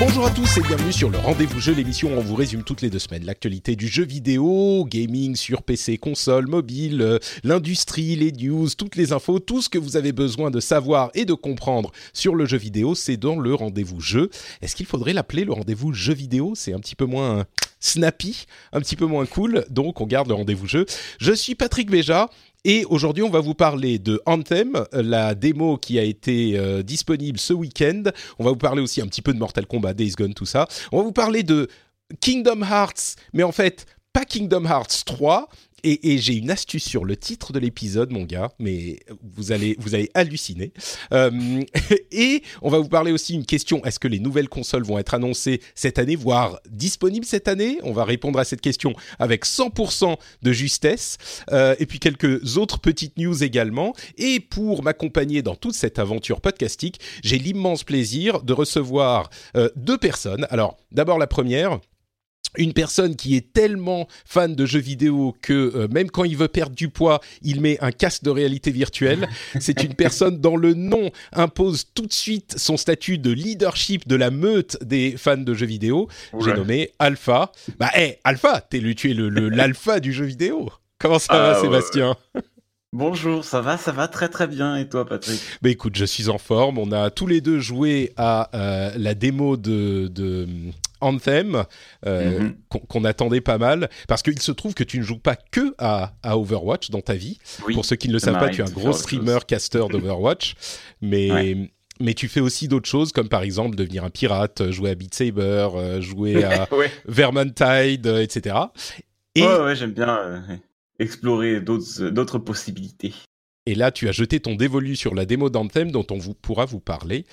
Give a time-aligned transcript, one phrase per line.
[0.00, 2.80] Bonjour à tous et bienvenue sur le Rendez-vous Jeu, l'émission où on vous résume toutes
[2.80, 8.32] les deux semaines l'actualité du jeu vidéo, gaming sur PC, console, mobile, euh, l'industrie, les
[8.32, 11.92] news, toutes les infos, tout ce que vous avez besoin de savoir et de comprendre
[12.14, 14.30] sur le jeu vidéo, c'est dans le Rendez-vous Jeu.
[14.62, 16.54] Est-ce qu'il faudrait l'appeler le Rendez-vous Jeu vidéo?
[16.54, 17.44] C'est un petit peu moins
[17.78, 20.86] snappy, un petit peu moins cool, donc on garde le Rendez-vous Jeu.
[21.18, 22.30] Je suis Patrick Béja
[22.64, 27.38] et aujourd'hui, on va vous parler de Anthem, la démo qui a été euh, disponible
[27.38, 28.02] ce week-end.
[28.38, 30.66] On va vous parler aussi un petit peu de Mortal Kombat, Days Gone, tout ça.
[30.92, 31.68] On va vous parler de
[32.20, 35.48] Kingdom Hearts, mais en fait, pas Kingdom Hearts 3,
[35.84, 38.98] et, j'ai une astuce sur le titre de l'épisode, mon gars, mais
[39.36, 40.72] vous allez, vous allez halluciner.
[41.12, 41.62] Euh,
[42.12, 45.14] et on va vous parler aussi une question est-ce que les nouvelles consoles vont être
[45.14, 47.78] annoncées cette année, voire disponibles cette année?
[47.82, 51.18] On va répondre à cette question avec 100% de justesse.
[51.52, 53.94] Euh, et puis quelques autres petites news également.
[54.18, 59.98] Et pour m'accompagner dans toute cette aventure podcastique, j'ai l'immense plaisir de recevoir euh, deux
[59.98, 60.46] personnes.
[60.50, 61.80] Alors, d'abord la première
[62.56, 66.48] une personne qui est tellement fan de jeux vidéo que euh, même quand il veut
[66.48, 69.28] perdre du poids, il met un casque de réalité virtuelle.
[69.60, 74.16] C'est une personne dont le nom impose tout de suite son statut de leadership de
[74.16, 76.08] la meute des fans de jeux vidéo.
[76.44, 77.52] J'ai nommé Alpha.
[77.78, 79.14] Bah, hé, Alpha, le, tu es
[79.56, 80.70] l'alpha le, du jeu vidéo.
[80.98, 82.16] Comment ça va, ah, Sébastien?
[82.92, 84.76] Bonjour, ça va, ça va très très bien.
[84.76, 85.40] Et toi, Patrick?
[85.62, 86.76] Bah écoute, je suis en forme.
[86.76, 90.48] On a tous les deux joué à euh, la démo de, de
[91.00, 91.64] Anthem,
[92.06, 92.56] euh, mhm.
[92.88, 96.12] qu'on attendait pas mal, parce qu'il se trouve que tu ne joues pas que à,
[96.24, 97.38] Overwatch dans ta vie.
[97.74, 100.54] Pour ceux qui ne le savent pas, tu es un gros streamer, caster d'Overwatch,
[101.00, 101.70] mais...
[102.02, 105.14] Mais tu fais aussi d'autres choses, comme par exemple devenir un pirate, jouer à Beat
[105.14, 106.66] Saber, euh, jouer à
[107.06, 108.56] Vermintide, etc.
[109.34, 109.42] Et...
[109.42, 110.40] Ouais, ouais, j'aime bien euh,
[110.98, 113.12] explorer d'autres possibilités.
[113.66, 116.64] Et là, tu as jeté ton dévolu sur la démo d'Anthem dont on vous, pourra
[116.64, 117.26] vous parler.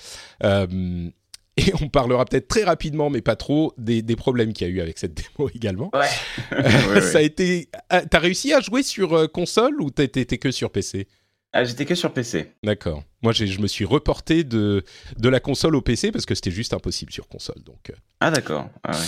[0.44, 1.08] Euh,
[1.58, 4.80] et on parlera peut-être très rapidement, mais pas trop, des, problèmes qu'il y a eu
[4.80, 5.90] avec cette démo également.
[5.92, 7.00] Ouais.
[7.00, 7.68] ça a été.
[7.90, 11.08] Ah, t'as réussi à jouer sur euh, console ou t'étais que sur PC
[11.52, 12.52] ah, J'étais que sur PC.
[12.62, 13.02] D'accord.
[13.22, 14.84] Moi, je me suis reporté de,
[15.16, 17.62] de la console au PC parce que c'était juste impossible sur console.
[17.64, 17.90] Donc.
[17.90, 17.94] Euh.
[18.20, 18.68] Ah, d'accord.
[18.84, 19.06] Ah, ouais.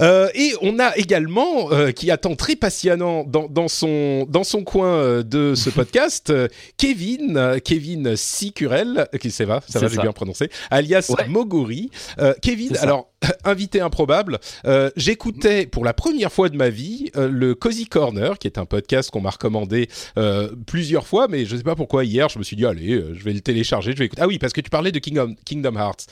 [0.00, 4.62] Euh, et on a également, euh, qui attend très patiemment dans, dans, son, dans son
[4.62, 6.32] coin euh, de ce podcast,
[6.76, 11.90] Kevin, Kevin Sicurel, qui ça va, ça va, j'ai bien prononcé, alias Mogori.
[12.42, 13.10] Kevin, alors,
[13.44, 14.38] invité improbable,
[14.96, 19.10] j'écoutais pour la première fois de ma vie le Cozy Corner, qui est un podcast
[19.10, 19.88] qu'on m'a recommandé
[20.66, 23.24] plusieurs fois, mais je ne sais pas pourquoi hier, je me suis dit, allez, je
[23.24, 24.22] vais le télécharger, je vais écouter.
[24.22, 26.06] Ah oui, parce que tu parlais de Kingdom, Kingdom Hearts.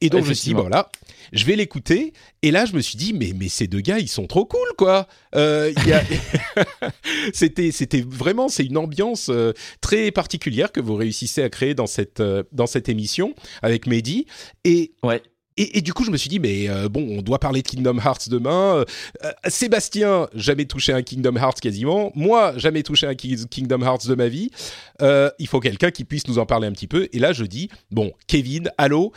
[0.00, 0.88] Et donc, je me suis dit, bon, voilà,
[1.32, 2.12] je vais l'écouter.
[2.42, 4.68] Et là, je me suis dit, mais, mais ces deux gars, ils sont trop cool,
[4.76, 5.06] quoi.
[5.34, 5.72] Euh,
[7.32, 11.86] c'était, c'était vraiment, c'est une ambiance euh, très particulière que vous réussissez à créer dans
[11.86, 14.26] cette, euh, dans cette émission avec Mehdi.
[14.64, 15.22] Et ouais.
[15.60, 17.98] Et, du coup, je me suis dit, mais euh, bon, on doit parler de Kingdom
[17.98, 18.76] Hearts demain.
[18.76, 18.84] Euh,
[19.24, 22.12] euh, Sébastien, jamais touché un Kingdom Hearts quasiment.
[22.14, 24.50] Moi, jamais touché un Kingdom Hearts de ma vie.
[25.00, 27.08] il faut quelqu'un qui puisse nous en parler un petit peu.
[27.12, 29.12] Et là, je dis, bon, Kevin, allô,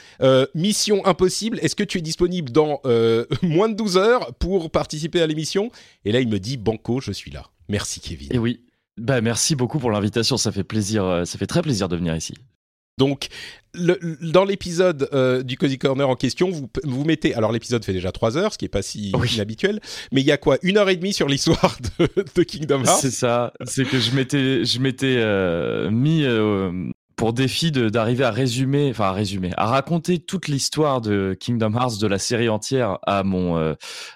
[0.56, 1.59] mission impossible.
[1.62, 2.81] Est-ce que tu es disponible dans
[3.44, 5.69] moins de 12 heures pour participer à l'émission?
[6.06, 7.46] Et là, il me dit, banco, je suis là.
[7.69, 8.29] Merci, Kevin.
[8.31, 8.62] Et oui.
[8.97, 10.38] Bah, merci beaucoup pour l'invitation.
[10.38, 11.22] Ça fait plaisir.
[11.25, 12.34] Ça fait très plaisir de venir ici.
[12.97, 13.29] Donc,
[13.74, 17.34] dans l'épisode euh, du Cozy Corner en question, vous, vous mettez.
[17.34, 19.79] Alors, l'épisode fait déjà 3 heures, ce qui n'est pas si inhabituel,
[20.11, 23.11] mais il y a quoi Une heure et demie sur l'histoire de, Kingdom Hearts C'est
[23.11, 23.53] ça.
[23.66, 26.72] C'est que je m'étais, je m'étais euh, mis euh,
[27.16, 31.99] pour défi d'arriver à résumer, enfin à résumer, à raconter toute l'histoire de Kingdom Hearts
[31.99, 33.58] de la série entière à mon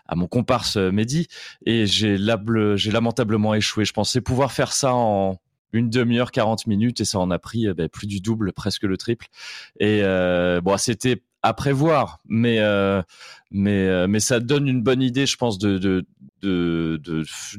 [0.08, 1.28] à mon comparse Mehdi
[1.68, 3.86] et j'ai lamentablement échoué.
[3.86, 5.38] Je pensais pouvoir faire ça en
[5.76, 8.84] une demi-heure, 40 minutes, et ça en a pris euh, ben, plus du double, presque
[8.84, 9.28] le triple.
[9.80, 13.04] Et euh, bon, c'était à prévoir, mais euh,
[13.52, 16.06] mais mais ça donne une bonne idée, je pense, de de
[16.42, 17.00] de,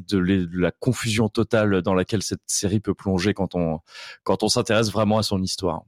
[0.08, 3.80] de, la confusion totale dans laquelle cette série peut plonger quand on
[4.24, 5.84] quand on s'intéresse vraiment à son histoire.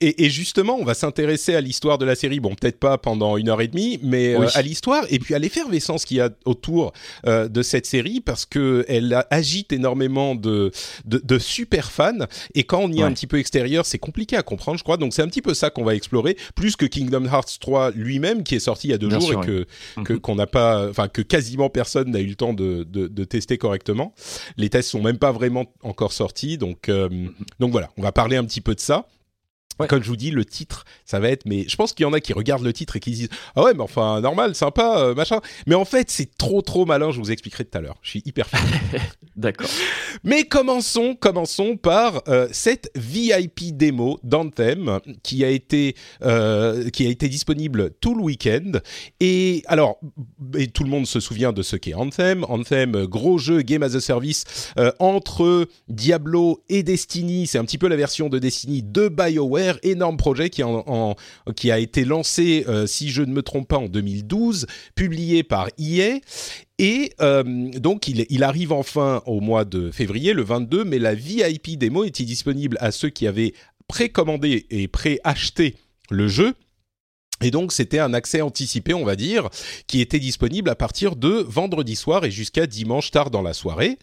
[0.00, 2.40] Et, justement, on va s'intéresser à l'histoire de la série.
[2.40, 5.38] Bon, peut-être pas pendant une heure et demie, mais euh, à l'histoire et puis à
[5.38, 6.92] l'effervescence qu'il y a autour
[7.26, 10.70] euh, de cette série parce que elle agite énormément de,
[11.06, 12.26] de, super fans.
[12.54, 14.98] Et quand on y est un petit peu extérieur, c'est compliqué à comprendre, je crois.
[14.98, 18.42] Donc c'est un petit peu ça qu'on va explorer, plus que Kingdom Hearts 3 lui-même
[18.42, 19.66] qui est sorti il y a deux jours et que
[19.96, 20.20] mhm.
[20.20, 24.14] qu'on n'a pas, enfin que quasiment personne n'a eu le temps de, de, tester correctement.
[24.56, 27.32] Les tests sont même pas vraiment encore sortis, donc euh, mhm.
[27.60, 29.06] donc voilà, on va parler un petit peu de ça.
[29.88, 31.44] Comme je vous dis, le titre, ça va être.
[31.44, 33.62] Mais je pense qu'il y en a qui regardent le titre et qui disent Ah
[33.62, 35.40] ouais, mais enfin, normal, sympa, euh, machin.
[35.66, 37.10] Mais en fait, c'est trop, trop malin.
[37.10, 37.96] Je vous expliquerai tout à l'heure.
[38.00, 38.60] Je suis hyper fan.
[39.36, 39.68] D'accord.
[40.24, 47.10] Mais commençons, commençons par euh, cette VIP démo d'Anthem qui a été euh, qui a
[47.10, 48.72] été disponible tout le week-end.
[49.20, 49.98] Et alors,
[50.56, 52.44] et tout le monde se souvient de ce qu'est Anthem.
[52.48, 57.46] Anthem, gros jeu game as a service entre Diablo et Destiny.
[57.46, 62.04] C'est un petit peu la version de Destiny de BioWare énorme projet qui, a été
[62.04, 66.18] lancé, euh, si je ne me trompe pas, en 2012, publié par EA.
[66.78, 67.42] Et euh,
[67.78, 72.04] donc, il, il, arrive enfin au mois de février, le 22, mais la VIP démo
[72.04, 73.54] était disponible à ceux qui avaient
[73.88, 75.76] précommandé et préacheté
[76.10, 76.54] le jeu.
[77.42, 79.48] Et donc c'était un accès anticipé, on va dire,
[79.86, 83.98] qui était disponible à partir de vendredi soir et jusqu'à dimanche tard dans la soirée.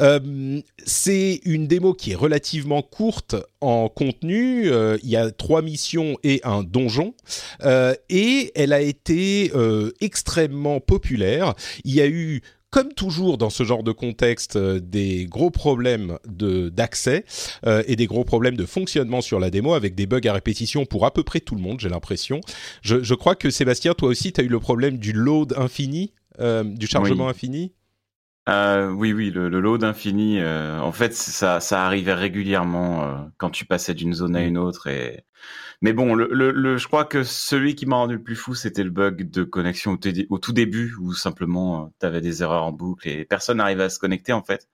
[0.00, 4.70] Euh, c'est une démo qui est relativement courte en contenu.
[4.70, 7.14] Euh, il y a trois missions et un donjon.
[7.62, 9.52] Euh, et elle a été
[10.00, 11.54] extrêmement populaire.
[11.84, 12.42] Il y a eu
[12.74, 17.24] comme toujours dans ce genre de contexte, euh, des gros problèmes d'accès
[17.66, 20.84] euh, et des gros problèmes de fonctionnement sur la démo avec des bugs à répétition
[20.84, 22.40] pour à peu près tout le monde, j'ai l'impression.
[22.82, 26.64] Je, crois que Sébastien, toi aussi, tu as eu le problème du load infini, euh,
[26.64, 27.70] du chargement infini?
[28.48, 34.14] Oui, oui, le, load infini, en fait, ça, ça arrivait régulièrement quand tu passais d'une
[34.14, 34.48] zone à mm.
[34.48, 35.24] une autre et
[35.84, 38.84] mais bon, le, le, je crois que celui qui m'a rendu le plus fou, c'était
[38.84, 42.64] le bug de connexion au, au tout début, où simplement euh, tu avais des erreurs
[42.64, 44.68] en boucle et personne n'arrivait à se connecter en fait.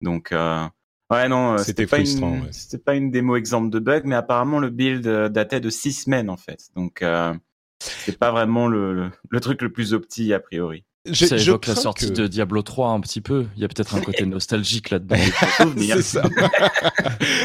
[0.00, 0.64] Donc euh,
[1.10, 4.58] ouais non, euh, c'était pas une, c'était pas une démo exemple de bug, mais apparemment
[4.58, 6.68] le build datait de six semaines en fait.
[6.74, 7.34] Donc euh,
[7.80, 10.84] c'est pas vraiment le, le, truc le plus opti a priori.
[11.12, 13.46] Ça évoque la sortie de Diablo 3 un petit peu.
[13.56, 15.16] Il y a peut-être un côté nostalgique là-dedans.
[15.78, 16.22] c'est ça.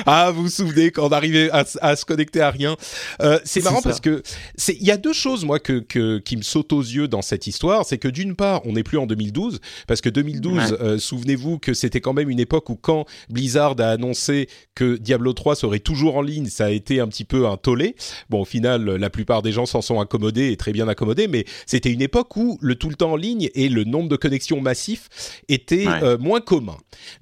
[0.05, 2.75] ah, vous vous souvenez quand on arrivait à, à se connecter à rien.
[3.21, 4.23] Euh, c'est marrant parce que
[4.55, 7.21] c'est il y a deux choses moi que, que qui me sautent aux yeux dans
[7.21, 10.97] cette histoire, c'est que d'une part, on n'est plus en 2012 parce que 2012, euh,
[10.97, 15.55] souvenez-vous que c'était quand même une époque où quand Blizzard a annoncé que Diablo 3
[15.55, 17.95] serait toujours en ligne, ça a été un petit peu un tollé.
[18.29, 21.45] Bon, au final, la plupart des gens s'en sont accommodés et très bien accommodés, mais
[21.65, 24.61] c'était une époque où le tout le temps en ligne et le nombre de connexions
[24.61, 26.77] massifs était euh, moins commun.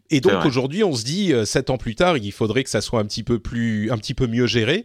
[0.09, 2.81] Et donc aujourd'hui, on se dit, euh, sept ans plus tard, il faudrait que ça
[2.81, 4.83] soit un petit peu plus, un petit peu mieux géré.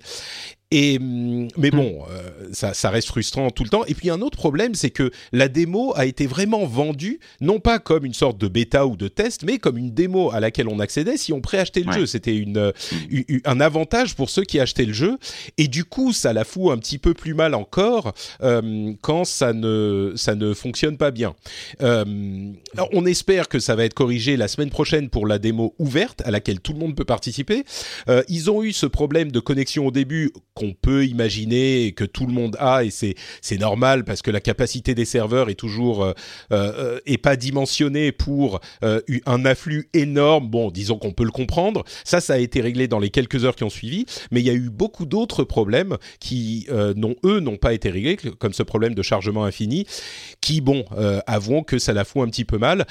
[0.74, 1.76] Et mm, mais hmm.
[1.76, 3.84] bon, euh, ça, ça, reste frustrant tout le temps.
[3.86, 7.78] Et puis un autre problème, c'est que la démo a été vraiment vendue non pas
[7.78, 10.80] comme une sorte de bêta ou de test, mais comme une démo à laquelle on
[10.80, 12.06] accédait si on préachetait le jeu.
[12.06, 13.38] C'était une, hmm.
[13.44, 15.16] un avantage pour ceux qui achetaient le jeu.
[15.58, 18.12] Et du coup, ça la fout un petit peu plus mal encore
[18.42, 21.36] euh, quand ça ne ça ne fonctionne pas bien.
[21.82, 22.04] Euh,
[22.92, 26.32] on espère que ça va être corrigé la semaine prochaine pour la démo ouverte à
[26.32, 27.64] laquelle tout le monde peut participer.
[28.08, 32.26] Euh, ils ont eu ce problème de connexion au début qu'on peut imaginer que tout
[32.26, 36.04] le monde a et c'est c'est normal parce que la capacité des serveurs est toujours
[36.04, 36.12] euh,
[36.52, 40.48] euh, est pas dimensionnée pour euh, un afflux énorme.
[40.48, 41.84] Bon, disons qu'on peut le comprendre.
[42.04, 44.50] Ça, ça a été réglé dans les quelques heures qui ont suivi, mais il y
[44.50, 48.94] a eu beaucoup d'autres problèmes qui non eux n'ont pas été réglés, comme ce problème
[48.94, 49.86] de chargement infini,
[50.40, 50.84] qui bon,
[51.26, 52.86] avouons que ça la fout un petit peu mal.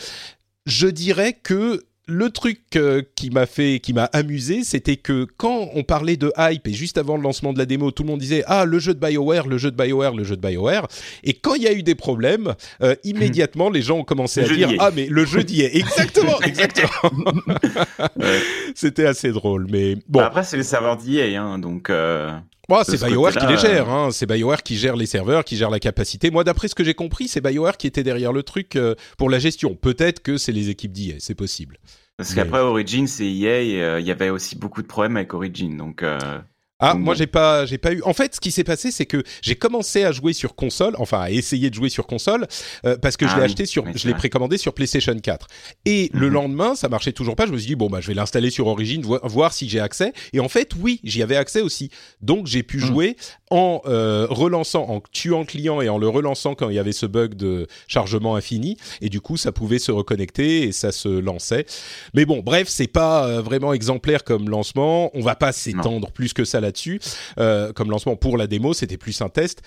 [0.65, 5.69] Je dirais que le truc euh, qui m'a fait, qui m'a amusé, c'était que quand
[5.73, 8.19] on parlait de hype et juste avant le lancement de la démo, tout le monde
[8.19, 10.87] disait ah le jeu de Bioware, le jeu de Bioware, le jeu de Bioware.
[11.23, 14.47] Et quand il y a eu des problèmes, euh, immédiatement les gens ont commencé à
[14.47, 17.33] dire ah mais le jeu d'y est exactement, exactement.
[18.75, 20.19] C'était assez drôle, mais bon.
[20.19, 21.89] Après c'est les serveurs d'EA, hein, donc.
[21.89, 22.31] Euh,
[22.83, 24.09] c'est BioWare qui les gère, hein.
[24.11, 26.31] c'est BioWare qui gère les serveurs, qui gère la capacité.
[26.31, 29.29] Moi, d'après ce que j'ai compris, c'est BioWare qui était derrière le truc euh, pour
[29.29, 29.75] la gestion.
[29.75, 31.77] Peut-être que c'est les équipes d'EA, c'est possible.
[32.17, 35.75] Parce qu'après Origin, c'est EA, euh, il y avait aussi beaucoup de problèmes avec Origin,
[35.77, 36.03] donc.
[36.03, 36.19] Euh,
[36.79, 38.01] ah, moi j'ai pas, j'ai pas eu.
[38.03, 41.21] En fait, ce qui s'est passé, c'est que j'ai commencé à jouer sur console, enfin
[41.21, 42.45] à essayer de jouer sur console,
[42.85, 45.47] euh, parce que je l'ai ah acheté sur, je l'ai précommandé sur PlayStation 4.
[45.85, 46.33] Et le mhm.
[46.33, 47.45] lendemain, ça marchait toujours pas.
[47.45, 50.13] Je me suis dit bon bah je vais l'installer sur Origin, voir si j'ai accès.
[50.33, 51.89] Et en fait, oui, j'y avais accès aussi.
[52.21, 52.85] Donc j'ai pu mhm.
[52.85, 53.17] jouer
[53.49, 56.91] en euh, relançant, en tuant le client et en le relançant quand il y avait
[56.91, 58.77] ce bug de chargement infini.
[58.99, 61.65] Et du coup, ça pouvait se reconnecter et ça se lançait.
[62.13, 65.11] Mais bon, bref, c'est pas euh, vraiment exemplaire comme lancement.
[65.13, 66.99] On va pas s'étendre plus que ça là là-dessus
[67.75, 68.73] comme lancement pour la démo.
[68.73, 69.61] C'était plus un test.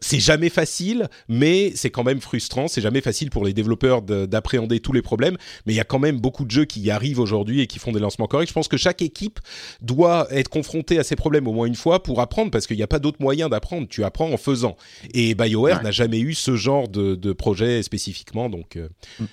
[0.00, 2.68] c'est jamais facile, mais c'est quand même frustrant.
[2.68, 5.36] C'est jamais facile pour les développeurs d'appréhender tous les problèmes,
[5.66, 7.78] mais il y a quand même beaucoup de jeux qui y arrivent aujourd'hui et qui
[7.78, 8.48] font des lancements corrects.
[8.48, 9.38] Je pense que chaque équipe
[9.80, 12.82] doit être confrontée à ces problèmes au moins une fois pour apprendre, parce qu'il n'y
[12.82, 13.88] a pas d'autre moyen d'apprendre.
[13.88, 14.76] Tu apprends en faisant.
[15.14, 18.88] Et BioWare n'a jamais eu ce genre de, projet spécifiquement, donc euh,
[19.20, 19.24] mm.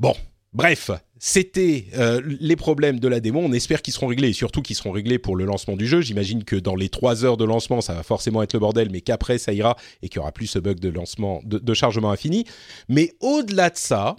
[0.00, 0.14] bon.
[0.52, 0.90] Bref,
[1.24, 3.38] c'était euh, les problèmes de la démo.
[3.38, 6.00] On espère qu'ils seront réglés et surtout qu'ils seront réglés pour le lancement du jeu.
[6.00, 9.02] J'imagine que dans les trois heures de lancement, ça va forcément être le bordel, mais
[9.02, 12.44] qu'après ça ira et qu'il y aura plus ce bug de lancement, de chargement infini.
[12.88, 14.16] Mais au-delà de ça,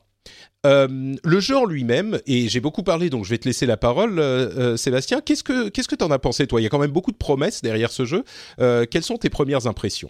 [0.65, 3.75] euh, le jeu en lui-même, et j'ai beaucoup parlé, donc je vais te laisser la
[3.75, 5.19] parole, euh, Sébastien.
[5.19, 6.61] Qu'est-ce que qu'est-ce que t'en as pensé, toi?
[6.61, 8.23] Il y a quand même beaucoup de promesses derrière ce jeu.
[8.57, 10.09] quelles sont tes premières impressions?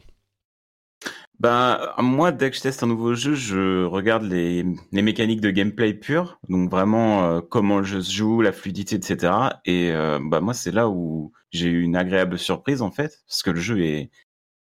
[1.43, 5.51] Ben, moi, dès que je teste un nouveau jeu, je regarde les, les mécaniques de
[5.51, 9.33] gameplay pur, donc vraiment comment le jeu se joue, la fluidité, etc.
[9.65, 13.51] Et bah moi, c'est là où j'ai eu une agréable surprise en fait, parce que
[13.51, 14.09] le jeu est,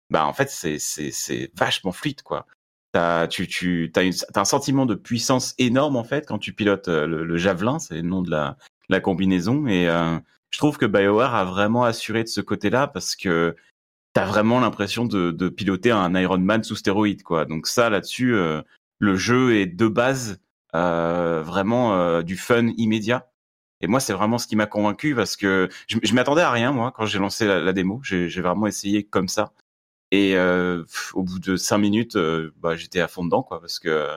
[0.10, 2.48] bah en fait, c'est c'est vachement fluide quoi.
[2.92, 7.06] T'as, tu, tu, as, un sentiment de puissance énorme en fait quand tu pilotes euh,
[7.06, 8.58] le, javelin, c'est le nom de la,
[8.90, 9.68] la combinaison.
[9.68, 10.18] Et euh,
[10.50, 13.56] je trouve que BioWare a vraiment assuré de ce côté-là parce que
[14.14, 17.46] t'as vraiment l'impression de, de, piloter un Iron Man sous stéroïde, quoi.
[17.46, 18.62] Donc ça, là-dessus, euh,
[19.00, 20.40] le jeu est de base
[20.74, 23.32] vraiment du fun immédiat.
[23.82, 26.92] Et moi, c'est vraiment ce qui m'a convaincu parce que je, m'attendais à rien moi
[26.96, 28.02] quand j'ai lancé la, la démo.
[28.04, 29.54] J'ai vraiment essayé comme ça.
[30.12, 33.80] Et euh, au bout de cinq minutes, euh, bah, j'étais à fond dedans, quoi, parce
[33.80, 34.08] que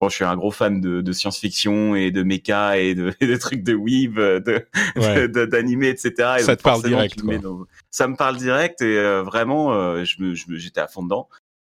[0.00, 3.36] bon, je suis un gros fan de, de science-fiction et de méca et de, de
[3.36, 4.14] trucs de weave,
[4.44, 6.36] de, d'animé, etc.
[6.38, 7.34] Et ça te parle direct, quoi.
[7.90, 11.28] ça me parle direct et euh, vraiment, euh, je me, j'étais à fond dedans.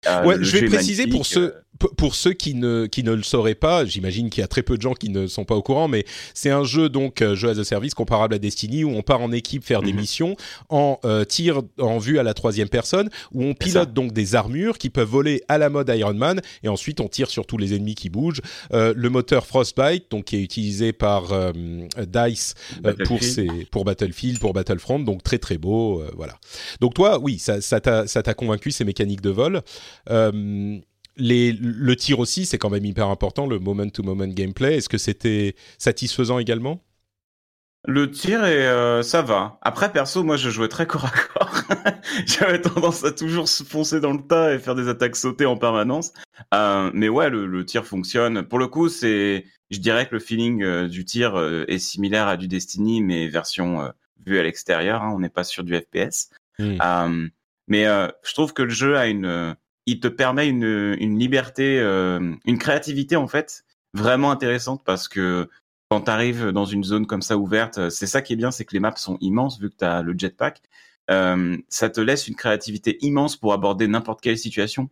[0.08, 1.54] Euh, ouais, je vais préciser pour ceux
[1.90, 4.78] pour ceux qui ne, qui ne le sauraient pas, j'imagine qu'il y a très peu
[4.78, 7.50] de gens qui ne sont pas au courant, mais c'est un jeu donc euh, jeu
[7.50, 10.00] as a service comparable à Destiny où on part en équipe faire des mhm.
[10.00, 10.36] missions
[10.70, 14.78] en euh, tir en vue à la troisième personne où on pilote donc des armures
[14.78, 17.74] qui peuvent voler à la mode Iron Man et ensuite on tire sur tous les
[17.76, 18.42] ennemis qui bougent.
[18.74, 21.52] Euh, le moteur Frostbite donc qui est utilisé par euh,
[22.08, 22.56] Dice
[23.06, 26.38] pour ses, pour Battlefield, pour Battlefront donc très très beau voilà.
[26.80, 29.62] Donc toi oui ça t'a ça t'a convaincu ces mécaniques de vol.
[30.10, 30.80] Euh,
[31.18, 34.78] le tir aussi, c'est quand même hyper important, le moment-to-moment gameplay.
[34.78, 36.82] Est-ce que c'était satisfaisant également?
[37.88, 39.58] Le tir et euh, ça va.
[39.64, 41.64] Après perso, moi je jouais très corps à corps.
[42.28, 45.58] J'avais tendance à toujours se foncer dans le tas et faire des attaques sautées en
[45.58, 46.14] permanence.
[46.54, 48.44] Euh, mais ouais, le, tir fonctionne.
[48.44, 51.36] Pour le coup, c'est, je dirais que le feeling euh, du tir
[51.68, 53.92] est similaire à du Destiny, mais version
[54.28, 55.02] vue à l'extérieur.
[55.02, 55.12] Hein.
[55.16, 56.30] on n'est pas sur du FPS.
[56.60, 57.30] Hmm.
[57.68, 62.34] mais je trouve que le jeu a une il te permet une, une liberté, euh,
[62.46, 65.50] une créativité en fait vraiment intéressante parce que
[65.90, 68.64] quand tu arrives dans une zone comme ça ouverte, c'est ça qui est bien, c'est
[68.64, 70.62] que les maps sont immenses vu que tu as le jetpack.
[71.10, 74.90] Euh, ça te laisse une créativité immense pour aborder n'importe quelle situation.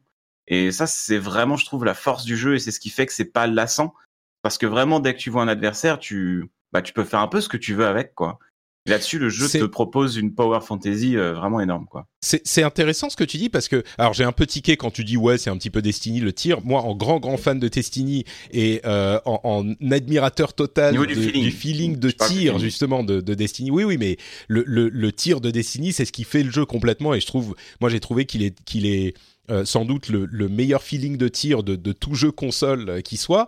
[0.48, 3.05] Et ça, c'est vraiment, je trouve, la force du jeu et c'est ce qui fait
[3.05, 3.93] que c'est pas lassant.
[4.41, 7.27] Parce que vraiment, dès que tu vois un adversaire, tu, bah, tu peux faire un
[7.27, 8.39] peu ce que tu veux avec, quoi.
[8.86, 12.08] Là-dessus, le jeu te propose une power fantasy euh, vraiment énorme, quoi.
[12.22, 15.06] C'est intéressant ce que tu dis parce que, alors j'ai un peu tiqué quand tu
[15.06, 16.60] dis ouais, c'est un petit peu Destiny le tir.
[16.64, 21.98] Moi, en grand grand fan de Destiny et euh, en, admirateur total du, feeling.
[21.98, 23.72] de tir justement de, Destiny.
[23.72, 24.18] Oui, oui, mais
[24.50, 27.14] le, le, tir de Destiny, c'est ce qui fait le jeu complètement.
[27.14, 29.14] Et je trouve, moi, j'ai trouvé qu'il est qu'il est
[29.50, 33.48] euh, sans doute le, meilleur feeling de tir de, tout jeu console qui soit.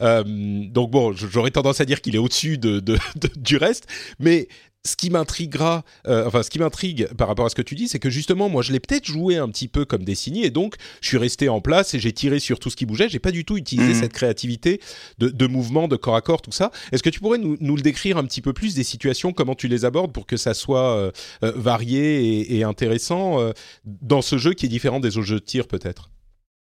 [0.00, 2.80] donc bon, j'aurais tendance à dire qu'il est au-dessus de,
[3.36, 3.88] du reste,
[4.20, 4.48] mais
[4.84, 7.88] ce qui m'intriguera, euh, enfin ce qui m'intrigue par rapport à ce que tu dis,
[7.88, 10.74] c'est que justement moi je l'ai peut-être joué un petit peu comme Destiny et donc
[11.00, 13.08] je suis resté en place et j'ai tiré sur tout ce qui bougeait.
[13.08, 14.00] J'ai pas du tout utilisé mhm.
[14.00, 14.80] cette créativité
[15.18, 16.70] de, mouvement, de corps à corps, tout ça.
[16.90, 19.68] Est-ce que tu pourrais nous, le décrire un petit peu plus des situations, comment tu
[19.68, 21.12] les abordes pour que ça soit euh,
[21.44, 23.38] euh, varié et, intéressant
[23.84, 26.10] dans ce jeu qui est différent des autres jeux de tir peut-être?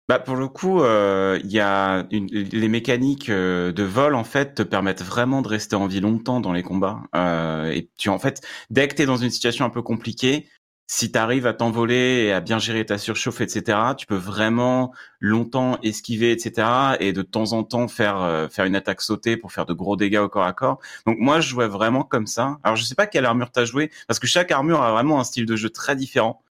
[0.07, 4.23] Bah pour le coup, euh, il y a une, les mécaniques euh, de vol en
[4.23, 7.01] fait te permettent vraiment de rester en vie longtemps dans les combats.
[7.15, 10.47] Euh, et tu en fait, dès que t'es dans une situation un peu compliquée,
[10.87, 14.93] si tu arrives à t'envoler et à bien gérer ta surchauffe, etc., tu peux vraiment
[15.19, 16.67] longtemps esquiver, etc.,
[16.99, 19.95] et de temps en temps faire euh, faire une attaque sautée pour faire de gros
[19.97, 20.79] dégâts au corps à corps.
[21.07, 22.57] Donc moi, je jouais vraiment comme ça.
[22.63, 25.23] Alors je sais pas quelle armure t'as joué, parce que chaque armure a vraiment un
[25.23, 26.43] style de jeu très différent.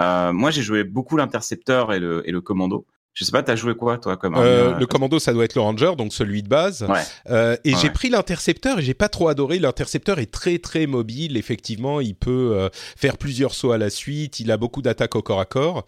[0.00, 2.86] Euh, moi, j'ai joué beaucoup l'intercepteur et le, et le commando.
[3.14, 5.60] Je sais pas, t'as joué quoi toi comme euh, Le commando, ça doit être le
[5.60, 6.82] ranger, donc celui de base.
[6.88, 7.02] Ouais.
[7.28, 9.58] Euh, et j'ai pris l'intercepteur et j'ai pas trop adoré.
[9.58, 11.36] L'intercepteur est très très mobile.
[11.36, 14.40] Effectivement, il peut euh, faire plusieurs sauts à la suite.
[14.40, 15.84] Il a beaucoup d'attaques au corps à corps.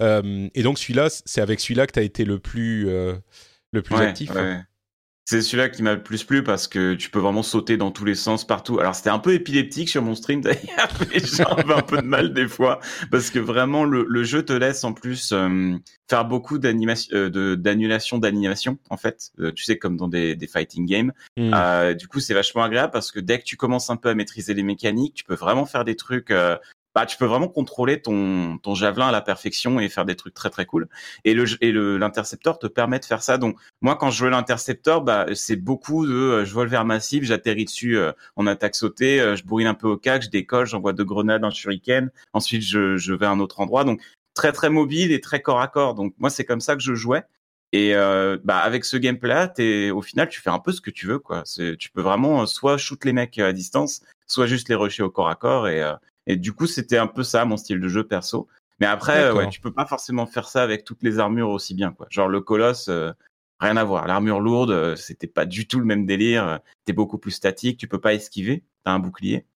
[0.00, 4.30] Euh, et donc celui-là, c'est avec celui-là que t'as été le plus le plus actif.
[5.28, 8.04] C'est celui-là qui m'a le plus plu parce que tu peux vraiment sauter dans tous
[8.04, 8.78] les sens partout.
[8.78, 12.06] Alors c'était un peu épileptique sur mon stream d'ailleurs, les gens avaient un peu de
[12.06, 12.78] mal des fois
[13.10, 15.74] parce que vraiment le, le jeu te laisse en plus euh,
[16.08, 19.32] faire beaucoup d'animation, euh, d'annulation d'animation en fait.
[19.40, 21.12] Euh, tu sais comme dans des, des fighting games.
[21.36, 21.50] Hmm.
[21.52, 24.14] Euh, du coup c'est vachement agréable parce que dès que tu commences un peu à
[24.14, 26.32] maîtriser les mécaniques, tu peux vraiment faire des trucs
[26.96, 30.32] bah, tu peux vraiment contrôler ton, ton javelin à la perfection et faire des trucs
[30.32, 30.88] très très cool.
[31.26, 33.36] Et le et le l'intercepteur te permet de faire ça.
[33.36, 36.98] Donc moi quand je jouais l'intercepteur, bah c'est beaucoup de euh, je vole vers ma
[36.98, 40.30] cible, j'atterris dessus euh, en attaque sautée, euh, je bourrine un peu au cac, je
[40.30, 43.84] décolle, j'envoie deux grenades, un shuriken, ensuite je je vais à un autre endroit.
[43.84, 44.00] Donc
[44.32, 45.94] très très mobile et très corps à corps.
[45.94, 47.24] Donc moi c'est comme ça que je jouais.
[47.72, 50.90] Et euh, bah avec ce gameplay-là, t'es au final tu fais un peu ce que
[50.90, 51.42] tu veux quoi.
[51.44, 55.10] Tu peux vraiment euh, soit shoot les mecs à distance, soit juste les rusher au
[55.10, 55.94] corps à corps et euh,
[56.26, 58.48] et du coup, c'était un peu ça mon style de jeu perso.
[58.80, 61.92] Mais après, ouais, tu peux pas forcément faire ça avec toutes les armures aussi bien,
[61.92, 62.06] quoi.
[62.10, 63.12] Genre le colosse, euh,
[63.60, 64.06] rien à voir.
[64.06, 66.60] L'armure lourde, euh, c'était pas du tout le même délire.
[66.84, 69.46] T'es beaucoup plus statique, tu peux pas esquiver, t'as un bouclier.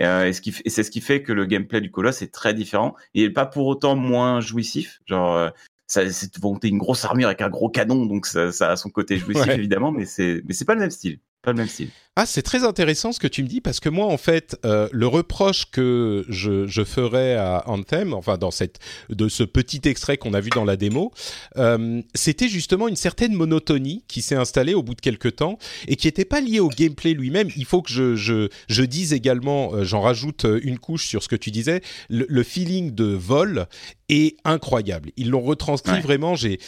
[0.00, 0.32] Et, euh,
[0.66, 2.94] c'est ce qui fait que le gameplay du colosse est très différent.
[3.14, 5.00] Il est pas pour autant moins jouissif.
[5.06, 5.50] Genre, euh,
[5.86, 6.30] ça, c'est
[6.64, 9.56] une grosse armure avec un gros canon, donc ça, ça a son côté jouissif Ouais.
[9.56, 11.18] évidemment, mais c'est mais c'est pas le même style.
[11.48, 11.88] Pas le même style.
[12.20, 14.88] Ah, c'est très intéressant ce que tu me dis parce que moi, en fait, euh,
[14.90, 20.16] le reproche que je, je ferais à Anthem, enfin dans cette de ce petit extrait
[20.16, 21.12] qu'on a vu dans la démo,
[21.58, 25.94] euh, c'était justement une certaine monotonie qui s'est installée au bout de quelques temps et
[25.94, 27.50] qui n'était pas liée au gameplay lui-même.
[27.56, 31.28] Il faut que je je, je dise également, euh, j'en rajoute une couche sur ce
[31.28, 33.66] que tu disais, le, le feeling de vol
[34.08, 35.10] est incroyable.
[35.16, 36.00] Ils l'ont retranscrit Ouais.
[36.00, 36.34] vraiment.
[36.34, 36.58] J'ai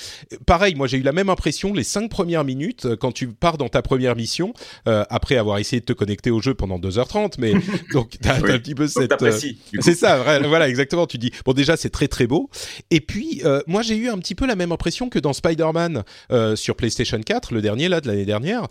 [0.46, 3.68] pareil, moi j'ai eu la même impression les cinq premières minutes quand tu pars dans
[3.68, 4.52] ta première mission
[4.88, 7.52] euh, après avoir essayé de te connecter au jeu pendant 2h30 mais
[7.92, 8.50] donc t'as as Oui.
[8.52, 9.40] un petit peu cette euh,
[9.80, 11.06] c'est ça, voilà, exactement.
[11.06, 12.50] Tu dis, bon, déjà, c'est très très beau.
[12.90, 16.02] Et puis, euh, moi, j'ai eu un petit peu la même impression que dans Spider-Man
[16.54, 18.66] sur PlayStation 4, le dernier là de l'année dernière.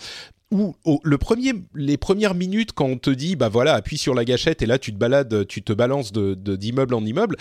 [0.51, 4.25] Où le premier, les premières minutes, quand on te dit, bah voilà, appuie sur la
[4.25, 7.37] gâchette et là tu te balades, tu te balances de d'immeuble en immeuble,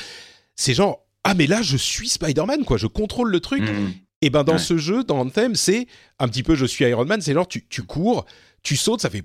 [0.57, 3.63] c'est genre, ah mais là je suis Spider-Man quoi, je contrôle le truc.
[3.63, 3.93] Mhm.
[4.21, 4.59] Et ben dans Ouais.
[4.59, 5.87] ce jeu, dans Anthem, c'est
[6.19, 8.27] un petit peu je suis Iron Man, c'est genre tu, tu cours,
[8.69, 9.23] tu sautes, ça fait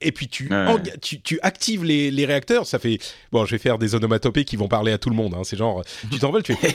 [0.00, 0.76] et puis tu, Ouais.
[1.02, 2.98] tu, tu actives les, les réacteurs, ça fait
[3.32, 5.58] bon, je vais faire des onomatopées qui vont parler à tout le monde, hein, c'est
[5.58, 6.74] genre tu t'envoles, tu fais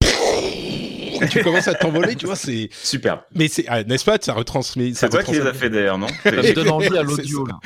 [1.30, 3.20] tu commences à t'envoler, tu vois, c'est Superbe.
[3.34, 6.06] mais c'est ah, n'est-ce pas, ça retransmet C'est toi qui les as fait d'ailleurs, non?
[6.24, 7.46] Ça me donne envie à l'audio.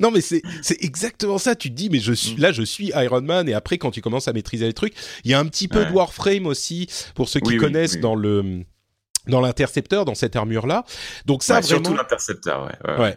[0.00, 1.54] Non, mais c'est c'est exactement ça.
[1.54, 2.16] Tu te dis, mais je Mm.
[2.16, 3.48] suis là, je suis Iron Man.
[3.48, 5.80] Et après, quand tu commences à maîtriser les trucs, il y a un petit peu
[5.80, 5.86] Ouais.
[5.86, 8.00] de Warframe aussi pour ceux qui Oui, oui, connaissent oui.
[8.00, 8.64] dans le
[9.26, 10.84] dans l'intercepteur, dans cette armure là.
[11.26, 11.84] Donc ça Ouais, vraiment.
[11.84, 12.90] Surtout l'intercepteur, ouais.
[12.92, 13.00] ouais.
[13.00, 13.16] Ouais.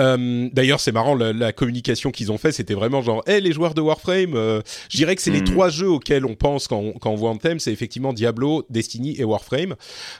[0.00, 3.52] Euh, D'ailleurs, c'est marrant la, la communication qu'ils ont fait, c'était vraiment genre, hey, les
[3.52, 5.44] joueurs de Warframe, euh, je dirais que c'est les Mm.
[5.52, 9.20] trois jeux auxquels on pense quand on, quand on voit Anthem, c'est effectivement Diablo, Destiny
[9.20, 9.74] et Warframe.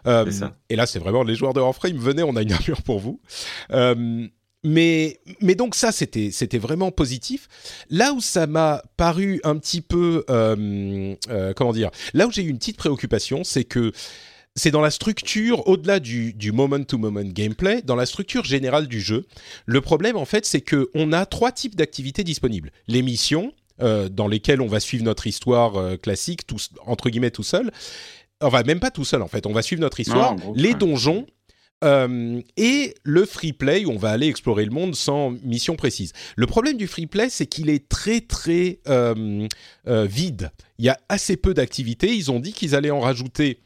[0.07, 0.57] Euh, C'est ça.
[0.69, 3.21] et là, c'est vraiment les joueurs de Warframe, venez, on a une armure pour vous.
[3.71, 4.27] Euh,
[4.63, 7.49] mais, mais donc ça, c'était, c'était vraiment positif.
[7.89, 11.15] Là où ça m'a paru un petit peu, euh,
[11.55, 13.93] comment dire, là où j'ai eu une petite préoccupation, c'est que
[14.57, 19.27] c'est dans la structure, au-delà du, du moment-to-moment gameplay, dans la structure générale du jeu.
[19.67, 22.73] Le problème, en fait, c'est que on a trois types d'activités disponibles.
[22.89, 27.31] Les missions, euh, dans lesquelles on va suivre notre histoire euh, classique, tous, entre guillemets
[27.31, 27.71] tout seul.
[28.41, 29.47] Enfin, même pas tout seul, en fait.
[29.47, 30.37] On va suivre notre histoire.
[30.37, 31.27] gros, les donjons,
[31.85, 36.13] euh, et le free play où on va aller explorer le monde sans mission précise.
[36.35, 39.47] Le problème du free play, c'est qu'il est très très euh,
[39.87, 40.51] euh, vide.
[40.79, 42.15] Il y a assez peu d'activités.
[42.15, 43.61] Ils ont dit qu'ils allaient en rajouter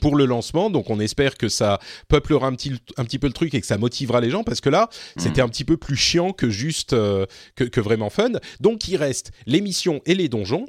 [0.00, 3.32] pour le lancement, donc on espère que ça peuplera un petit, un petit peu le
[3.32, 5.96] truc et que ça motivera les gens, parce que là, c'était un petit peu plus
[5.96, 8.32] chiant que juste euh, que, que vraiment fun.
[8.60, 10.66] Donc il reste les missions et les donjons,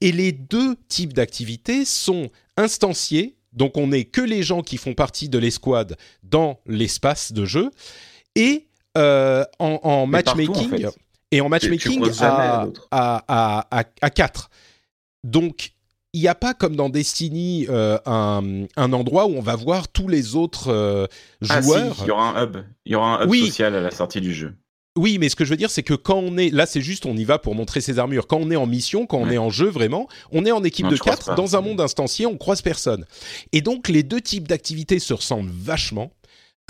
[0.00, 4.94] et les deux types d'activités sont instanciés, donc on n'est que les gens qui font
[4.94, 7.70] partie de l'escouade dans l'espace de jeu,
[8.34, 10.86] et euh, en, matchmaking, en fait.
[11.30, 14.50] et en matchmaking à, à, à, à 4.
[15.24, 15.73] Donc,
[16.14, 19.88] il n'y a pas comme dans Destiny euh, un, un endroit où on va voir
[19.88, 21.06] tous les autres euh,
[21.50, 21.96] Ah, si, joueurs.
[22.00, 22.56] il y aura un hub.
[22.86, 23.46] Il y aura un hub Oui.
[23.46, 24.54] social à la sortie du jeu.
[24.96, 27.04] Oui, mais ce que je veux dire, c'est que quand on est là, c'est juste
[27.04, 28.28] on y va pour montrer ses armures.
[28.28, 30.84] Quand on est en mission, quand on est en jeu vraiment, on est en équipe
[30.84, 31.34] Non, de tu croises 4 pas.
[31.34, 33.04] dans un monde instancié, on croise personne.
[33.52, 36.12] Et donc les deux types d'activités se ressemblent vachement.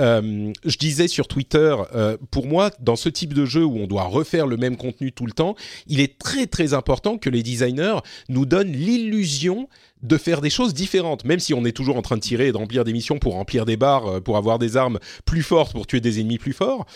[0.00, 3.86] Euh, je disais sur Twitter, euh, pour moi, dans ce type de jeu où on
[3.86, 5.54] doit refaire le même contenu tout le temps,
[5.86, 9.68] il est très très important que les designers nous donnent l'illusion
[10.02, 12.52] de faire des choses différentes, même si on est toujours en train de tirer et
[12.52, 15.72] de remplir des missions pour remplir des barres, euh, pour avoir des armes plus fortes,
[15.72, 16.86] pour tuer des ennemis plus forts.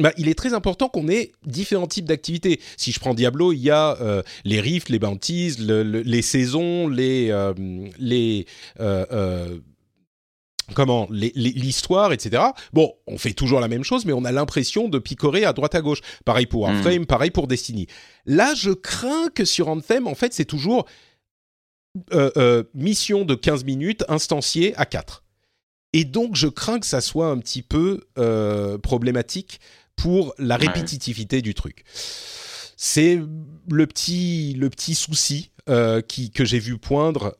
[0.00, 2.60] Bah, il est très important qu'on ait différents types d'activités.
[2.76, 3.98] Si je prends Diablo, il y a
[4.44, 7.34] les rifts, les bounties, le- le- les saisons, les,
[7.98, 8.46] les
[10.74, 12.42] comment l'histoire, etc.
[12.72, 15.74] Bon, on fait toujours la même chose, mais on a l'impression de picorer à droite
[15.74, 16.00] à gauche.
[16.24, 17.06] Pareil pour Warframe, mm.
[17.06, 17.86] pareil pour Destiny.
[18.26, 20.86] Là, je crains que sur Anthem, en fait, c'est toujours
[22.12, 25.24] euh, euh, mission de 15 minutes instanciée à 4.
[25.94, 29.60] Et donc, je crains que ça soit un petit peu euh, problématique
[29.96, 31.84] pour la répétitivité du truc.
[32.76, 33.20] C'est
[33.70, 35.50] le petit, le petit souci
[36.08, 37.36] qui, que j'ai vu poindre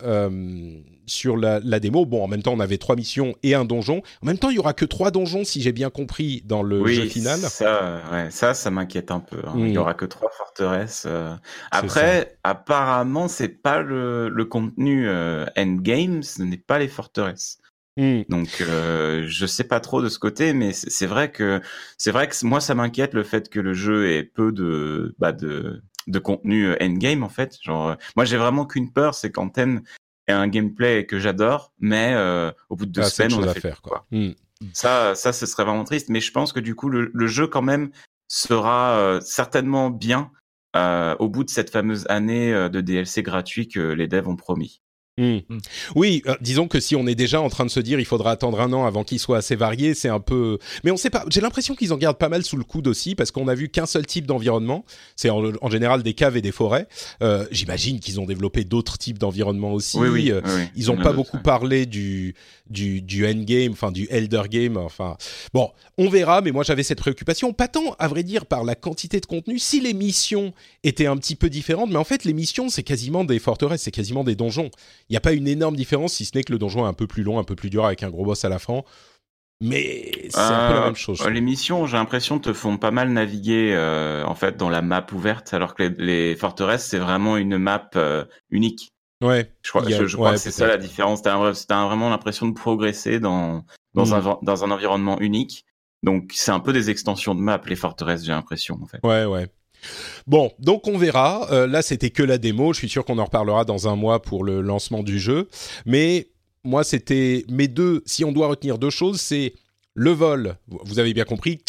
[1.09, 2.07] sur la, démo.
[2.07, 4.03] Bon, en même temps, on avait trois missions et un donjon.
[4.23, 6.87] En même temps, il y aura que trois donjons, si j'ai bien compris, dans le
[6.87, 7.38] jeu final.
[7.38, 9.41] Ça, ouais, ça, ça m'inquiète un peu.
[9.45, 9.55] Hein.
[9.57, 9.81] Il y hmm.
[9.81, 11.05] aura que trois forteresses.
[11.07, 11.35] Euh.
[11.71, 17.59] Après, apparemment, c'est pas le, le contenu euh, endgame, ce n'est pas les forteresses.
[17.97, 18.23] Hmm.
[18.29, 21.61] Donc, euh, je sais pas trop de ce côté, mais c'est vrai que
[21.97, 25.33] c'est vrai que moi, ça m'inquiète le fait que le jeu ait peu de bah,
[25.33, 27.57] de de contenu endgame en fait.
[27.62, 29.83] Genre, moi, j'ai vraiment qu'une peur, c'est quand t'aimes
[30.33, 33.61] un gameplay que j'adore, mais euh, au bout de deux ah, semaines, on a fait
[33.61, 34.07] faire, quoi.
[34.11, 34.33] Hmm.
[34.73, 36.09] Ça, ça, ce serait vraiment triste.
[36.09, 37.90] Mais je pense que du coup, le, jeu quand même
[38.27, 40.31] sera euh, certainement bien
[40.77, 44.83] euh, au bout de cette fameuse année de DLC gratuit que les devs ont promis.
[45.18, 45.38] Hmm.
[45.48, 45.59] Hmm.
[45.96, 48.31] Oui, euh, disons que si on est déjà en train de se dire il faudra
[48.31, 50.59] attendre un an avant qu'il soit assez varié, c'est un peu.
[50.85, 51.24] Mais on sait pas.
[51.28, 53.68] J'ai l'impression qu'ils en gardent pas mal sous le coude aussi parce qu'on a vu
[53.68, 54.85] qu'un seul type d'environnement.
[55.16, 56.87] C'est en, général des caves et des forêts.
[57.22, 59.98] Euh, J'imagine qu'ils ont développé d'autres types d'environnements aussi.
[59.98, 60.40] Oui, oui, euh,
[60.76, 62.37] ils ont pas beaucoup parlé du
[62.70, 64.76] du du endgame, enfin du elder game.
[64.76, 65.16] Enfin
[65.52, 66.42] bon, on verra.
[66.42, 69.59] Mais moi j'avais cette préoccupation, pas tant à vrai dire par la quantité de contenu.
[69.59, 70.52] Si les missions
[70.85, 73.90] étaient un petit peu différentes, mais en fait les missions c'est quasiment des forteresses, c'est
[73.90, 74.70] quasiment des donjons
[75.09, 76.94] il n'y a pas une énorme différence, si ce n'est que le donjon est un
[76.94, 78.83] peu plus long, un peu plus dur, avec un gros boss à la fin.
[79.61, 81.27] Mais c'est un peu la euh, même chose.
[81.29, 85.05] Les missions, j'ai l'impression, te font pas mal naviguer euh, en fait dans la map
[85.12, 88.90] ouverte, alors que les, forteresses, c'est vraiment une map euh, unique.
[89.21, 89.53] Ouais.
[89.62, 91.23] Je crois, je, crois que c'est ça la différence.
[91.23, 95.64] T'as as vraiment l'impression de progresser dans dans un dans un environnement unique.
[96.05, 99.01] Donc c'est un peu des extensions de map les forteresses, j'ai l'impression en fait.
[99.03, 99.49] Ouais, ouais.
[100.27, 101.49] Bon, donc on verra.
[101.51, 102.73] Euh, là, c'était que la démo.
[102.73, 105.49] Je suis sûr qu'on en reparlera dans un mois pour le lancement du jeu.
[105.87, 106.29] Mais
[106.64, 108.03] moi, c'était mes deux.
[108.07, 109.55] Si on doit retenir deux choses, c'est
[109.95, 110.57] le vol.
[110.69, 111.61] Vous avez bien compris.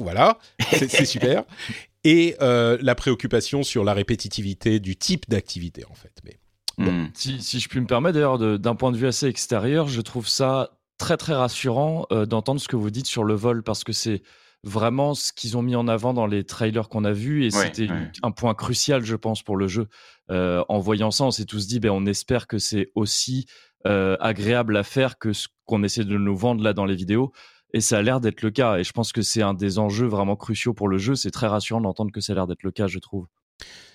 [0.00, 0.38] Voilà,
[0.72, 1.44] c'est super.
[2.04, 6.12] Et euh, la préoccupation sur la répétitivité du type d'activité, en fait.
[6.24, 6.38] Mais
[6.78, 7.08] hmm.
[7.14, 10.70] si, je puis me permettre, d'ailleurs, d'un point de vue assez extérieur, je trouve ça
[10.98, 14.22] très très rassurant euh, d'entendre ce que vous dites sur le vol parce que c'est
[14.64, 17.88] vraiment ce qu'ils ont mis en avant dans les trailers qu'on a vus et c'était
[18.22, 19.88] un point crucial, je pense, pour le jeu.
[20.30, 23.46] Euh, en voyant ça, on s'est tous dit, ben, on espère que c'est aussi
[23.86, 27.32] euh, agréable à faire que ce qu'on essaie de nous vendre là dans les vidéos.
[27.72, 28.78] Et ça a l'air d'être le cas.
[28.78, 31.14] Et je pense que c'est un des enjeux vraiment cruciaux pour le jeu.
[31.14, 33.26] C'est très rassurant d'entendre que ça a l'air d'être le cas, je trouve.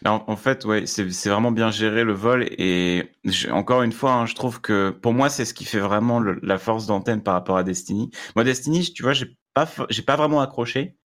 [0.05, 3.11] En, fait, ouais, c'est vraiment bien géré le vol et
[3.51, 6.57] encore une fois, hein, je trouve que pour moi, c'est ce qui fait vraiment la
[6.57, 8.09] force d'antenne par rapport à Destiny.
[8.35, 10.95] Moi, Destiny, tu vois, j'ai pas, j'ai pas vraiment accroché.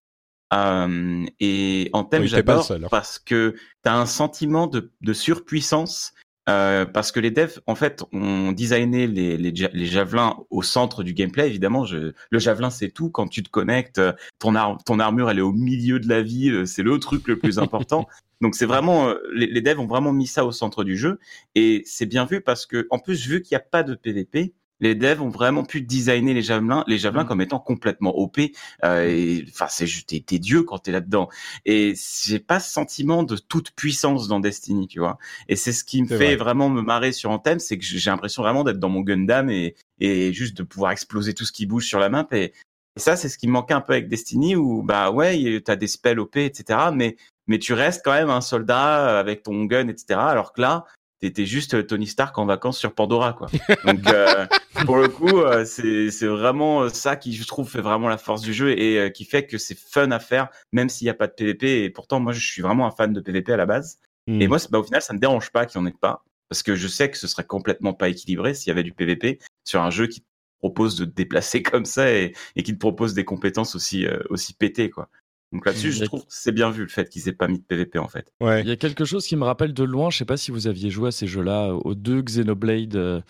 [0.55, 6.13] Euh, et en thème, j'adore parce que tu as un sentiment de, de surpuissance.
[6.49, 11.03] Euh, parce que les devs, en fait, ont designé les, les, les, javelins au centre
[11.03, 11.49] du gameplay.
[11.49, 13.11] Évidemment, je, le javelin, c'est tout.
[13.11, 14.01] Quand tu te connectes,
[14.39, 16.65] ton, ar ton armure, elle est au milieu de la ville.
[16.69, 18.07] C'est le truc le plus important.
[18.41, 21.19] Donc c'est vraiment les, les, devs ont vraiment mis ça au centre du jeu
[21.55, 24.53] et c'est bien vu parce que en plus vu qu'il n'y a pas de PVP,
[24.81, 27.29] les devs ont vraiment pu designer les javelins, les javelins mmh.
[27.29, 28.39] comme étant complètement OP.
[28.85, 31.29] Euh, enfin, c'est juste t'es dieu quand t'es là-dedans.
[31.65, 35.19] Et j'ai pas ce sentiment de toute puissance dans Destiny, tu vois.
[35.49, 38.43] Et c'est ce qui me fait vraiment me marrer sur Anthem, c'est que j'ai l'impression
[38.43, 41.87] vraiment d'être dans mon Gundam et, et juste de pouvoir exploser tout ce qui bouge
[41.87, 42.27] sur la map.
[42.33, 42.53] Et,
[42.99, 45.87] ça, c'est ce qui me manquait un peu avec Destiny, où bah ouais, t'as des
[45.87, 46.79] spells OP, etc.
[46.95, 50.19] Mais mais tu restes quand même un soldat avec ton gun, etc.
[50.19, 50.85] Alors que là,
[51.21, 53.49] t'étais juste euh, Tony Stark en vacances sur Pandora, quoi.
[53.85, 54.47] Donc, euh,
[54.85, 58.43] pour le coup, euh, c'est, c'est vraiment ça qui, je trouve, fait vraiment la force
[58.43, 61.27] du jeu et qui fait que c'est fun à faire, même s'il n'y a pas
[61.27, 61.85] de PVP.
[61.85, 63.99] Et pourtant, moi, je suis vraiment un fan de PVP à la base.
[64.29, 64.49] Et hmm.
[64.49, 66.25] moi, bah, au final, ça me dérange pas qu'il n'y en ait pas.
[66.49, 69.41] Parce que je sais que ce serait complètement pas équilibré s'il y avait du PVP
[69.65, 70.25] sur un jeu qui
[70.59, 74.55] propose de te déplacer comme ça et, et qui te propose des compétences aussi, aussi
[74.55, 75.09] pétées, quoi.
[75.53, 77.65] Donc là-dessus, je trouve que c'est bien vu le fait qu'ils aient pas mis de
[77.65, 78.33] PVP en fait.
[78.41, 80.67] Il y a quelque chose qui me rappelle de loin, je sais pas si vous
[80.67, 83.21] aviez joué à ces jeux-là, aux deux Xenoblade euh,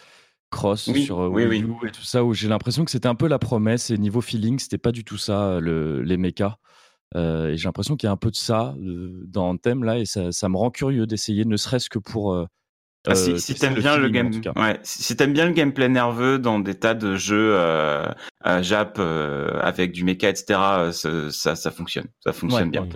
[0.51, 3.29] Cross sur euh, Wii U et tout ça, où j'ai l'impression que c'était un peu
[3.29, 6.57] la promesse et niveau feeling, c'était pas du tout ça, le, les mechas.
[7.15, 9.99] Euh, et j'ai l'impression qu'il y a un peu de ça dans le thème là,
[9.99, 12.35] et ça, ça me rend curieux d'essayer, ne serait-ce que pour
[13.07, 16.39] ah, si, euh, si t'aimes bien le game, ouais, si t'aimes bien le gameplay nerveux
[16.39, 18.07] dans des tas de jeux euh,
[18.47, 20.91] euh Jap euh, avec du mecha, etc.,
[21.31, 22.87] ça, ça fonctionne, ça fonctionne bien.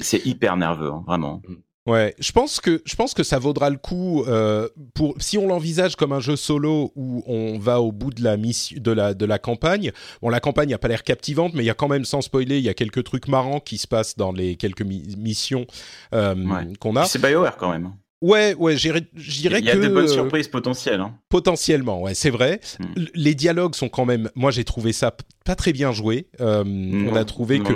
[0.00, 1.42] C'est hyper nerveux, hein, vraiment.
[1.48, 1.54] Mm.
[1.86, 5.46] Ouais, je pense que je pense que ça vaudra le coup euh, pour si on
[5.46, 9.12] l'envisage comme un jeu solo où on va au bout de la mission de la
[9.12, 9.92] de la campagne.
[10.22, 12.56] Bon, la campagne n'a pas l'air captivante, mais il y a quand même sans spoiler,
[12.56, 15.66] il y a quelques trucs marrants qui se passent dans les quelques missions
[16.14, 16.34] euh,
[16.80, 17.04] qu'on a.
[17.04, 17.92] C'est Bioware quand même.
[18.24, 21.00] Ouais, ouais, je dirais que il y a de bonnes surprises potentielles.
[21.00, 21.14] Hein.
[21.28, 22.58] Potentiellement, ouais, c'est vrai.
[22.80, 23.04] Hmm.
[23.14, 26.28] Les dialogues sont quand même, moi j'ai trouvé ça pas très bien joué.
[26.40, 27.74] Euh, on a trouvé que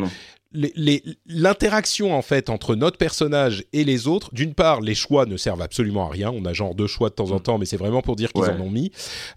[1.27, 5.61] l'interaction en fait entre notre personnage et les autres, d'une part, les choix ne servent
[5.61, 6.31] absolument à rien.
[6.31, 7.43] On a genre deux choix de temps en mm.
[7.43, 8.91] temps, mais c'est vraiment pour dire qu'ils en ont mis.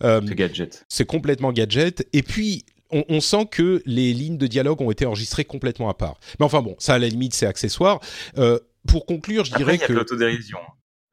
[0.04, 0.86] Euh, c'est gadget.
[0.88, 2.08] C'est complètement gadget.
[2.14, 2.64] Et puis.
[2.94, 6.20] On, sent que les lignes de dialogue ont été enregistrées complètement à part.
[6.38, 8.02] Mais enfin bon, ça à la limite c'est accessoire.
[8.38, 10.58] Euh, pour conclure, je dirais y a que l'autodérision.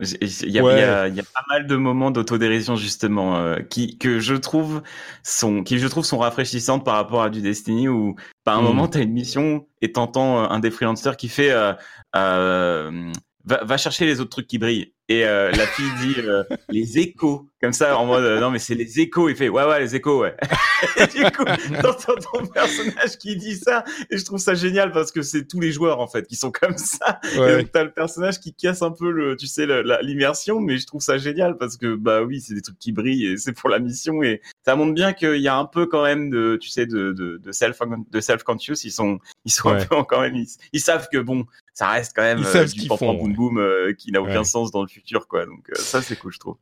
[0.01, 3.37] Il y, a, il, y a, il y, a, pas mal de moments d'autodérision justement
[3.37, 4.81] euh, qui que je trouve
[5.25, 8.65] sont qui je trouve sont rafraîchissantes par rapport à du Destiny où par un mmh.
[8.65, 11.73] moment tu as une mission et t'entends un des freelancers qui fait euh,
[12.15, 13.13] euh,
[13.45, 16.99] va, va, chercher les autres trucs qui brillent et euh, la fille dit euh, les
[16.99, 19.31] échos, comme ça, en mode euh, non mais c'est les échos.
[19.31, 20.37] Il fait ouais ouais les échos ouais.
[20.99, 21.45] et du coup,
[21.81, 25.61] t'entends ton personnage qui dit ça et je trouve ça génial parce que c'est tous
[25.61, 27.21] les joueurs en fait qui sont comme ça.
[27.39, 27.55] Ouais.
[27.55, 29.67] Et donc t'as le personnage qui casse un peu le, tu sais,
[30.03, 33.27] l'immersion, mais je trouve ça génial parce que bah oui c'est des trucs qui brillent
[33.27, 36.03] et c'est pour la mission et ça montre bien qu'il y a un peu quand
[36.03, 37.79] même de, tu sais, de, de, de self
[38.11, 38.43] de self.
[38.85, 41.47] Ils sont ils sont un peu quand même ils, savent que bon
[41.79, 44.89] ça reste quand même ils du pam boom boom qui n'a aucun sens dans le
[45.29, 45.47] quoi.
[45.47, 46.57] Donc euh, ça, c'est cool, je trouve.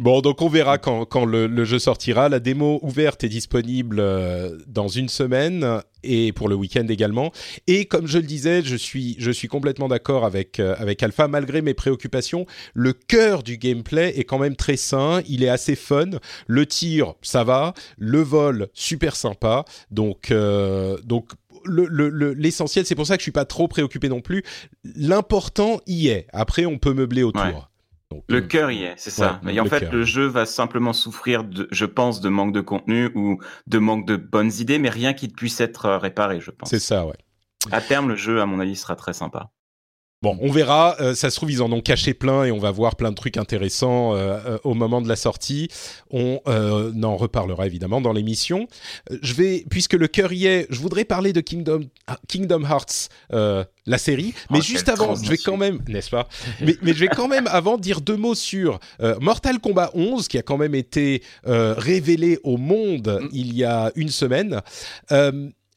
[0.00, 2.28] Bon, donc on verra quand, quand le, jeu sortira.
[2.28, 7.30] La démo ouverte est disponible euh, dans une semaine et pour le week-end également.
[7.68, 11.28] Et comme je le disais, je suis, je suis complètement d'accord avec, euh, avec Alpha.
[11.28, 12.44] Malgré mes préoccupations,
[12.74, 15.20] le cœur du gameplay est quand même très sain.
[15.28, 16.10] Il est assez fun.
[16.48, 17.74] Le tir, ça va.
[17.96, 19.64] Le vol, super sympa.
[19.92, 20.32] Donc,
[21.04, 21.30] donc
[21.68, 24.42] l'essentiel, c'est pour ça que je suis pas trop préoccupé non plus.
[24.84, 26.26] L'important y est.
[26.32, 27.68] Après, on peut meubler autour
[28.28, 29.40] le euh, cœur y est, c'est ça.
[29.42, 33.10] Mais en fait, le jeu va simplement souffrir, de, je pense, de manque de contenu
[33.14, 36.70] ou de manque de bonnes idées, mais rien qui puisse être euh, réparé, je pense.
[36.70, 37.16] C'est ça, ouais.
[37.70, 39.50] À terme, le jeu, à mon avis, sera très sympa.
[40.20, 40.96] Bon, on verra.
[40.98, 43.14] Euh, ça se trouve, ils en ont caché plein et on va voir plein de
[43.14, 45.68] trucs intéressants euh, euh, au moment de la sortie.
[46.10, 48.66] On en reparlera évidemment dans l'émission.
[49.22, 51.82] Je vais, puisque le cœur y est, je voudrais parler de Kingdom,
[52.26, 54.34] Kingdom Hearts, la série.
[54.50, 56.28] Mais oh, juste avant, je vais quand même, n'est-ce pas?
[56.60, 58.80] Mais, mais, je vais quand même avant dire deux mots sur
[59.20, 63.28] Mortal Kombat 11, qui a quand même été révélé au monde mm.
[63.32, 64.62] il y a une semaine.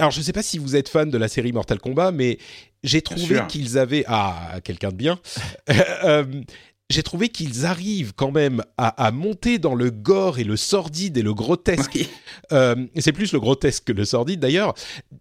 [0.01, 2.39] Alors, je ne sais pas si vous êtes fan de la série Mortal Kombat, mais
[2.81, 5.19] j'ai trouvé qu'ils avaient ah quelqu'un de bien.
[6.03, 6.25] Euh,
[6.89, 11.21] j'ai trouvé qu'ils arrivent quand même à, monter dans le gore et le sordide et
[11.21, 12.09] le grotesque.
[12.51, 14.73] Euh, c'est plus le grotesque que le sordide d'ailleurs,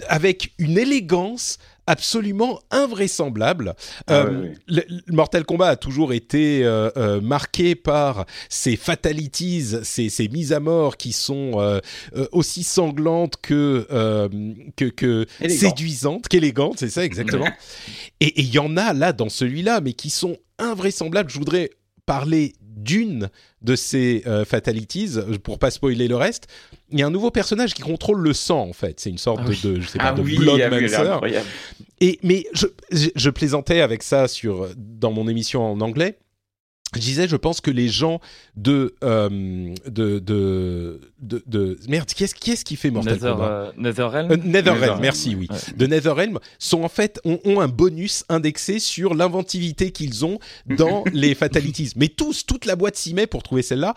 [0.09, 1.59] avec une élégance
[1.91, 3.75] absolument invraisemblable.
[4.07, 10.29] Ah euh, le, Mortal Kombat a toujours été euh, euh, marqué par ces fatalities, ces,
[10.29, 11.81] mises à mort qui sont
[12.31, 13.87] aussi sanglantes que,
[14.77, 17.49] que, séduisantes, qu'élégantes, c'est ça exactement.
[18.21, 21.31] Et il y en a là dans celui-là, mais qui sont invraisemblables.
[21.31, 21.71] Je voudrais
[22.07, 23.31] parler d'une
[23.63, 26.47] de ces fatalities, pour pas spoiler le reste,
[26.93, 29.01] il y a un nouveau personnage qui contrôle le sang en fait.
[29.01, 31.19] C'est une sorte ah de, je sais pas, ah de oui, Bloodmancer.
[32.01, 36.19] Et mais je, je, plaisantais avec ça sur dans mon émission en anglais.
[36.95, 38.21] Je disais, je pense que les gens
[38.57, 39.29] de euh,
[39.87, 43.73] de, de, de, de, merde, qui est-ce qui, est qui fait Mortal Nether, Kombat euh,
[43.77, 44.33] Netherrealm.
[44.33, 45.47] Euh, Netherrealm, merci, oui.
[45.77, 51.05] De Netherrealm sont en fait ont, ont un bonus indexé sur l'inventivité qu'ils ont dans
[51.13, 51.93] les fatalities.
[51.95, 53.95] Mais tous, toute la boîte s'y met pour trouver celle-là.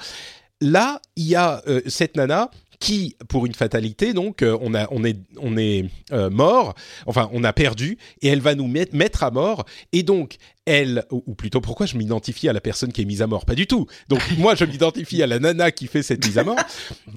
[0.62, 2.52] Là, il y a euh, cette nana
[2.84, 7.30] qui, pour une fatalité, donc, euh, on, a, on est, on est euh, mort, enfin,
[7.32, 11.62] on a perdu, et elle va nous mettre à mort, et donc, elle, ou, plutôt,
[11.62, 13.46] pourquoi je m'identifie à la personne qui est mise à mort?
[13.46, 13.88] Pas du tout.
[14.10, 16.58] Donc, moi, je m'identifie à la nana qui fait cette mise à mort.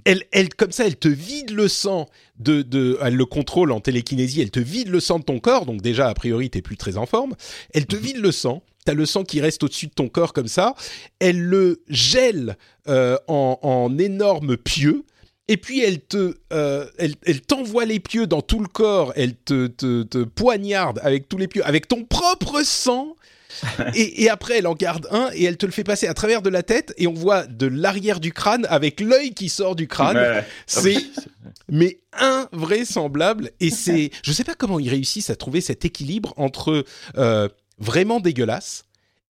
[0.05, 2.07] Elle, elle, comme ça, elle te vide le sang,
[2.39, 5.67] de, de, elle le contrôle en télékinésie, elle te vide le sang de ton corps,
[5.67, 7.35] donc déjà, a priori, t'es plus très en forme.
[7.75, 8.03] Elle te mhm.
[8.03, 10.77] vide le sang, t'as le sang qui reste au-dessus de ton corps comme ça,
[11.19, 15.05] elle le gèle euh, en, en énormes pieux,
[15.49, 19.37] et puis elle te, euh, elle, elle t'envoie les pieux dans tout le corps, elle
[19.37, 23.17] te, te, te poignarde avec tous les pieux, avec ton propre sang.
[23.95, 26.43] et, et, après, elle en garde un et elle te le fait passer à travers
[26.43, 29.89] de la tête et on voit de l'arrière du crâne avec l'œil qui sort du
[29.89, 30.45] crâne.
[30.67, 30.99] C'est
[31.71, 36.85] mais invraisemblable et c'est, je sais pas comment ils réussissent à trouver cet équilibre entre
[37.17, 38.85] euh, vraiment dégueulasse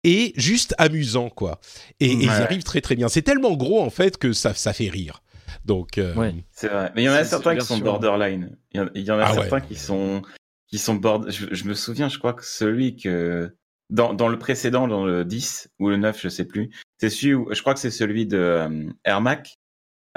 [0.05, 1.59] et juste amusant quoi.
[1.99, 3.09] Et, et ils arrivent très très bien.
[3.09, 5.21] C'est tellement gros en fait que ça, ça fait rire.
[5.65, 6.91] Donc, euh, c'est vrai.
[6.95, 8.57] Mais il y en a certains qui sont borderline.
[8.73, 10.21] Il y en a, ah certains qui sont
[10.67, 11.29] qui sont bord...
[11.29, 13.55] Je, me souviens, je crois que celui que
[13.89, 16.71] dans, dans le précédent, dans le 10 ou le 9, je sais plus.
[16.97, 19.57] C'est celui où, je crois que c'est celui de euh, Ermac,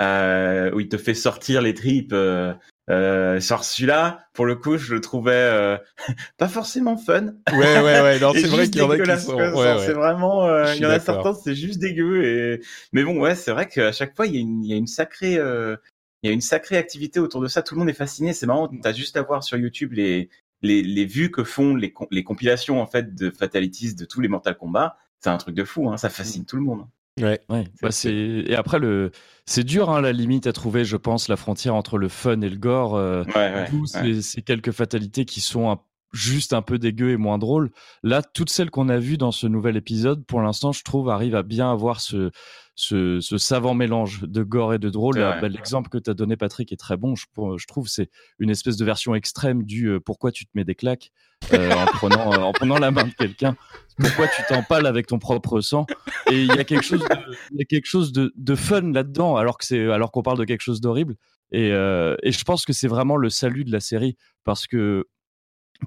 [0.00, 2.12] euh, où il te fait sortir les tripes.
[2.12, 2.52] Euh,
[2.88, 5.76] euh, sur celui-là, pour le coup, je le trouvais euh,
[6.38, 7.34] pas forcément fun.
[7.52, 8.20] Ouais, ouais, ouais.
[8.20, 9.34] Non, c'est vrai qu'il y en a qui sont.
[9.34, 12.24] Ouais, C'est vraiment, euh, il y en a certains, c'est juste dégueu.
[12.24, 12.60] Et
[12.92, 14.76] mais bon, ouais, c'est vrai qu'à chaque fois, il y a une, il y a
[14.76, 15.76] une sacrée, euh,
[16.22, 17.62] il y a une sacrée activité autour de ça.
[17.62, 18.32] Tout le monde est fasciné.
[18.32, 18.68] C'est marrant.
[18.68, 20.30] T'as juste à voir sur YouTube les
[20.62, 24.28] les, les vues que font les, les compilations en fait de fatalities de tous les
[24.28, 24.96] Mortal Kombat.
[25.20, 25.90] C'est un truc de fou.
[25.90, 25.96] Hein.
[25.96, 26.86] Ça fascine tout le monde.
[27.18, 27.40] Ouais.
[27.48, 29.10] Ouais, bah et après le
[29.46, 32.48] c'est dur hein, la limite à trouver je pense la frontière entre le fun et
[32.50, 33.68] le gore euh, Ouais, ouais.
[33.70, 33.86] d'où ouais.
[33.86, 35.80] ces, ces quelques fatalités qui sont un-
[36.12, 37.70] juste un peu dégueu et moins drôles
[38.02, 41.36] là toutes celles qu'on a vues dans ce nouvel épisode pour l'instant je trouve arrivent
[41.36, 42.30] à bien avoir ce
[42.76, 45.18] ce, ce savant mélange de gore et de drôle.
[45.18, 45.40] Vrai.
[45.40, 47.14] bah, l'exemple que tu as donné Patrick est très bon.
[47.16, 50.74] Je, trouve c'est une espèce de version extrême du euh, pourquoi tu te mets des
[50.74, 51.10] claques
[51.52, 53.56] euh, en prenant euh, en prenant la main de quelqu'un.
[53.98, 55.86] Pourquoi tu t'empales avec ton propre sang.
[56.30, 57.16] Et il y a quelque chose de,
[57.52, 60.38] il y a quelque chose de, de fun là-dedans alors que c'est alors qu'on parle
[60.38, 61.16] de quelque chose d'horrible.
[61.52, 65.06] Et, euh, et je pense que c'est vraiment le salut de la série parce que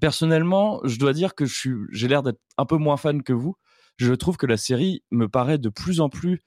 [0.02, 3.34] personnellement je dois dire que je suis j'ai l'air d'être un peu moins fan que
[3.34, 3.56] vous.
[3.97, 6.41] Je trouve que la série me paraît de plus en plus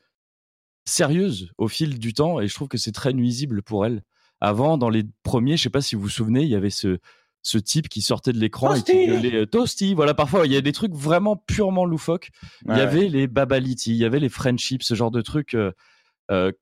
[0.85, 4.03] sérieuse au fil du temps et je trouve que c'est très nuisible pour elle.
[4.41, 6.99] Avant dans les premiers je sais pas si vous vous souvenez il y avait ce
[7.45, 9.95] ce type qui sortait de l'écran et qui gueulait euh, Toasty!
[9.95, 12.31] Voilà parfois il y a des trucs vraiment purement loufoques.
[12.67, 12.81] Il y ouais.
[12.81, 15.73] avait les babaliti, il y avait les friendships, ce genre de trucs euh,
[16.31, 16.53] euh,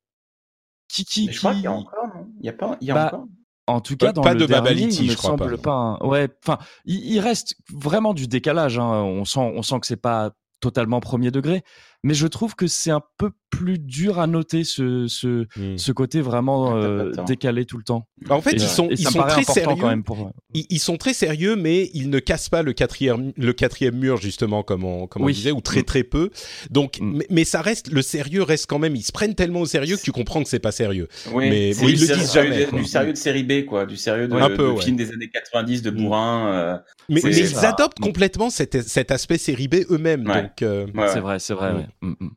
[0.88, 2.28] qui, qui, Mais je crois qui- qu'il y a encore, non?
[2.40, 3.26] Il y a pas, il y a Bah, encore?
[3.66, 5.62] En tout cas, dans pas le de dernier, babaliti, il me je crois semble pas.
[5.62, 5.72] pas.
[5.72, 8.78] un- Ouais, enfin, il, il reste vraiment du décalage.
[8.78, 8.90] hein.
[9.02, 11.62] On sent, on sent que c'est pas totalement premier degré,
[12.02, 15.76] mais je trouve que c'est un peu plus dur à noter ce, ce, Hmm.
[15.76, 18.06] ce côté vraiment euh, décalé tout le temps.
[18.26, 19.76] Bah, En fait, et, ils sont, ils sont très sérieux.
[19.80, 20.30] quand même pour.
[20.54, 24.18] Ils, ils sont très sérieux, mais ils ne cassent pas le quatrième, le quatrième mur
[24.18, 25.84] justement, comme on, comme on disait, ou très Mm.
[25.84, 26.30] très peu.
[26.70, 27.16] Donc, Mm.
[27.18, 28.94] mais, mais ça reste, le sérieux reste quand même.
[28.94, 31.08] Ils se prennent tellement au sérieux que tu comprends que c'est pas sérieux.
[31.32, 32.84] Oui, mais ils du le disent jamais, Du quoi.
[32.84, 33.84] sérieux de série B, quoi.
[33.84, 34.82] Du sérieux de, Un peu, de ouais.
[34.82, 35.94] film des années 90, de Mm.
[35.96, 36.46] bourrin.
[36.54, 36.76] euh,
[37.08, 40.26] Mais, ils adoptent complètement cet, cet aspect série B eux-mêmes.
[40.28, 40.42] Ouais.
[40.42, 41.20] Donc, euh, ouais, C'est ouais.
[41.20, 41.88] vrai, c'est vrai.
[42.03, 42.11] Mm.
[42.20, 42.31] Mm,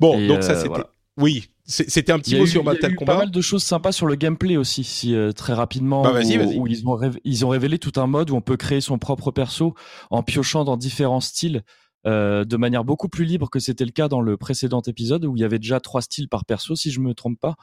[0.00, 0.68] bon, Et, donc ça euh, c'était.
[0.68, 0.90] voilà.
[1.16, 3.12] Oui, c'était un petit mot eu- sur il y a Mortal eu Kombat.
[3.12, 6.60] pas mal de choses sympas sur le gameplay aussi, si euh, très rapidement, Bah, où,
[6.62, 8.98] où ils, ont rév- ils ont révélé tout un mode où on peut créer son
[8.98, 9.74] propre perso
[10.10, 11.62] en piochant dans différents styles
[12.06, 15.36] euh, de manière beaucoup plus libre que c'était le cas dans le précédent épisode où
[15.36, 17.56] il y avait déjà trois styles par perso, si je me trompe pas.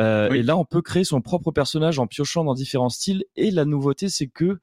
[0.00, 0.38] Euh, Oui.
[0.38, 3.24] Et là, on peut créer son propre personnage en piochant dans différents styles.
[3.36, 4.58] Et la nouveauté, c'est que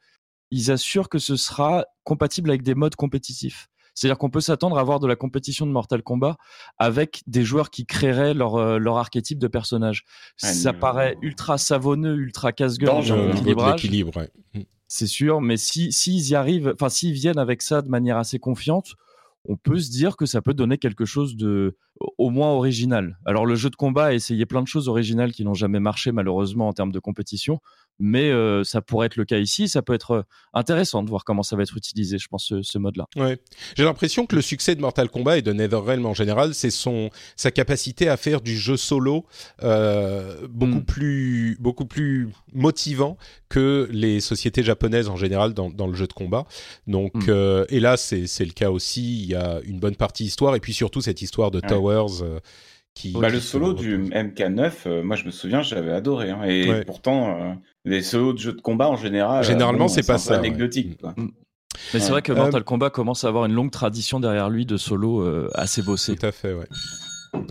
[0.51, 3.69] ils assurent que ce sera compatible avec des modes compétitifs.
[3.93, 6.37] C'est-à-dire qu'on peut s'attendre à avoir de la compétition de Mortal Kombat
[6.77, 10.03] avec des joueurs qui créeraient leur, euh, leur archétype de personnage.
[10.41, 14.29] Ah, Ça paraît ultra savonneux, ultra casse-gueule dans l'équilibre, ouais.
[14.53, 14.61] Mm.
[14.87, 15.41] c'est sûr.
[15.41, 18.95] Mais si s'ils y arrivent, enfin s'ils viennent avec ça de manière assez confiante,
[19.45, 21.77] on peut se dire que ça peut donner quelque chose de
[22.17, 23.19] au moins original.
[23.25, 26.11] Alors le jeu de combat a essayé plein de choses originales qui n'ont jamais marché
[26.11, 27.59] malheureusement en termes de compétition,
[27.99, 29.67] mais euh, ça pourrait être le cas ici.
[29.69, 30.21] Ça peut être euh,
[30.53, 33.05] intéressant de voir comment ça va être utilisé, je pense, ce, ce mode-là.
[33.15, 33.37] Ouais.
[33.75, 37.09] J'ai l'impression que le succès de Mortal Kombat et de NetherRealm en général, c'est son
[37.35, 39.25] sa capacité à faire du jeu solo
[39.63, 40.85] euh, beaucoup Mm.
[40.85, 43.17] plus beaucoup plus motivant
[43.49, 46.45] que les sociétés japonaises en général dans, dans le jeu de combat.
[46.87, 47.25] Donc Mm.
[47.29, 49.21] euh, et là c'est c'est le cas aussi.
[49.23, 51.67] Il y a une bonne partie histoire et puis surtout cette histoire de Ouais.
[51.69, 52.23] Towers
[52.93, 53.11] qui.
[53.13, 54.09] Bah, qui le solo du repose.
[54.11, 56.29] MK9, euh, moi je me souviens, j'avais adoré.
[56.31, 56.43] hein.
[56.43, 56.85] et Ouais.
[56.85, 57.53] pourtant, euh,
[57.85, 60.37] les solos de jeux de combat en général, euh, Généralement, c'est pas ça, ouais.
[60.39, 60.99] Anecdotique.
[61.01, 61.13] Quoi.
[61.93, 64.65] Mais c'est vrai que Euh, Mortal Kombat commence à avoir une longue tradition derrière lui
[64.65, 66.15] de solo euh, assez bossé.
[66.15, 66.67] Tout à fait, ouais.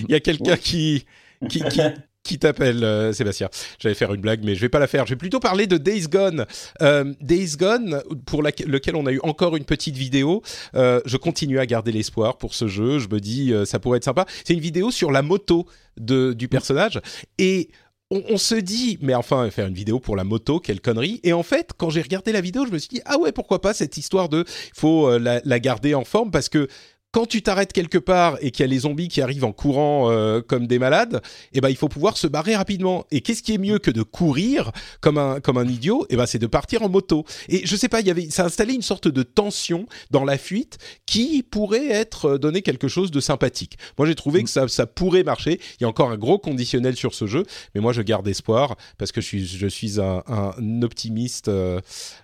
[0.00, 1.06] Il y a quelqu'un qui,
[1.48, 1.80] qui, qui,
[2.24, 3.48] qui t'appelle, euh, Sébastien.
[3.78, 5.06] J'allais faire une blague, mais je vais pas la faire.
[5.06, 6.46] Je vais plutôt parler de Days Gone.
[6.82, 10.42] Euh, Days Gone, pour lequel on a eu encore une petite vidéo.
[10.74, 12.98] Euh, je continue à garder l'espoir pour ce jeu.
[12.98, 14.24] Je me dis, ça pourrait être sympa.
[14.44, 15.66] C'est une vidéo sur la moto
[15.98, 17.00] de, du personnage.
[17.38, 17.68] Et
[18.10, 21.20] on, se dit, mais enfin, faire une vidéo pour la moto, quelle connerie.
[21.24, 23.60] Et en fait, quand j'ai regardé la vidéo, je me suis dit, ah ouais, pourquoi
[23.60, 26.68] pas cette histoire de, faut la garder en forme parce que
[27.14, 30.10] quand tu t'arrêtes quelque part et qu'il y a les zombies qui arrivent en courant
[30.10, 31.22] euh, comme des malades,
[31.52, 33.06] eh ben il faut pouvoir se barrer rapidement.
[33.12, 36.06] Et qu'est-ce qui est mieux que de courir comme un comme un idiot?
[36.10, 37.24] Eh ben c'est de partir en moto.
[37.48, 40.24] Et je sais pas, il y avait ça a installé une sorte de tension dans
[40.24, 43.78] la fuite qui pourrait être euh, donné quelque chose de sympathique.
[43.96, 45.60] Moi j'ai trouvé que ça ça pourrait marcher.
[45.78, 47.44] Il y a encore un gros conditionnel sur ce jeu,
[47.76, 51.80] mais moi je garde espoir parce que je suis je suis un, un optimiste euh,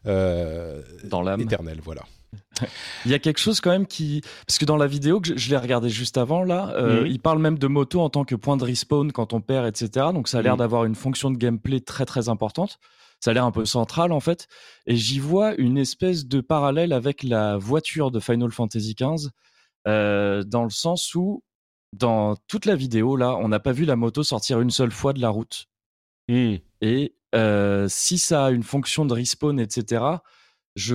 [0.07, 1.43] euh, Dans l'âme.
[1.43, 1.79] éternel.
[1.81, 2.03] Voilà.
[3.05, 5.37] Il y a quelque chose quand même qui, parce que dans la vidéo que je,
[5.37, 7.07] je l'ai regardé juste avant là, euh, Mhm.
[7.07, 10.07] il parle même de moto en tant que point de respawn quand on perd, etc.
[10.13, 10.59] Donc ça a l'air Mhm.
[10.59, 12.79] d'avoir une fonction de gameplay très très importante.
[13.23, 14.49] ça a l'air un peu central en fait.
[14.87, 19.29] Et j'y vois une espèce de parallèle avec la voiture de Final Fantasy XV,
[19.87, 21.43] euh, dans le sens où
[21.93, 25.13] dans toute la vidéo là, on n'a pas vu la moto sortir une seule fois
[25.13, 25.67] de la route.
[26.31, 26.55] Hmm.
[26.81, 30.03] Et euh, si ça a une fonction de respawn, etc.,
[30.77, 30.95] je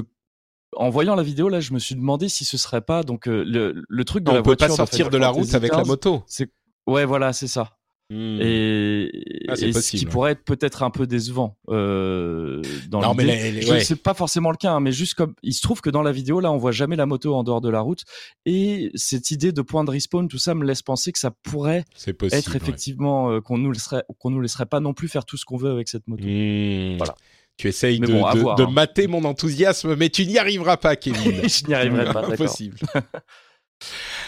[0.76, 3.44] en voyant la vidéo là, je me suis demandé si ce serait pas donc euh,
[3.46, 5.54] le, le truc de on la peut voiture pas de sortir Final de la route
[5.54, 6.24] avec la moto.
[6.28, 6.50] C'est
[6.88, 7.78] ouais, voilà, c'est ça.
[8.12, 8.38] Hmm.
[8.40, 9.10] Et,
[9.48, 13.52] Ah, et ce qui pourrait être peut-être un peu décevant euh, dans Non, mais les-
[13.52, 13.84] les- Je- ouais.
[13.84, 16.12] C'est pas forcément le cas, hein, mais juste comme il se trouve que dans la
[16.12, 18.04] vidéo là, on voit jamais la moto en dehors de la route,
[18.46, 21.84] et cette idée de point de respawn, tout ça me laisse penser que ça pourrait
[21.96, 22.28] possible.
[22.32, 22.58] être ouais.
[22.58, 25.58] effectivement euh, qu'on nous laisserait qu'on nous laisserait pas non plus faire tout ce qu'on
[25.58, 26.24] veut avec cette moto.
[26.24, 26.98] Hmm.
[26.98, 27.16] Voilà.
[27.58, 28.70] Tu essayes de, bon, de- voir, de hein.
[28.72, 31.42] mater mon enthousiasme, mais tu n'y arriveras pas, Kevin.
[31.48, 32.34] Je n'y arriverai pas, d'accord.
[32.34, 32.78] Impossible.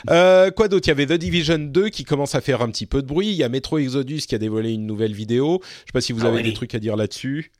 [0.09, 0.87] Euh, quoi d'autre?
[0.87, 3.27] Il y avait The Division 2 qui commence à faire un petit peu de bruit.
[3.29, 5.61] Il y a Metro Exodus qui a dévoilé une nouvelle vidéo.
[5.63, 6.43] Je sais pas si vous Ah avez oui.
[6.43, 7.51] des trucs à dire là-dessus.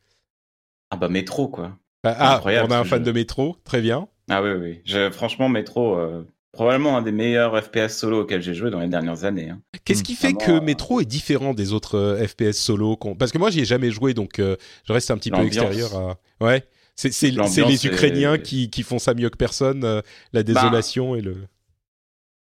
[0.92, 1.78] Ah bah métro quoi.
[2.04, 3.06] Ah, ah, on a un fan jeu.
[3.06, 4.08] de Metro, très bien.
[4.30, 4.82] Ah oui oui.
[4.86, 6.24] Je, franchement métro, euh,
[6.58, 9.50] probablement un des meilleurs FPS solo auxquels j'ai joué dans les dernières années.
[9.52, 9.62] hein.
[9.86, 13.32] Qu'est-ce qui fait Vraiment, que euh, Metro est différent des autres euh, FPS solo Parce
[13.32, 14.56] que moi, j'y ai jamais joué, donc euh,
[14.86, 15.96] je reste un petit peu extérieur.
[15.96, 16.18] À...
[16.44, 16.64] Ouais.
[16.96, 20.02] C'est les est- Ukrainiens qui, qui font ça mieux que personne, euh,
[20.34, 21.36] la désolation et le.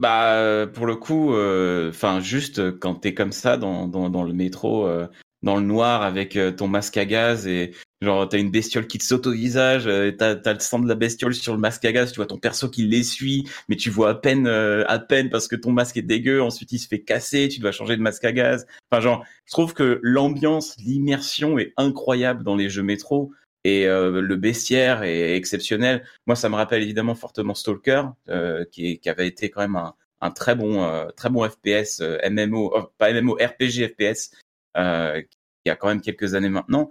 [0.00, 1.30] Bah pour le coup,
[1.88, 5.06] enfin juste quand t'es comme ça dans, dans, dans le métro, euh,
[5.42, 9.04] dans le noir avec ton masque à gaz et genre t'as une bestiole qui te
[9.04, 11.92] saute au visage, euh, t'as t'as le sang de la bestiole sur le masque à
[11.92, 15.30] gaz, tu vois ton perso qui l'essuie, mais tu vois à peine euh, à peine
[15.30, 18.02] parce que ton masque est dégueu, ensuite il se fait casser, tu dois changer de
[18.02, 18.66] masque à gaz.
[18.90, 23.32] Enfin genre, je trouve que l'ambiance, l'immersion est incroyable dans les jeux métro.
[23.64, 26.04] Et euh, le bestiaire est exceptionnel.
[26.26, 29.94] Moi, ça me rappelle évidemment fortement Stalker, euh, qui, qui avait été quand même un,
[30.22, 34.30] un très bon, euh, très bon FPS euh, MMO, oh, pas MMO, RPG FPS,
[34.76, 35.20] euh,
[35.64, 36.88] il y a quand même quelques années maintenant.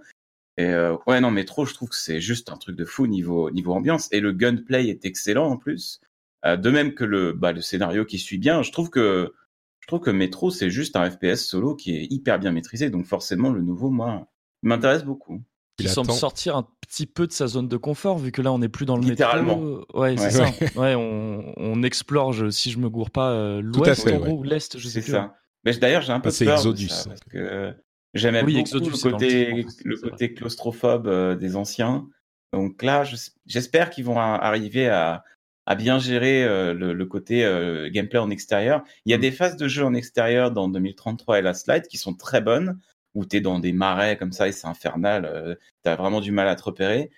[0.58, 3.50] Et euh, ouais, non, Metro, je trouve que c'est juste un truc de fou niveau
[3.50, 4.08] niveau ambiance.
[4.12, 6.00] Et le gunplay est excellent en plus.
[6.44, 8.62] Euh, de même que le bah, le scénario qui suit bien.
[8.62, 9.32] Je trouve que
[9.80, 12.90] je trouve que Metro, c'est juste un FPS solo qui est hyper bien maîtrisé.
[12.90, 14.28] Donc forcément, le nouveau, moi,
[14.62, 15.42] il m'intéresse beaucoup.
[15.78, 16.18] Il semble attend.
[16.18, 18.84] sortir un petit peu de sa zone de confort vu que là on n'est plus
[18.84, 19.56] dans le Littéralement.
[19.58, 19.86] métro.
[19.98, 20.52] Ouais, c'est Ouais.
[20.74, 20.80] ça.
[20.80, 24.42] Ouais, on, on explore, je- si je me gourre pas, euh, l'ouest en gros, ou
[24.42, 25.12] l'est, je sais C'est plus.
[25.12, 25.34] ça.
[25.64, 27.04] Mais d'ailleurs, j'ai un peu Ah, c'est peur Exodus, de ça, hein.
[27.08, 27.74] parce que
[28.14, 32.08] j'aimais Oui, beaucoup Exodus, le côté, le côté claustrophobe euh, des anciens.
[32.52, 35.24] Donc là, je- j'espère qu'ils vont arriver à,
[35.66, 38.82] à bien gérer euh, le, le côté euh, gameplay en extérieur.
[39.06, 39.20] Il y a Mm.
[39.22, 42.78] des phases de jeu en extérieur dans 2033 et Last Light qui sont très bonnes,
[43.14, 45.54] où tu es dans des marais comme ça et c'est infernal, euh,
[45.84, 47.10] tu as vraiment du mal à te repérer.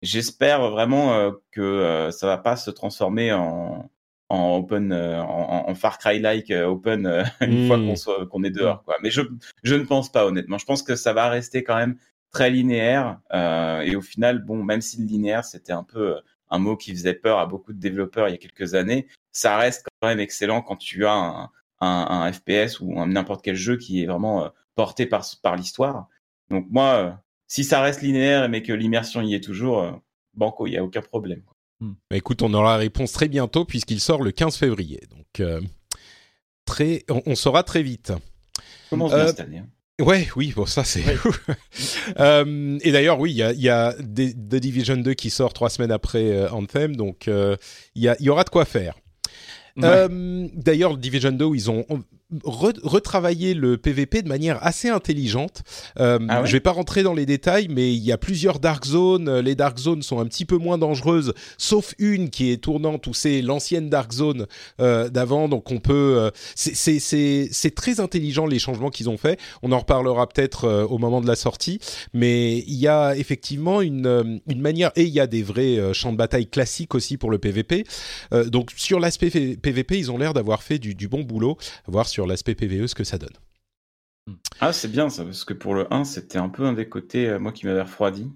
[0.00, 3.90] J'espère vraiment que ça va pas se transformer en,
[4.30, 8.44] en open, euh, en, en Far Cry-like euh, open euh, une fois qu'on soit- qu'on
[8.44, 8.82] est dehors.
[8.84, 8.96] Quoi.
[9.02, 9.22] Mais je,
[9.62, 10.58] je ne pense pas honnêtement.
[10.58, 11.96] Je pense que ça va rester quand même
[12.30, 13.18] très linéaire.
[13.32, 16.16] euh, et au final, bon, même si le linéaire c'était un peu
[16.50, 19.56] un mot qui faisait peur à beaucoup de développeurs il y a quelques années, ça
[19.58, 21.42] reste quand même excellent quand tu as un,
[21.80, 26.06] un, un FPS ou un- n'importe quel jeu qui est vraiment porté par, par l'histoire.
[26.50, 30.00] Donc moi, si ça reste linéaire mais que l'immersion y est toujours,
[30.34, 31.42] banco, il y a aucun problème.
[31.80, 35.00] Bah, écoute, on aura la réponse très bientôt puisqu'il sort le 15 février.
[35.10, 35.60] Donc, euh,
[36.64, 38.12] très, on, on saura très vite.
[38.90, 39.58] Commence Euh, cette année.
[39.58, 39.66] hein.
[40.00, 41.02] Ouais, oui, bon, ça c'est.
[42.18, 45.52] Euh, et d'ailleurs, oui, il y a, il y a The Division 2 qui sort
[45.52, 47.56] trois semaines après euh, Anthem, donc euh,
[47.94, 48.94] il y, a- il y aura de quoi faire.
[49.76, 49.84] Ouais.
[49.84, 51.84] Euh, D'ailleurs, le Division 2, où ils ont
[52.44, 55.62] re- retravaillé le PVP de manière assez intelligente.
[55.98, 58.58] Euh, Ah ouais je vais pas rentrer dans les détails, mais il y a plusieurs
[58.58, 59.38] Dark Zones.
[59.40, 63.14] Les Dark Zones sont un petit peu moins dangereuses, sauf une qui est tournante, où
[63.14, 64.46] c'est l'ancienne Dark Zone
[64.80, 65.48] euh, d'avant.
[65.48, 66.16] Donc on peut...
[66.18, 69.38] euh, c'est- très intelligent les changements qu'ils ont fait.
[69.62, 71.78] On en reparlera peut-être euh, au moment de la sortie.
[72.14, 74.90] Mais il y a effectivement une, euh, une manière...
[74.96, 77.84] Et il y a des vrais euh, champs de bataille classiques aussi pour le PVP.
[78.32, 81.56] Euh, donc sur l'aspect PVP, ils ont l'air d'avoir fait du, du bon boulot.
[81.86, 83.36] À voir sur l'aspect PVE ce que ça donne.
[84.60, 87.28] Ah, c'est bien ça, parce que pour le 1, c'était un peu un des côtés,
[87.28, 88.30] euh, moi, qui m'avait refroidi.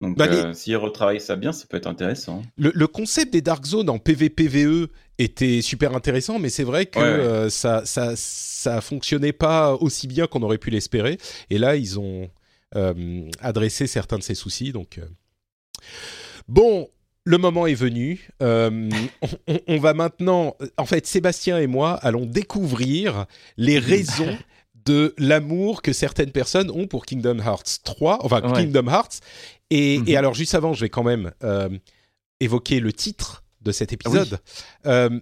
[0.00, 2.42] Donc, Bah, euh, s'ils retravaillent ça bien, ça peut être intéressant.
[2.56, 4.88] Le, le concept des Dark Zones en PVPVE
[5.18, 7.10] était super intéressant, mais c'est vrai que Ouais, ouais.
[7.10, 11.18] euh, ça, ça, ça fonctionnait pas aussi bien qu'on aurait pu l'espérer.
[11.50, 12.30] Et là, ils ont
[12.76, 14.72] euh, adressé certains de ces soucis.
[14.72, 15.00] Donc,
[16.48, 16.88] bon,
[17.28, 18.30] le moment est venu.
[18.42, 18.88] Euh,
[19.66, 23.26] on, va maintenant, en fait, Sébastien et moi allons découvrir
[23.58, 24.34] les raisons
[24.86, 28.62] de l'amour que certaines personnes ont pour Kingdom Hearts 3, enfin Ouais.
[28.62, 29.20] Kingdom Hearts.
[29.68, 30.08] Et, Mhm.
[30.08, 31.68] et alors, juste avant, je vais quand même euh,
[32.40, 34.38] évoquer le titre de cet épisode.
[34.86, 35.20] Euh,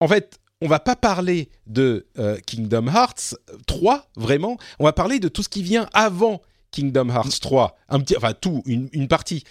[0.00, 2.06] en fait, on va pas parler de
[2.46, 3.34] Kingdom Hearts
[3.66, 4.58] 3, vraiment.
[4.78, 6.42] On va parler de tout ce qui vient avant
[6.76, 9.44] Kingdom Hearts 3, un petit, enfin tout, une, une partie.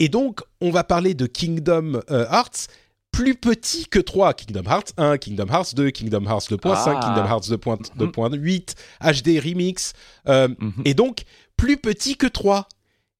[0.00, 2.66] Et donc, on va parler de Kingdom euh, Hearts
[3.12, 4.34] plus petit que 3.
[4.34, 7.00] Kingdom Hearts 1, Kingdom Hearts 2, Kingdom Hearts 2.5, Ah.
[7.00, 7.48] Kingdom Hearts
[7.96, 9.92] 2.8, HD Remix.
[10.28, 10.82] euh, Mhm.
[10.84, 11.22] Et donc,
[11.56, 12.66] plus petit que 3.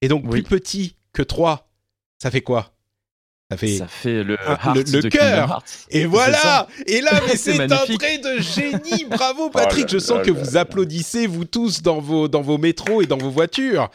[0.00, 1.68] Et donc, plus petit que 3,
[2.20, 2.72] ça fait quoi?
[3.52, 3.76] Ça fait...
[3.78, 5.62] Ça fait le Ah, Heart le- le de cœur.
[5.90, 6.66] Et voilà.
[6.86, 10.30] Et là, mais C'est un trait de génie Bravo Patrick là Je sens là que
[10.30, 13.90] là vous applaudissez, vous tous, dans vos, dans vos métros et dans vos voitures.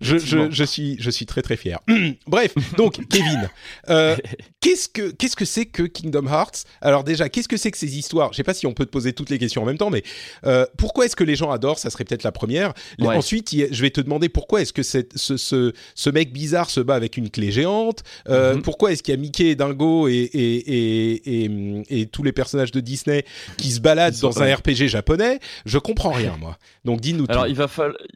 [0.00, 0.46] Je, je, Effectivement.
[0.50, 1.78] je, suis, je suis très très fier.
[2.26, 3.48] Bref, donc, Kevin,
[3.88, 4.16] euh,
[4.60, 6.64] qu'est-ce que qu'est-ce que c'est que Kingdom Hearts?
[6.80, 8.32] Alors déjà, qu'est-ce que c'est que ces histoires?
[8.32, 10.02] Je sais pas si on peut te poser toutes les questions en même temps, mais
[10.46, 11.78] euh, pourquoi est-ce que les gens adorent?
[11.78, 12.72] Ça serait peut-être la première.
[12.98, 13.16] Ouais.
[13.16, 16.80] Ensuite, je vais te demander pourquoi est-ce que cette- ce, ce, ce mec bizarre se
[16.80, 18.02] bat avec une clé géante?
[18.28, 18.62] Euh, Mhm.
[18.62, 22.32] Pourquoi est-ce qu'il y a Mickey et Dingo et, et, et, et, et tous les
[22.32, 23.24] personnages de Disney
[23.56, 24.54] qui se baladent dans un.
[24.54, 25.40] RPG japonais?
[25.66, 26.58] Je comprends rien, moi.
[26.84, 27.50] Donc dis-nous Alors tout.
[27.50, 27.68] il va,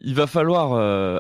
[0.03, 1.19] il va falloir euh,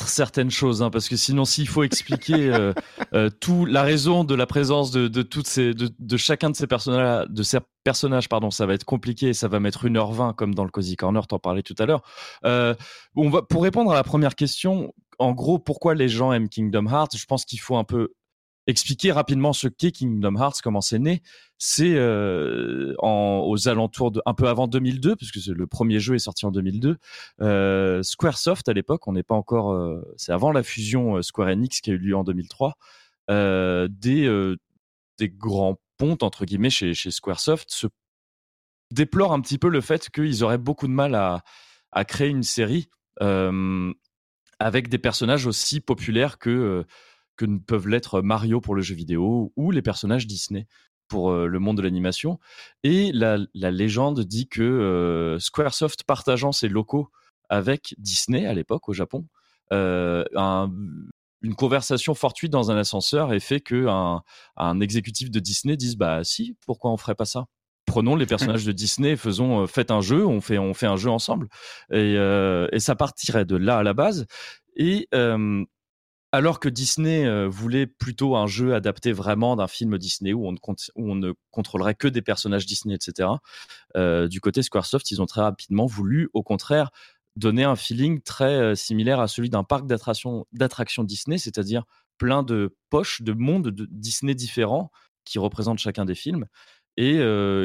[0.00, 2.72] certaines choses, hein, parce que sinon s'il faut expliquer euh,
[3.14, 6.66] euh, tout la raison de la présence de, toutes ces, de, de chacun de ces
[6.66, 10.54] personnages, de ces personnages, pardon, ça va être compliqué, et ça va mettre 1h20 comme
[10.54, 12.02] dans le Cozy Corner, t'en parlais tout à l'heure.
[12.44, 12.74] Euh,
[13.48, 17.24] pour répondre à la première question, en gros, pourquoi les gens aiment Kingdom Hearts Je
[17.26, 18.12] pense qu'il faut un peu
[18.66, 21.22] expliquer rapidement ce qu'est Kingdom Hearts, comment c'est né.
[21.58, 26.44] C'est euh, aux alentours de un peu avant 2002, puisque le premier jeu est sorti
[26.44, 26.98] en 2002.
[27.40, 31.48] Euh, SquareSoft à l'époque, on n'est pas encore, euh, c'est avant la fusion euh, Square
[31.48, 32.74] Enix qui a eu lieu en 2003.
[33.30, 34.56] euh, des
[35.18, 37.86] des grands pontes entre guillemets chez chez SquareSoft se
[38.92, 42.88] déplorent un petit peu le fait qu'ils auraient beaucoup de mal à créer une série
[44.58, 46.84] avec des personnages aussi populaires que
[47.36, 50.66] que ne peuvent l'être Mario pour le jeu vidéo ou les personnages Disney
[51.08, 52.38] pour euh, le monde de l'animation.
[52.82, 53.38] Et la,
[53.70, 57.10] légende dit que euh, Squaresoft partageant ses locaux
[57.48, 59.26] avec Disney à l'époque au Japon,
[59.72, 60.72] euh, un-
[61.42, 66.24] une conversation fortuite dans un ascenseur et fait que un, exécutif de Disney dise bah
[66.24, 67.46] si pourquoi on ferait pas ça?
[67.84, 70.96] Prenons les personnages de Disney faisons euh, faites un jeu on fait on fait un
[70.96, 71.48] jeu ensemble.
[71.92, 74.26] Et, et ça partirait de là à la base.
[74.76, 75.08] Et
[76.36, 80.52] alors que Disney euh, voulait plutôt un jeu adapté vraiment d'un film Disney où on,
[80.52, 80.58] ne
[80.94, 83.30] où on ne contrôlerait que des personnages Disney, etc.
[83.96, 86.90] euh, du côté Squaresoft, ils ont très rapidement voulu, au contraire,
[87.36, 91.84] donner un feeling très euh, similaire à celui d'un parc d'attractions Disney, c'est-à-dire
[92.18, 94.90] plein de poches, de mondes de Disney différents
[95.24, 96.44] qui représentent chacun des films.
[96.98, 97.18] Et,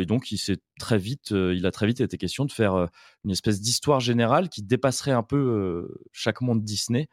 [0.06, 0.40] donc, il
[0.78, 2.90] très vite, il a très vite été question de faire
[3.24, 7.08] une espèce d'histoire générale qui dépasserait un peu chaque monde Disney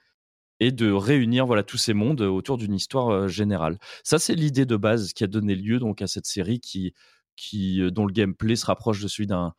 [0.60, 3.78] et de réunir voilà tous ces mondes autour d'une histoire euh, générale.
[4.04, 6.94] Ça c'est l'idée de base qui a donné lieu donc à cette série qui
[7.36, 9.54] qui euh, dont le gameplay se rapproche de celui d'un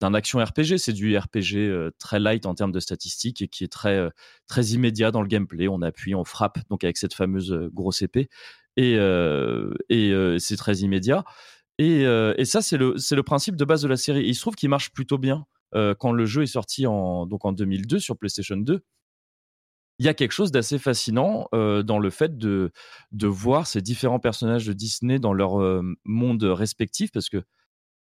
[0.00, 3.64] d'un action RPG, c'est du RPG euh, très light en termes de statistiques et qui
[3.64, 4.10] est très euh,
[4.46, 8.02] très immédiat dans le gameplay, on appuie, on frappe donc avec cette fameuse euh, grosse
[8.02, 8.28] épée
[8.76, 11.24] et euh, et euh, c'est très immédiat.
[11.78, 14.24] Et, euh, et ça c'est le le principe de base de la série.
[14.26, 17.44] Il se trouve qu'il marche plutôt bien euh, quand le jeu est sorti en donc
[17.44, 18.82] en 2002 sur PlayStation 2
[19.98, 22.72] il y a quelque chose d'assez fascinant dans le fait de,
[23.22, 27.42] voir ces différents personnages de Disney dans leur monde respectif, parce que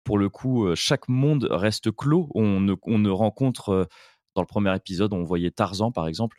[0.03, 2.29] pour le coup, chaque monde reste clos.
[2.33, 3.87] On ne, on ne rencontre,
[4.35, 6.37] dans le premier épisode, on voyait Tarzan, par exemple.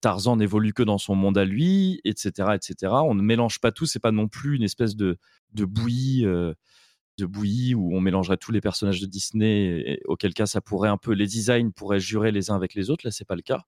[0.00, 2.92] Tarzan n'évolue que dans son monde à lui, etc., etc.
[3.04, 3.86] On ne mélange pas tout.
[3.86, 5.18] C'est pas non plus une espèce de
[5.54, 6.24] bouillie.
[7.18, 10.88] De bouillie où on mélangerait tous les personnages de Disney, et, auquel cas ça pourrait
[10.88, 13.06] un peu les designs pourraient jurer les uns avec les autres.
[13.06, 13.62] Là, c'est pas le cas.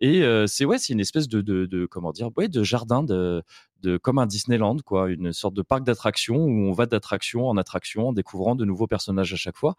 [0.00, 3.42] Et euh, c'est ouais, c'est une espèce de, de, comment dire, ouais, de jardin de,
[3.82, 7.56] de comme un Disneyland, quoi, une sorte de parc d'attractions où on va d'attraction en
[7.56, 9.76] attraction en découvrant de nouveaux personnages à chaque fois.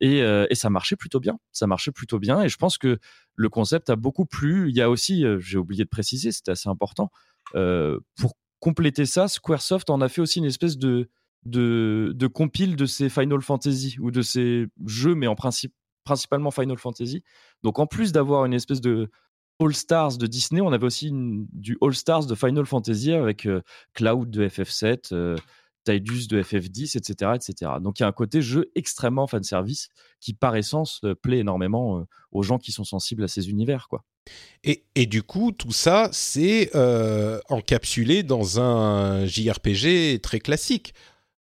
[0.00, 1.38] Et, euh, et ça marchait plutôt bien.
[1.52, 2.42] Ça marchait plutôt bien.
[2.42, 2.98] Et je pense que
[3.34, 4.68] le concept a beaucoup plu.
[4.68, 7.10] Il y a aussi, euh, j'ai oublié de préciser, c'était assez important.
[7.52, 11.10] pour compléter ça, SquareSoft en a fait aussi une espèce de
[11.44, 15.74] de, de compile de ces Final Fantasy ou de ces jeux, mais en principe
[16.04, 17.22] principalement Final Fantasy.
[17.62, 19.10] Donc en plus d'avoir une espèce de
[19.60, 23.62] All Stars de Disney, on avait aussi du All Stars de Final Fantasy avec euh,
[23.94, 25.36] Cloud de FF7, euh,
[25.84, 27.72] Tidus de FF10, etc., etc.
[27.80, 29.88] Donc il y a un côté jeu extrêmement fan service
[30.20, 33.88] qui par essence euh, plaît énormément euh, aux gens qui sont sensibles à ces univers,
[33.88, 34.04] quoi.
[34.62, 36.70] Et, et du coup, tout ça, c'est
[37.48, 40.94] encapsulé dans un JRPG très classique.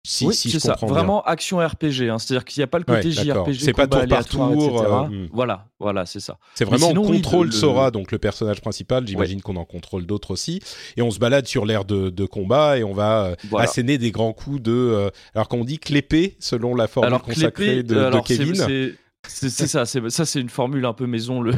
[0.07, 0.77] Si, oui, si c'est ça.
[0.79, 0.87] bien.
[0.89, 2.11] Vraiment action RPG.
[2.11, 2.19] hein.
[2.19, 3.11] C'est-à-dire qu'il n'y a pas le côté Ouais.
[3.11, 3.59] JRPG.
[3.59, 4.85] C'est pas combat tour par tour, etc.
[4.87, 5.29] euh, hmm.
[5.33, 6.37] Voilà, voilà, c'est ça.
[6.55, 9.07] C'est vraiment sinon, on oui, contrôle le- le- Sora, donc le personnage principal.
[9.07, 10.61] J'imagine qu'on en contrôle d'autres aussi.
[10.99, 13.65] Et on se balade sur l'aire de, de combat et on va euh, Voilà.
[13.69, 14.73] asséner des grands coups de.
[14.73, 18.55] euh, alors qu'on dit clépé selon la formule Alors, consacrée Clépé, de, alors, Kevin.
[18.55, 18.95] c'est-
[19.27, 21.41] C'est ça, ça c'est une formule un peu maison.
[21.41, 21.53] Le,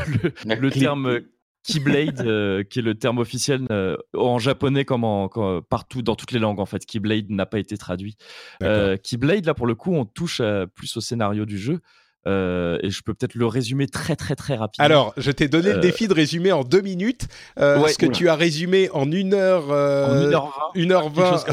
[0.47, 1.19] le, terme
[1.67, 5.29] Keyblade, euh, qui est le terme officiel euh, en japonais comme, en,
[5.69, 6.85] partout dans toutes les langues en fait.
[6.87, 8.17] Keyblade n'a pas été traduit.
[8.63, 10.41] Euh, Keyblade, là pour le coup, on touche
[10.75, 11.81] plus au scénario du jeu.
[12.27, 14.85] Euh, et je peux peut-être le résumer très très très rapidement.
[14.85, 18.29] Alors, je t'ai donné le défi de résumer en deux minutes, euh, ce que tu
[18.29, 20.33] as résumé en une heure, euh,
[20.75, 21.45] une heure vingt,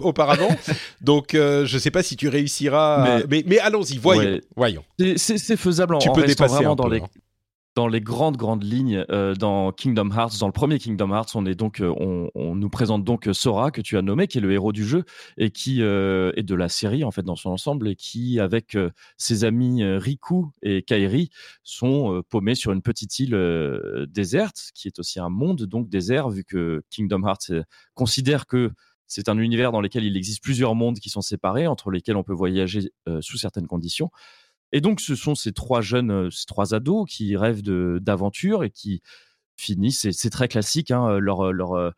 [0.00, 0.48] auparavant.
[1.00, 4.40] Donc, je ne sais pas si tu réussiras, mais, mais, allons-y, voyons.
[4.56, 4.84] voyons.
[5.16, 7.08] C'est faisable en, tu peux restant vraiment dans les hein
[7.74, 11.46] dans les grandes grandes lignes euh, dans Kingdom Hearts, dans le premier Kingdom Hearts, on
[11.46, 14.52] est donc euh, on, nous présente donc Sora que tu as nommé, qui est le
[14.52, 15.04] héros du jeu
[15.38, 18.76] et qui euh, est de la série en fait dans son ensemble et qui avec
[19.16, 21.30] ses amis Riku et Kairi
[21.62, 23.36] sont paumés sur une petite île
[24.08, 27.52] déserte qui est aussi un monde donc désert vu que Kingdom Hearts
[27.94, 28.70] considère que
[29.06, 32.22] c'est un univers dans lequel il existe plusieurs mondes qui sont séparés entre lesquels on
[32.22, 34.10] peut voyager sous certaines conditions.
[34.72, 38.70] Et donc, ce sont ces trois jeunes, euh, ces trois ados qui rêvent d'aventure et
[38.70, 39.02] qui
[39.56, 40.10] finissent.
[40.10, 40.90] C'est très classique.
[40.90, 41.92] Hein, leur, leur,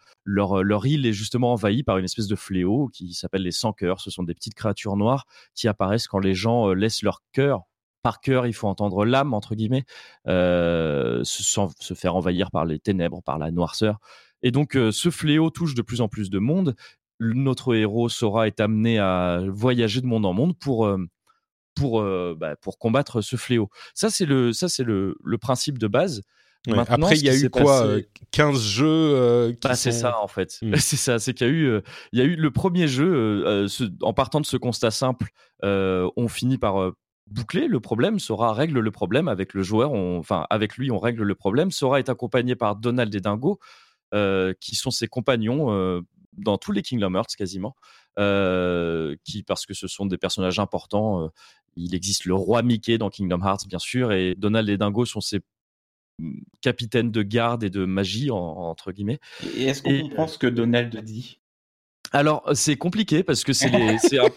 [0.62, 4.00] leur, île est justement envahie par une espèce de fléau qui s'appelle les sans-cœurs.
[4.00, 7.62] Ce sont des petites créatures noires qui apparaissent quand les gens euh, laissent leur cœur.
[8.02, 9.84] Par cœur, il faut entendre l'âme, entre guillemets,
[10.28, 13.98] euh, se, faire envahir par les ténèbres, par la noirceur.
[14.42, 16.76] Et donc, euh, ce fléau touche de plus en plus de monde.
[17.18, 20.86] Notre héros Sora est amené à voyager de monde en monde pour
[21.74, 23.68] pour, euh, bah, pour combattre ce fléau.
[23.94, 26.22] Ça, c'est le, ça, c'est le, le principe de base.
[26.66, 27.86] Après, il y a eu quoi
[28.30, 30.58] 15 euh, jeux euh, bah, C'est ça, en fait.
[30.62, 30.74] Hmm.
[30.78, 31.18] C'est ça.
[31.18, 31.80] C'est qu'il y a eu,
[32.12, 33.66] il y a eu le premier jeu,
[34.00, 35.28] en partant de ce constat simple,
[35.62, 36.92] on finit par
[37.26, 38.18] boucler le problème.
[38.18, 39.92] Sora règle le problème avec le joueur.
[39.92, 41.70] enfin, avec lui, on règle le problème.
[41.70, 43.58] Sora est accompagné par Donald et Dingo,
[44.60, 46.02] qui sont ses compagnons
[46.38, 47.76] dans tous les Kingdom Hearts quasiment.
[48.16, 51.30] Qui, parce que ce sont des personnages importants,
[51.76, 55.20] il existe le roi Mickey dans Kingdom Hearts, bien sûr, et Donald et Dingo sont
[55.20, 55.40] ses
[56.18, 59.20] mmh, capitaines de garde et de magie, entre guillemets.
[59.56, 61.38] Et est-ce qu'on comprend ce que Donald dit?
[62.12, 63.72] Alors c'est compliqué parce que c'est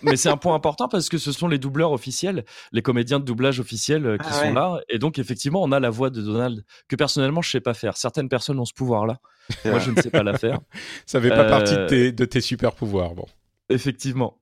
[0.01, 3.23] mais c'est un point important parce que ce sont les doubleurs officiels, les comédiens de
[3.23, 6.19] doublage officiels euh, qui ah sont là et donc effectivement on a la voix de
[6.19, 7.95] Donald que personnellement je sais pas faire.
[7.95, 9.19] Certaines personnes ont ce pouvoir là,
[9.63, 10.59] moi je ne sais pas la faire.
[11.05, 13.28] Ça fait pas partie de tes, de tes super pouvoirs bon.
[13.70, 14.39] Effectivement.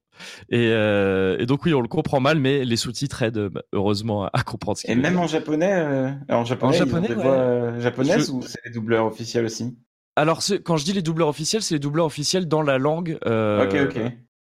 [0.54, 4.78] Euh, et, donc oui, on le comprend mal, mais les sous-titres aident heureusement à, comprendre
[4.78, 8.42] ce qu'il Et même en japonais, euh, en japonais, en japonais, voix euh, japonaises ou
[8.42, 9.78] c'est les doubleurs officiels aussi?
[10.16, 13.18] Alors quand je dis les doubleurs officiels, c'est les doubleurs officiels dans la langue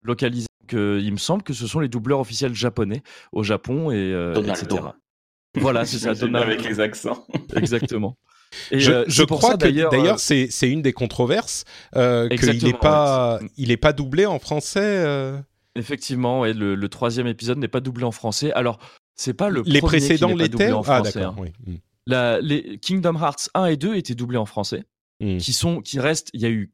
[0.02, 0.46] localisée.
[0.72, 3.02] il me semble que ce sont les doubleurs officiels japonais
[3.32, 4.82] au Japon et etc.
[5.56, 6.26] Voilà, c'est ça.
[6.34, 7.26] Avec les accents.
[7.54, 8.16] Exactement.
[8.70, 13.92] Et je, crois que d'ailleurs c'est une des controverses qu'il n'est pas il est pas
[13.92, 15.04] doublé en français.
[15.78, 18.52] Effectivement, et le, troisième épisode n'est pas doublé en français.
[18.52, 18.78] Alors,
[19.14, 21.22] c'est pas le les précédents l'étaient en ah, français.
[21.22, 21.36] Hein.
[21.66, 22.38] Hmm.
[22.42, 24.84] les Kingdom Hearts 1 et 2 étaient doublés en français,
[25.20, 25.38] hmm.
[25.38, 26.30] qui sont, qui restent.
[26.32, 26.72] Il y a eu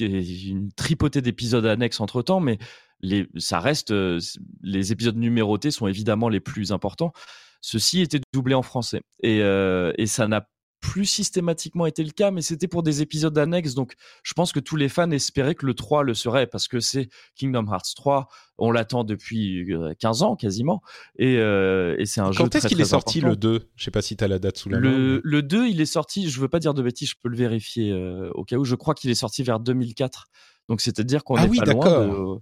[0.00, 2.58] une tripotée d'épisodes annexes entre temps, mais
[3.00, 3.90] les, ça reste.
[3.90, 4.20] Euh,
[4.62, 7.12] les épisodes numérotés sont évidemment les plus importants.
[7.60, 10.46] Ceci était doublé en français et, euh, et ça n'a
[10.84, 13.74] plus systématiquement été le cas, mais c'était pour des épisodes annexes.
[13.74, 16.78] Donc, je pense que tous les fans espéraient que le 3 le serait parce que
[16.78, 18.28] c'est Kingdom Hearts 3.
[18.58, 19.66] On l'attend depuis
[19.98, 20.82] 15 euh, ans quasiment.
[21.18, 22.44] Et, euh, et c'est un jeu.
[22.44, 24.58] Quand est-ce qu'il est sorti le 2 Je sais pas si tu as la date
[24.58, 25.20] sous la le, main.
[25.24, 27.90] Le 2, il est sorti, je veux pas dire de bêtises, je peux le vérifier
[27.90, 28.64] euh, au cas où.
[28.66, 30.26] Je crois qu'il est sorti vers 2004.
[30.68, 32.40] Donc, c'est-à-dire qu'on n'est ah pas, loin de,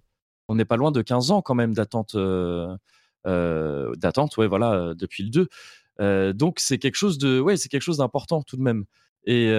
[0.49, 2.16] on n'est pas loin de 15 ans quand même d'attente.
[3.24, 5.49] d'attente, ouais, voilà, depuis le 2.
[6.03, 8.84] Euh, donc c'est quelque chose de, ouais, c'est quelque chose d'important tout de même.
[9.24, 9.53] Et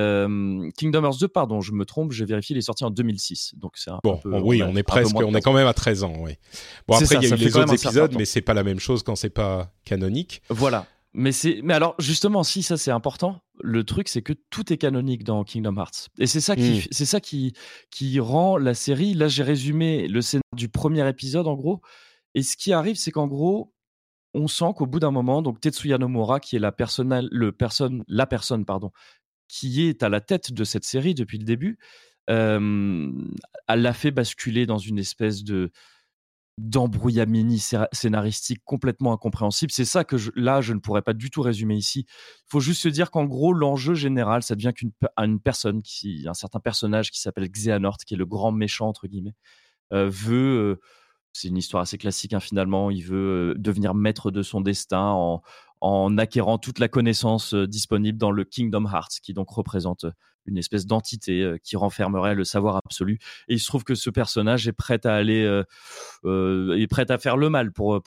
[0.78, 3.54] Kingdom Hearts 2, pardon, je me trompe, j'ai vérifié, il est sorti en 2006.
[3.56, 4.20] Donc c'est bon.
[4.26, 6.34] oui, on est presque, on est quand même à 13 ans, oui.
[6.86, 9.04] Bon après il y a eu les autres épisodes, mais c'est pas la même chose
[9.04, 10.42] quand c'est pas canonique.
[10.50, 10.86] Voilà.
[11.14, 14.78] Mais c'est, mais alors justement, si ça c'est important, le truc c'est que tout est
[14.78, 16.10] canonique dans Kingdom Hearts.
[16.18, 16.88] Et c'est ça qui, hmm.
[16.92, 17.54] c'est ça qui,
[17.92, 19.14] qui rend la série.
[19.14, 21.82] Là, j'ai résumé le scénario du premier épisode en gros.
[22.36, 23.73] Et ce qui arrive, c'est qu'en gros,
[24.34, 27.28] on sent qu'au bout d'un moment, donc Tetsuya Nomura, qui est la personne,
[28.08, 28.92] la personne pardon,
[29.48, 31.78] qui est à la tête de cette série depuis le début,
[32.28, 33.12] elle
[33.68, 35.72] l'a fait basculer dans une espèce de
[36.60, 37.60] d'embrouillamini
[37.92, 39.72] scénaristique complètement incompréhensible.
[39.72, 42.06] C'est ça que là, je ne pourrais pas du tout résumer ici.
[42.08, 46.26] Il faut juste se dire qu'en gros, l'enjeu général, ça devient qu'une une personne, qui,
[46.28, 49.34] un certain personnage qui s'appelle Xehanort, qui est le grand méchant, entre guillemets,
[49.92, 50.80] veut
[51.34, 52.92] c'est une histoire assez classique hein, finalement.
[52.92, 55.42] Il veut devenir maître de son destin
[55.82, 60.06] en, acquérant toute la connaissance disponible dans le Kingdom Hearts, qui donc représente
[60.46, 63.20] une espèce d'entité qui renfermerait le savoir absolu.
[63.50, 65.42] Et il se trouve que ce personnage est prêt à aller,
[66.24, 68.02] est prêt à faire le mal pour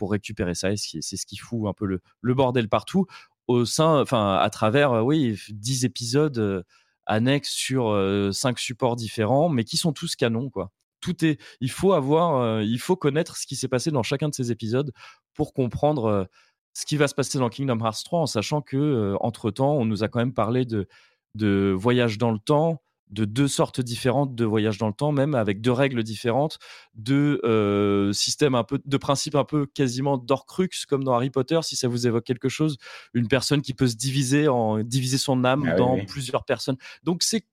[0.00, 0.72] récupérer ça.
[0.72, 3.06] Et c'est ce qui fout un peu le, bordel partout
[3.46, 6.64] au sein, enfin à travers, oui, dix épisodes
[7.04, 7.94] annexes sur
[8.32, 11.40] cinq supports différents, mais qui sont tous canons, quoi tout est.
[11.60, 14.92] Il faut avoir, il faut connaître ce qui s'est passé dans chacun de ces épisodes
[15.34, 16.28] pour comprendre
[16.72, 19.84] ce qui va se passer dans Kingdom Hearts 3, en sachant que entre temps, on
[19.84, 20.86] nous a quand même parlé de
[21.34, 25.34] de voyage dans le temps, de deux sortes différentes de voyage dans le temps, même
[25.34, 26.58] avec deux règles différentes,
[26.94, 31.76] de systèmes un peu, de principes un peu quasiment d'Orcrux comme dans Harry Potter, si
[31.76, 32.78] ça vous évoque quelque chose,
[33.14, 36.76] une personne qui peut se diviser en diviser son âme ah dans plusieurs personnes.
[37.02, 37.46] Donc c'est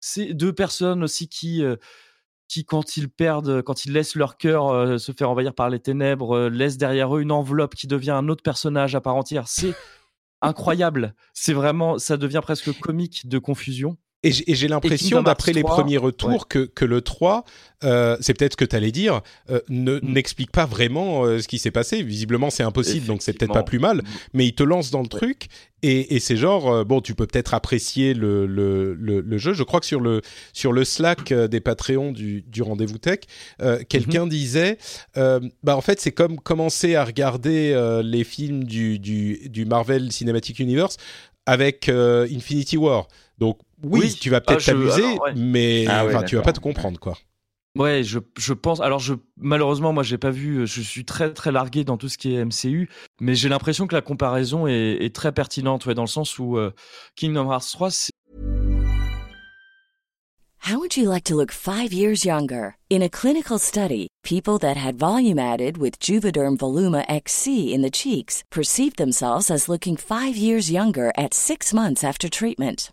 [0.00, 1.62] c'est deux personnes aussi qui
[2.48, 6.48] qui, quand ils perdent, quand ils laissent leur cœur se faire envahir par les ténèbres,
[6.48, 9.48] laissent derrière eux une enveloppe qui devient un autre personnage à part entière.
[9.48, 9.74] C'est
[10.42, 11.14] incroyable.
[11.32, 13.96] C'est vraiment, ça devient presque comique de confusion.
[14.24, 17.44] Et j'ai l'impression, d'après les premiers retours, que, que, le 3,
[17.82, 19.20] euh, c'est peut-être ce que tu allais dire,
[19.50, 19.98] euh, mm.
[20.02, 22.04] n'explique pas vraiment euh, ce qui s'est passé.
[22.04, 24.02] Visiblement, c'est impossible, donc c'est peut-être pas plus mal.
[24.32, 25.48] Mais il te lance dans le truc,
[25.82, 29.54] et, et c'est genre, bon, tu peux peut-être apprécier le, le, le, jeu.
[29.54, 33.20] Je crois que sur le, sur le Slack des Patreons du, du Rendez-vous Tech,
[33.88, 34.28] quelqu'un mm-hmm.
[34.28, 34.78] disait,
[35.16, 40.60] bah en fait, c'est comme commencer à regarder les films du, du, du Marvel Cinematic
[40.60, 40.96] Universe
[41.44, 43.08] avec Infinity War.
[43.38, 47.16] Donc oui, tu vas peut-être ah, t'amuser, mais ah tu vas pas te comprendre, quoi.
[47.78, 48.80] Ouais, je, je pense.
[48.80, 50.66] Alors, je malheureusement, moi, j'ai pas vu.
[50.66, 53.94] Je suis très très largué dans tout ce qui est MCU, mais j'ai l'impression que
[53.94, 56.72] la comparaison est, est, très pertinente, ouais, dans le sens où euh,
[57.16, 58.10] Kingdom Hearts 3.
[60.64, 62.76] How would you like to look five years younger?
[62.88, 67.90] In a clinical study, people that had volume added with Juvederm Voluma XC in the
[67.90, 72.92] cheeks perceived themselves as looking five years younger at six months after treatment.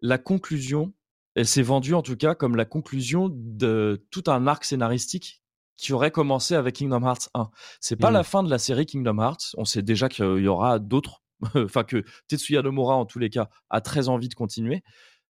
[0.00, 0.92] La conclusion,
[1.34, 5.42] elle s'est vendue en tout cas comme la conclusion de tout un arc scénaristique
[5.76, 7.50] qui aurait commencé avec Kingdom Hearts 1.
[7.80, 8.14] C'est pas mmh.
[8.14, 9.54] la fin de la série Kingdom Hearts.
[9.56, 11.22] On sait déjà qu'il y aura d'autres,
[11.54, 14.82] enfin que Tetsuya Nomura en tous les cas a très envie de continuer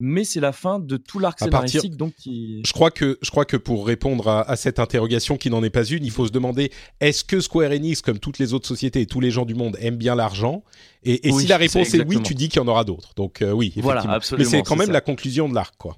[0.06, 1.96] mais c'est la fin de tout l'arc scénaristique.
[1.96, 5.70] Donc, je crois que je crois que pour répondre à, cette interrogation qui n'en est
[5.70, 9.00] pas une, il faut se demander est-ce que Square Enix, comme toutes les autres sociétés
[9.00, 10.66] et tous les gens du monde, aiment bien l'argent?
[11.04, 13.14] Et, si la réponse est, oui, tu dis qu'il y en aura d'autres.
[13.16, 13.94] Donc euh, oui, effectivement.
[13.94, 15.98] Voilà, mais c'est quand même la conclusion de l'arc, quoi.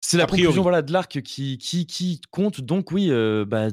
[0.00, 2.60] C'est la conclusion voilà, de l'arc qui, qui, qui, compte.
[2.60, 3.68] Donc, oui, euh, bah,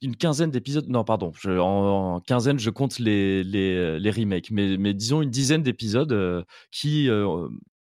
[0.00, 0.88] une quinzaine d'épisodes.
[0.88, 1.32] Non, pardon.
[1.46, 4.50] en, quinzaine, je compte les, les, les remakes.
[4.50, 7.10] Mais, mais, disons une dizaine d'épisodes euh, qui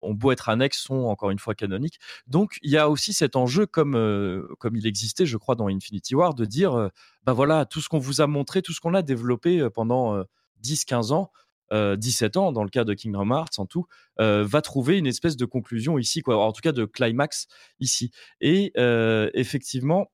[0.03, 1.99] ont beau être annexes, sont encore une fois canoniques.
[2.27, 5.67] Donc il y a aussi cet enjeu, comme, euh, comme il existait, je crois, dans
[5.67, 6.89] Infinity War, de dire, euh,
[7.23, 10.23] bah voilà, tout ce qu'on vous a montré, tout ce qu'on a développé euh, pendant
[10.63, 11.31] 10-15 ans,
[11.71, 13.87] 17 ans dans le cas de Kingdom Hearts en tout,
[14.19, 17.47] va trouver une espèce de conclusion ici, quoi, en tout cas de climax
[17.79, 18.11] ici.
[18.41, 18.71] Et
[19.33, 20.11] effectivement,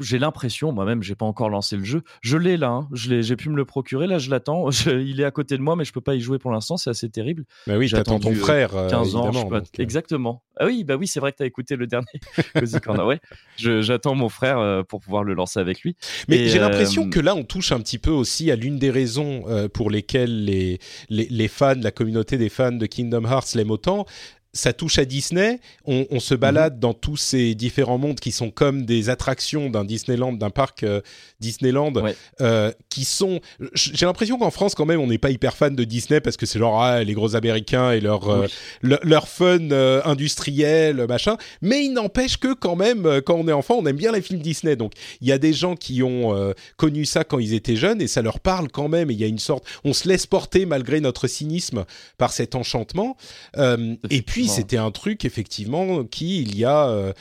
[0.00, 2.02] j'ai l'impression, moi-même, j'ai pas encore lancé le jeu.
[2.22, 2.88] Je l'ai là, hein.
[2.92, 4.06] j'ai pu me le procurer.
[4.06, 4.70] Là, je l'attends.
[4.86, 6.76] il est à côté de moi, mais je peux pas y jouer pour l'instant.
[6.76, 7.44] C'est assez terrible.
[7.66, 8.70] Bah oui, j'attends ton frère.
[8.70, 9.60] 15 euh, ans, euh.
[9.78, 10.42] exactement.
[10.58, 12.06] Ah oui, bah oui, c'est vrai que tu as écouté le dernier
[12.54, 13.20] Cozy Ouais,
[13.56, 15.96] j'attends mon frère euh, pour pouvoir le lancer avec lui.
[16.28, 19.44] Mais j'ai l'impression que là, on touche un petit peu aussi à l'une des raisons
[19.72, 24.06] pour lesquelles les, les, les, fans, la communauté des fans de Kingdom Hearts l'aiment autant
[24.52, 25.60] ça touche à Disney.
[25.84, 26.80] On, se balade mhm.
[26.80, 31.00] dans tous ces différents mondes qui sont comme des attractions d'un Disneyland, d'un parc euh,
[31.40, 31.92] Disneyland,
[32.40, 33.40] euh, qui sont.
[33.74, 36.46] J'ai l'impression qu'en France, quand même, on n'est pas hyper fan de Disney parce que
[36.46, 38.46] c'est genre ah, les gros Américains et leur euh,
[38.82, 39.70] leur fun
[40.04, 41.36] industriel, machin.
[41.62, 44.40] Mais il n'empêche que quand même, quand on est enfant, on aime bien les films
[44.40, 44.76] Disney.
[44.76, 48.08] Donc il y a des gens qui ont connu ça quand ils étaient jeunes et
[48.08, 49.10] ça leur parle quand même.
[49.10, 51.84] Il y a une sorte, on se laisse porter malgré notre cynisme
[52.16, 53.16] par cet enchantement.
[53.56, 57.12] et puis c'était un truc effectivement qui, il y a euh,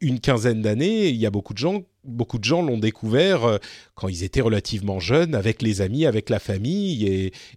[0.00, 3.58] une quinzaine d'années, il y a beaucoup de gens beaucoup de gens l'ont découvert euh,
[3.96, 7.04] quand ils étaient relativement jeunes, avec les amis, avec la famille,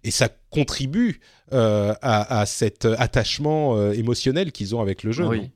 [0.02, 1.20] et, ça contribue
[1.52, 5.24] euh, à, cet attachement émotionnel qu'ils ont avec le jeu.
[5.28, 5.50] Oui.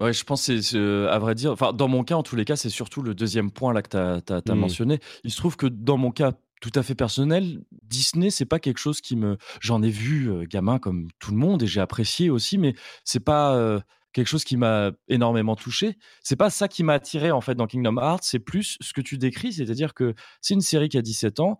[0.00, 2.56] Ouais, je pense c'est à vrai dire, enfin dans mon cas en tous les cas,
[2.56, 4.58] c'est surtout le deuxième point là que tu as, mmh.
[4.58, 4.98] mentionné.
[5.22, 6.32] Il se trouve que dans mon cas
[6.62, 9.36] tout à fait personnel, Disney, c'est pas quelque chose qui me.
[9.60, 13.82] J'en ai vu gamin comme tout le monde et j'ai apprécié aussi, mais c'est pas
[14.12, 15.98] quelque chose qui m'a énormément touché.
[16.22, 19.00] C'est pas ça qui m'a attiré en fait dans Kingdom Hearts, c'est plus ce que
[19.00, 21.58] tu décris, c'est-à-dire que c'est une série qui a 17 ans.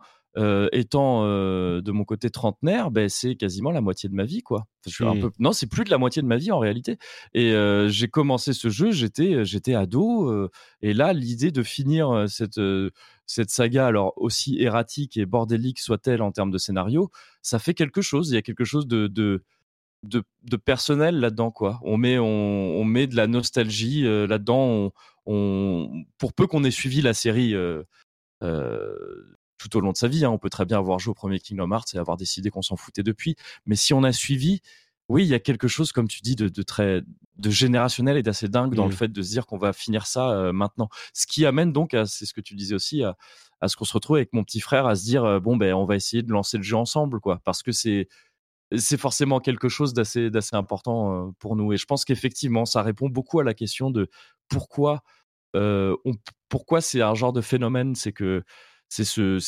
[0.73, 4.67] étant de mon côté trentenaire, ben, c'est quasiment la moitié de ma vie, quoi.
[4.87, 5.31] Je suis un peu...
[5.39, 6.97] Non, c'est plus de la moitié de ma vie en réalité.
[7.35, 7.55] Et
[7.89, 10.49] j'ai commencé ce jeu, j'étais, j'étais ado,
[10.81, 12.61] et là, l'idée de finir cette
[13.27, 17.11] cette saga, alors aussi erratique et bordélique soit-elle en termes de scénario,
[17.41, 18.31] ça fait quelque chose.
[18.31, 19.07] Il y a quelque chose de,
[20.03, 21.81] de, personnel là-dedans, quoi.
[21.83, 24.93] On met, on, met de la nostalgie euh, là-dedans.
[25.27, 27.83] On, pour peu qu'on ait suivi la série euh,
[28.43, 31.15] euh, tout au long de sa vie, hein, on peut très bien avoir joué au
[31.15, 33.37] premier Kingdom Hearts et avoir décidé qu'on s'en foutait depuis.
[33.67, 34.61] Mais si on a suivi,
[35.09, 37.03] oui, il y a quelque chose, comme tu dis, de, très
[37.37, 38.97] de générationnel et d'assez dingue dans le mmh.
[38.97, 40.89] fait de se dire qu'on va finir ça euh, maintenant.
[41.13, 43.17] Ce qui amène donc, c'est ce que tu disais aussi, à,
[43.69, 45.85] ce qu'on se retrouve avec mon petit frère à se dire euh, bon ben on
[45.85, 48.09] va essayer de lancer le jeu ensemble, quoi, parce que c'est
[48.75, 51.73] c'est forcément quelque chose d'assez d'assez important euh, pour nous.
[51.73, 54.09] Et je pense qu'effectivement, ça répond beaucoup à la question de
[54.49, 55.03] pourquoi
[55.55, 56.15] on,
[56.49, 58.43] pourquoi c'est un genre de phénomène, c'est que
[58.93, 59.39] c'est ce,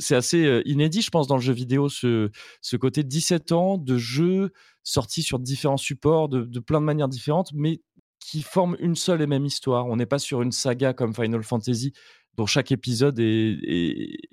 [0.00, 2.28] c'est assez inédit, je pense, dans le jeu vidéo, ce,
[2.60, 4.50] ce côté 17 ans de jeu
[4.82, 7.82] sorti sur différents supports, de, plein de manières différentes, mais
[8.18, 9.86] qui forment une seule et même histoire.
[9.86, 11.92] On n'est pas sur une saga comme Final Fantasy,
[12.36, 13.58] dont chaque épisode est,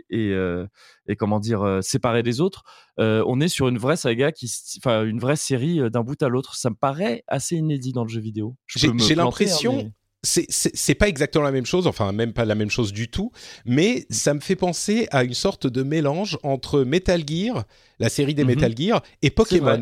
[0.09, 2.63] est, comment dire séparé des autres.
[2.97, 6.55] on est sur une vraie saga qui, enfin une vraie série d'un bout à l'autre.
[6.55, 8.55] Ça me paraît assez inédit dans le jeu vidéo.
[8.65, 9.91] J'ai hein, l'impression
[10.23, 13.31] c'est pas exactement la même chose, enfin même pas la même chose du tout,
[13.65, 17.65] mais ça me fait penser à une sorte de mélange entre Metal Gear,
[17.99, 18.49] la série des mhm.
[18.49, 19.81] Metal Gear, et Pokémon.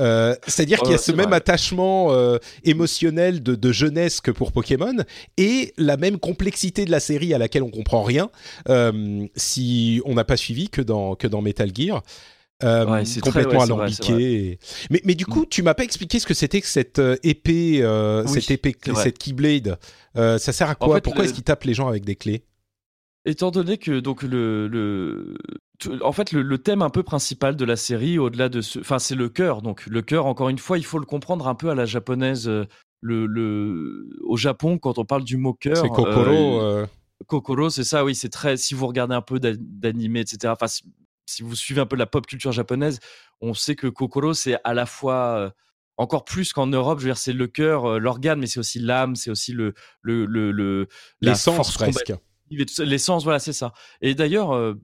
[0.00, 4.96] Euh, c'est-à-dire qu'il y a ce même attachement euh, émotionnel de, jeunesse que pour Pokémon,
[5.36, 8.30] et la même complexité de la série à laquelle on comprend rien
[8.68, 12.02] euh, si on n'a pas suivi que dans, que dans Metal Gear.
[12.62, 14.58] Euh, complètement alambiqué.
[14.90, 15.48] Mais, mais du coup, mm.
[15.50, 19.18] tu m'as pas expliqué ce que c'était que cette euh, épée, euh, cette épée, cette
[19.18, 19.78] Keyblade.
[20.14, 21.00] ça sert à quoi?
[21.00, 22.44] Pourquoi est-ce qu'il tape les gens avec des clés?
[23.26, 25.34] Étant donné que donc le, le
[26.02, 29.14] en fait le, thème un peu principal de la série, au-delà de ce, enfin c'est
[29.14, 29.62] le cœur.
[29.62, 32.48] Donc le cœur, encore une fois, il faut le comprendre un peu à la japonaise.
[33.00, 34.08] Le, le...
[34.24, 36.86] au Japon, quand on parle du mot cœur, c'est Kokoro.
[37.26, 38.56] Kokoro, c'est ça, oui, c'est très.
[38.56, 40.52] Si vous regardez un peu d'animé, etc.
[40.52, 40.66] Enfin,
[41.26, 43.00] si vous suivez un peu la pop culture japonaise,
[43.40, 45.50] on sait que Kokoro, c'est à la fois euh,
[45.96, 48.78] encore plus qu'en Europe, je veux dire, c'est le cœur, euh, l'organe, mais c'est aussi
[48.78, 50.88] l'âme, c'est aussi le, le, le,
[51.20, 52.12] l'essence presque.
[52.78, 53.72] L'essence, voilà, c'est ça.
[54.00, 54.74] Et d'ailleurs, euh,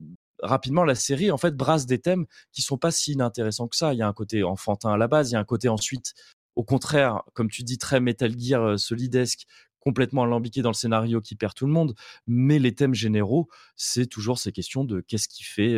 [0.41, 3.93] rapidement, la série en fait brasse des thèmes qui sont pas si inintéressants que ça.
[3.93, 6.13] Il y a un côté enfantin à la base, il y a un côté ensuite,
[6.55, 9.43] au contraire, comme tu dis, très Metal Gear solidesque,
[9.79, 11.95] complètement alambiqué dans le scénario qui perd tout le monde.
[12.27, 15.77] Mais les thèmes généraux, c'est toujours ces questions de qu'est-ce qui fait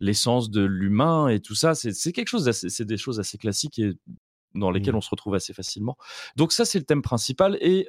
[0.00, 1.74] l'essence de l'humain et tout ça.
[1.74, 3.92] C'est quelque chose, c'est des choses assez classiques et
[4.54, 4.98] dans lesquelles mmh.
[4.98, 5.96] on se retrouve assez facilement.
[6.36, 7.58] Donc ça, c'est le thème principal.
[7.60, 7.86] Et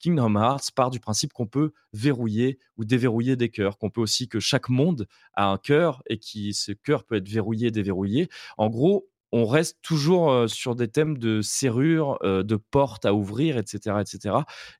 [0.00, 4.28] Kingdom Hearts part du principe qu'on peut verrouiller ou déverrouiller des cœurs, qu'on peut aussi
[4.28, 8.28] que chaque monde a un cœur et qui ce cœur peut être verrouillé, déverrouillé.
[8.58, 13.96] En gros, on reste toujours sur des thèmes de serrure, de portes à ouvrir, etc.,
[14.00, 14.36] etc.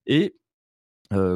[0.06, 0.36] Et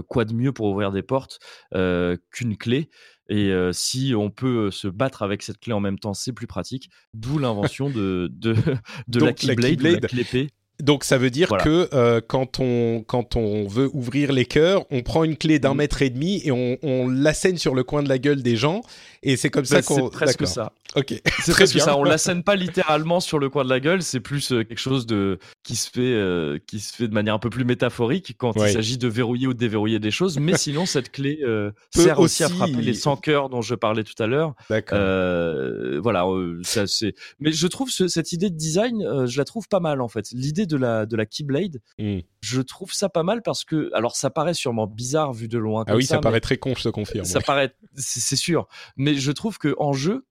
[0.08, 1.38] quoi de mieux pour ouvrir des portes
[1.72, 2.90] qu'une clé?
[3.28, 6.90] Et si on peut se battre avec cette clé en même temps, c'est plus pratique.
[7.14, 8.54] D'où l'invention de, de,
[9.08, 10.48] de la Keyblade, la, clé
[10.80, 15.22] Donc ça veut dire que quand, on, quand on veut ouvrir les cœurs, on prend
[15.24, 15.78] une clé d'un mmh.
[15.78, 18.82] mètre et demi et on, on l'assène sur le coin de la gueule des gens
[19.22, 20.04] Et c'est comme ça Bah, qu'on.
[20.06, 20.72] C'est presque ça.
[20.96, 21.14] Ok.
[21.42, 21.84] C'est presque bien.
[21.84, 21.96] ça.
[21.98, 24.02] On l'assène pas littéralement sur le coin de la gueule.
[24.02, 27.34] C'est plus euh, quelque chose de qui se fait euh, qui se fait de manière
[27.34, 28.70] un peu plus métaphorique quand Ouais.
[28.70, 30.38] il s'agit de verrouiller ou de déverrouiller des choses.
[30.38, 34.04] Mais sinon, cette clé euh, sert aussi, à frapper les 100 cœurs dont je parlais
[34.04, 34.54] tout à l'heure.
[34.70, 34.98] D'accord.
[35.00, 36.24] Euh, voilà,
[36.62, 37.14] ça c'est.
[37.40, 40.26] Mais je trouve ce- cette idée de design, je la trouve pas mal en fait.
[40.32, 42.20] L'idée de la de la Keyblade, Hmm.
[42.40, 45.84] Je trouve ça pas mal parce que alors ça paraît sûrement bizarre vu de loin.
[45.86, 47.24] Ah oui, ça, paraît très con, je te confirme.
[47.24, 47.44] ça ouais.
[47.44, 48.66] paraît, c'est sûr.
[48.96, 50.26] Mais je trouve que en jeu,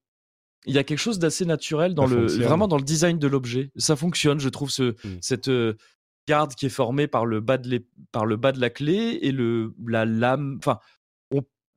[0.66, 2.44] il y a quelque chose d'assez naturel dans Ça le, fonctionne.
[2.44, 3.72] vraiment dans le design de l'objet.
[3.78, 5.18] Ça fonctionne, je trouve ce, Mm.
[5.22, 5.76] cette euh,
[6.28, 9.32] garde qui est formée par le bas de par le bas de la clé et
[9.32, 10.58] le la lame.
[10.60, 10.80] Enfin,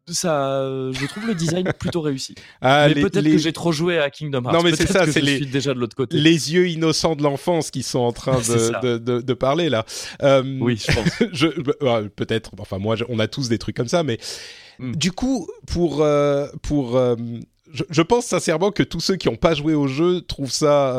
[0.09, 2.35] ça, je trouve le design plutôt réussi.
[2.61, 4.53] Ah, mais peut-être les- que j'ai trop joué à Kingdom Hearts.
[4.53, 6.17] Non, mais c'est ça, c'est les- déjà de l'autre côté.
[6.17, 8.81] les yeux innocents de l'enfance qui sont en train de, ça.
[8.81, 9.85] de, de, de parler là.
[10.23, 11.09] Euh, Oui, je pense.
[11.33, 11.47] je,
[11.81, 12.51] bah, peut-être.
[12.59, 14.19] Enfin, moi, je- on a tous des trucs comme ça, mais
[14.79, 14.97] Mm.
[14.97, 17.15] du coup, pour euh, pour, euh,
[17.73, 20.97] je, je pense sincèrement que tous ceux qui n'ont pas joué au jeu trouvent ça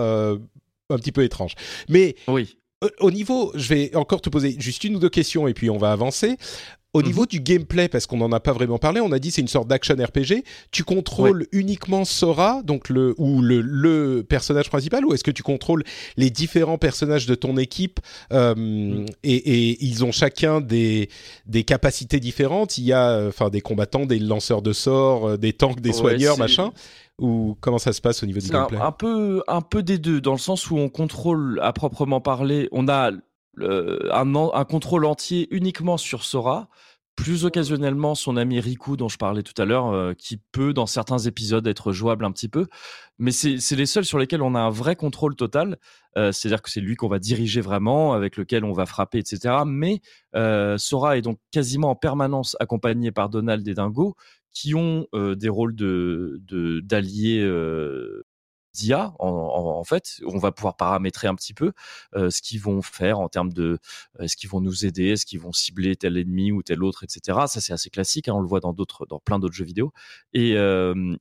[0.90, 1.54] un petit peu étrange.
[1.90, 2.56] Mais Oui.
[3.00, 5.78] au niveau, je vais encore te poser juste une ou deux questions et puis on
[5.80, 6.38] va avancer.
[6.96, 7.08] Au Mhm.
[7.08, 9.48] niveau du gameplay, parce qu'on n'en a pas vraiment parlé, on a dit c'est une
[9.48, 10.44] sorte d'action RPG.
[10.70, 15.42] Tu contrôles uniquement Sora, donc le ou le, le personnage principal, ou est-ce que tu
[15.42, 15.84] contrôles
[16.18, 18.00] les différents personnages de ton équipe
[18.32, 19.06] euh, Mhm.
[19.24, 19.34] et,
[19.72, 21.10] et ils ont chacun des
[21.48, 22.78] des capacités différentes.
[22.78, 25.90] Il y a euh, enfin des combattants, des lanceurs de sorts, euh, des tanks, des
[25.90, 26.72] Ouais, soigneurs, machin.
[27.20, 28.80] Ou comment ça se passe au niveau du C'est un, gameplay?
[28.80, 32.68] un peu, un peu des deux, dans le sens où on contrôle à proprement parler,
[32.72, 33.12] on a
[33.62, 36.70] un, contrôle entier uniquement sur Sora,
[37.16, 40.88] plus occasionnellement son ami Riku dont je parlais tout à l'heure, euh, qui peut dans
[40.88, 42.66] certains épisodes être jouable un petit peu,
[43.20, 45.78] mais c'est les seuls sur lesquels on a un vrai contrôle total,
[46.18, 49.64] euh, c'est-à-dire que c'est lui qu'on va diriger vraiment, avec lequel on va frapper, etc.
[49.66, 50.02] Mais
[50.36, 54.16] euh, Sora est donc quasiment en permanence accompagné par Donald et Dingo,
[54.52, 56.40] qui ont des rôles de
[56.84, 57.44] d'alliés
[58.74, 61.74] d'IA en, fait on va pouvoir paramétrer un petit peu
[62.16, 63.80] ce qu'ils vont faire en termes de
[64.20, 67.04] euh, est-ce qu'ils vont nous aider est-ce qu'ils vont cibler tel ennemi ou tel autre
[67.04, 69.66] etc ça c'est assez classique hein, on le voit dans d'autres dans plein d'autres jeux
[69.66, 69.94] vidéo.
[70.34, 70.56] Et,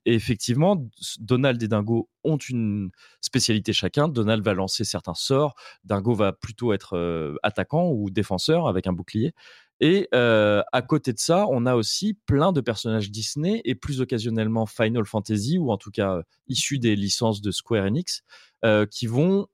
[0.05, 0.89] effectivement
[1.19, 2.91] Donald et Dingo ont une
[3.21, 4.09] spécialité chacun.
[4.09, 5.55] Donald va lancer certains sorts.
[5.85, 9.35] Dingo va plutôt être attaquant ou défenseur avec un bouclier
[9.83, 14.01] et euh, à côté de ça, on a aussi plein de personnages Disney et plus
[14.01, 18.23] occasionnellement Final Fantasy ou en tout cas euh, issus des licences de Square Enix
[18.65, 19.49] euh, qui vont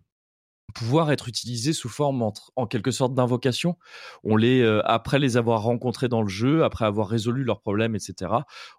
[0.74, 3.76] pouvoir être utilisés sous forme entre- en quelque sorte d'invocation.
[4.22, 7.94] On les euh, après les avoir rencontrés dans le jeu, après avoir résolu leurs problèmes,
[7.96, 8.30] etc.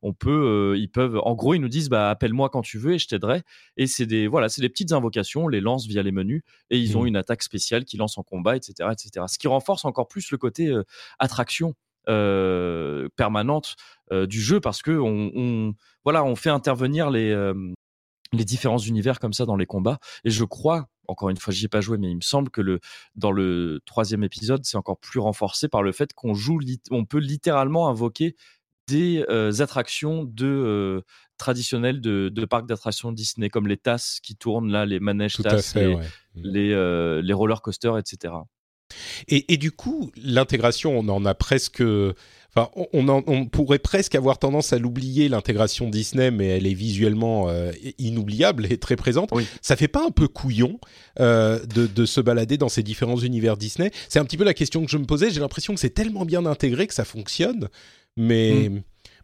[0.04, 0.30] On peut,
[0.74, 3.08] euh, ils peuvent, en gros, ils nous disent bah appelle-moi quand tu veux et je
[3.08, 3.42] t'aiderai.
[3.76, 6.78] Et c'est des voilà, c'est des petites invocations, on les lance via les menus et
[6.78, 7.08] ils ont Mhm.
[7.08, 9.26] une attaque spéciale qui lance en combat, etc., etc.
[9.28, 10.84] Ce qui renforce encore plus le côté euh,
[11.18, 11.74] attraction
[13.16, 13.76] permanente
[14.12, 15.74] du jeu parce que on, on-
[16.04, 17.34] voilà, on fait intervenir les
[18.32, 19.98] les différents univers comme ça dans les combats.
[20.24, 22.62] Et je crois, encore une fois, j'y ai pas joué, mais il me semble que
[22.62, 22.80] le
[23.16, 26.60] dans le troisième épisode, c'est encore plus renforcé par le fait qu'on joue,
[26.92, 28.36] on peut littéralement invoquer
[28.88, 31.02] des euh, attractions de euh,
[31.38, 35.44] traditionnelles de, de parcs d'attractions Disney, comme les tasses qui tournent là, les manèges Tout
[35.44, 35.88] tasses, fait.
[35.88, 36.06] les, ouais.
[36.36, 38.34] les, euh, les roller coasters, etc.
[39.28, 41.84] Et, et du coup, l'intégration, on en a presque.
[42.56, 46.66] Enfin, on, on en- on pourrait presque avoir tendance à l'oublier, l'intégration Disney, mais elle
[46.66, 49.30] est visuellement euh, inoubliable et très présente.
[49.34, 49.46] Oui.
[49.62, 50.80] Ça fait pas un peu couillon
[51.20, 53.92] euh, de, de se balader dans ces différents univers Disney?
[54.10, 55.30] C'est un petit peu la question que je me posais.
[55.30, 57.70] J'ai l'impression que c'est tellement bien intégré que ça fonctionne.
[58.18, 58.72] Mais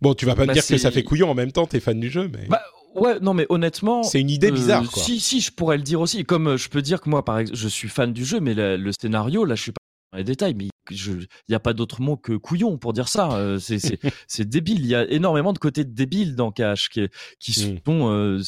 [0.02, 1.80] bon, tu vas pas me Bah, dire que ça fait couillon en même temps, t'es
[1.80, 2.62] fan du jeu, mais Bah,
[2.96, 5.04] ouais, non, mais honnêtement, c'est une idée Euh, bizarre, quoi.
[5.04, 6.24] Si, si, je pourrais le dire aussi.
[6.24, 8.78] Comme je peux dire que moi, par exemple, je suis fan du jeu, mais le,
[8.78, 9.80] le scénario, là, je suis pas
[10.16, 13.32] les détails, mais il n'y a pas d'autre mot que couillon pour dire ça.
[13.34, 13.80] Euh, c'est-
[14.46, 14.80] débile.
[14.82, 17.08] Il y a énormément de côtés débiles dans Cash qui,
[17.40, 17.80] qui, Mm.
[17.86, 18.42] sont, euh,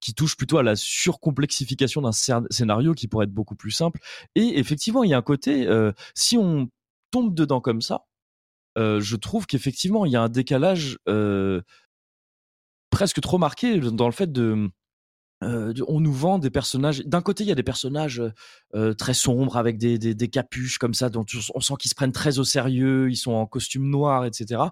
[0.00, 4.00] qui touchent plutôt à la surcomplexification d'un scén- scénario qui pourrait être beaucoup plus simple.
[4.34, 6.68] Et effectivement, il y a un côté, euh, si on
[7.10, 8.04] tombe dedans comme ça,
[8.76, 10.96] je trouve qu'effectivement, il y a un décalage
[12.90, 14.70] presque trop marqué dans le fait de.
[15.42, 17.00] Euh, on nous vend des personnages.
[17.06, 18.22] D'un côté, il y a des personnages
[18.74, 21.24] euh, très sombres avec des, des, des capuches comme ça, dont
[21.54, 23.10] on sent qu'ils se prennent très au sérieux.
[23.10, 24.62] Ils sont en costume noir, etc.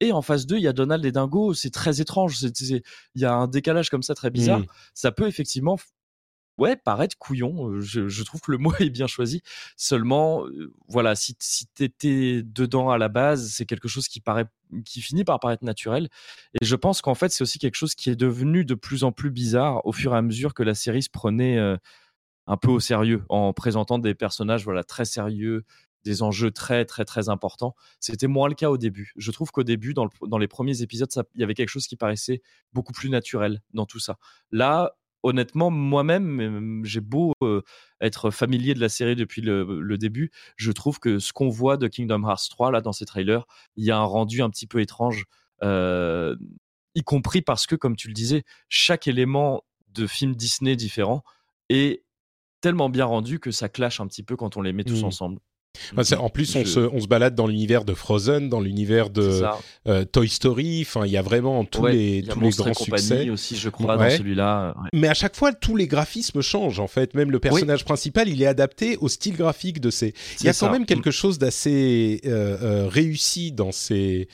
[0.00, 1.54] Et en face d'eux, il y a Donald et Dingo.
[1.54, 2.38] C'est très étrange.
[2.42, 2.82] Il
[3.16, 4.60] y a un décalage comme ça très bizarre.
[4.60, 4.66] Mm.
[4.94, 5.76] Ça peut effectivement,
[6.58, 7.80] ouais, paraître couillon.
[7.80, 9.42] Je, trouve que le mot est bien choisi.
[9.76, 10.44] Seulement,
[10.88, 14.46] voilà, si, si t'étais dedans à la base, c'est quelque chose qui paraît,
[14.84, 16.08] qui finit par paraître naturel.
[16.60, 19.12] Et je pense qu'en fait, c'est aussi quelque chose qui est devenu de plus en
[19.12, 21.58] plus bizarre au fur et à mesure que la série se prenait
[22.46, 25.64] un peu au sérieux, en présentant des personnages, voilà, très sérieux,
[26.04, 27.74] des enjeux très très très importants.
[28.00, 29.12] C'était moins le cas au début.
[29.16, 31.96] Je trouve qu'au début, dans, dans, les premiers épisodes, il y avait quelque chose qui
[31.96, 32.42] paraissait
[32.72, 34.18] beaucoup plus naturel dans tout ça.
[34.50, 34.92] Là,
[35.22, 37.34] honnêtement, moi-même, j'ai beau
[38.00, 41.88] être familier de la série depuis le, début, je trouve que ce qu'on voit de
[41.88, 43.46] Kingdom Hearts 3 là dans ces trailers,
[43.76, 45.24] il y a un rendu un petit peu étrange,
[45.62, 51.22] y compris parce que, comme tu le disais, chaque élément de film Disney différent
[51.68, 52.04] est
[52.60, 55.06] tellement bien rendu que ça clash un petit peu quand on les met tous mmh.
[55.06, 55.40] ensemble
[56.18, 59.42] en plus, on, se, on se balade dans l'univers de Frozen, dans l'univers de
[59.86, 60.84] euh, Toy Story.
[60.86, 63.30] Enfin, il y a vraiment tous les, tous les grands succès.
[63.30, 64.74] aussi, je crois, dans celui-là.
[64.92, 66.80] Mais à chaque fois, tous les graphismes changent.
[66.80, 70.14] En fait, même le personnage principal, il est adapté au style graphique de ces.
[70.40, 74.28] Il y a quand même quelque chose d'assez euh, euh, réussi dans ces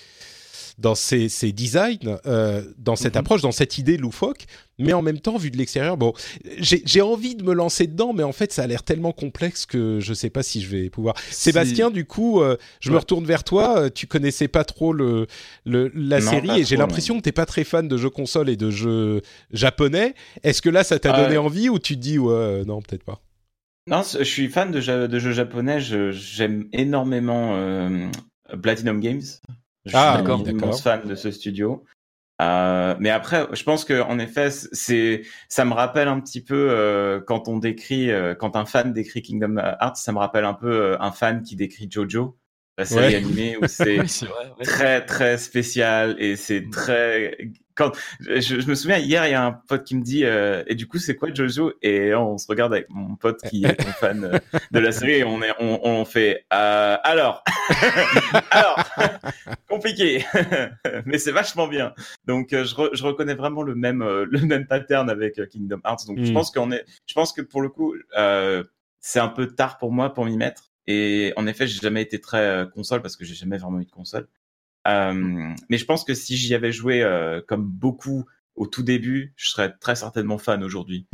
[0.79, 3.20] dans ces, ces designs, euh, dans cette mhm.
[3.20, 4.47] approche, dans cette idée loufoque,
[4.79, 6.12] mais en même temps, vu de l'extérieur, bon,
[6.61, 9.99] j'ai envie de me lancer dedans, mais en fait, ça a l'air tellement complexe que
[10.01, 11.16] je sais pas si je vais pouvoir.
[11.31, 13.81] Sébastien, du coup, euh, je me retourne vers toi.
[13.81, 15.26] Euh, tu connaissais pas trop le,
[15.66, 18.57] le la série et j'ai l'impression que t'es pas très fan de jeux console et
[18.57, 19.22] de jeux
[19.53, 20.14] japonais.
[20.45, 23.20] Est-ce que là, ça t'a donné envie ou tu te dis ouais, non, peut-être pas?
[23.89, 25.81] Non, je suis fan de, de jeux japonais.
[25.81, 27.59] J'aime énormément
[28.62, 29.22] Platinum Games.
[29.89, 31.84] Je ah, suis immense fan de ce studio.
[32.41, 36.68] Euh, mais après, je pense que en effet, c'est, ça me rappelle un petit peu
[36.70, 40.55] euh, quand on décrit, euh, quand un fan décrit Kingdom Hearts, ça me rappelle un
[40.55, 42.39] peu euh, un fan qui décrit Jojo,
[42.76, 43.99] la série animée où c'est
[44.62, 46.70] très très spécial et c'est mm.
[46.70, 47.39] très
[47.79, 50.74] quand je, me souviens hier, il y a un pote qui me dit euh, et
[50.74, 51.72] du coup c'est quoi Jojo?
[51.81, 54.39] Et on se regarde avec mon pote qui est un fan euh,
[54.72, 57.45] de la série et on est on, on fait euh, alors
[58.51, 58.85] alors
[59.68, 60.24] compliqué
[61.07, 61.95] mais c'est vachement bien.
[62.26, 66.07] Donc je, je reconnais vraiment le même le même pattern avec Kingdom Hearts.
[66.09, 66.35] Donc je hmm.
[66.35, 67.95] pense qu'on est je pense que pour le coup
[69.01, 70.72] c'est un peu tard pour moi pour m'y mettre.
[70.89, 73.91] Et en effet j'ai jamais été très console parce que j'ai jamais vraiment eu de
[73.91, 74.26] console
[74.89, 78.24] euh, mais je pense que si j'y avais joué euh, comme beaucoup
[78.55, 81.07] au tout début, je serais très certainement fan aujourd'hui.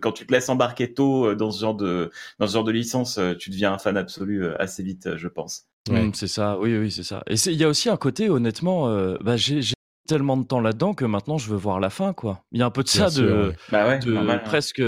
[0.00, 2.72] Quand tu te laisses embarquer tôt euh, dans ce genre de dans ce genre de
[2.72, 5.64] licence, tu deviens un fan absolu assez vite, je pense.
[5.90, 7.22] Mm, c'est ça, oui, oui, c'est ça.
[7.26, 8.88] Et il y a aussi un côté, honnêtement,
[9.20, 9.60] bah, j'ai
[10.06, 12.44] tellement de temps là-dedans que maintenant je veux voir la fin, quoi.
[12.52, 14.82] Il y a un peu de ça, de, bah de presque.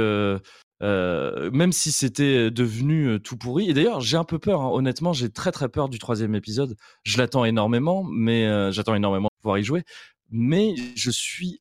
[0.83, 3.71] Euh, même si c'était devenu tout pourri.
[3.71, 4.61] Et d'ailleurs, j'ai un peu peur.
[4.61, 4.71] Hein.
[4.73, 6.77] Honnêtement, j'ai très très peur du troisième épisode.
[7.03, 9.85] Je l'attends énormément, mais euh, j'attends énormément de pouvoir y jouer.
[10.31, 11.61] Mais je suis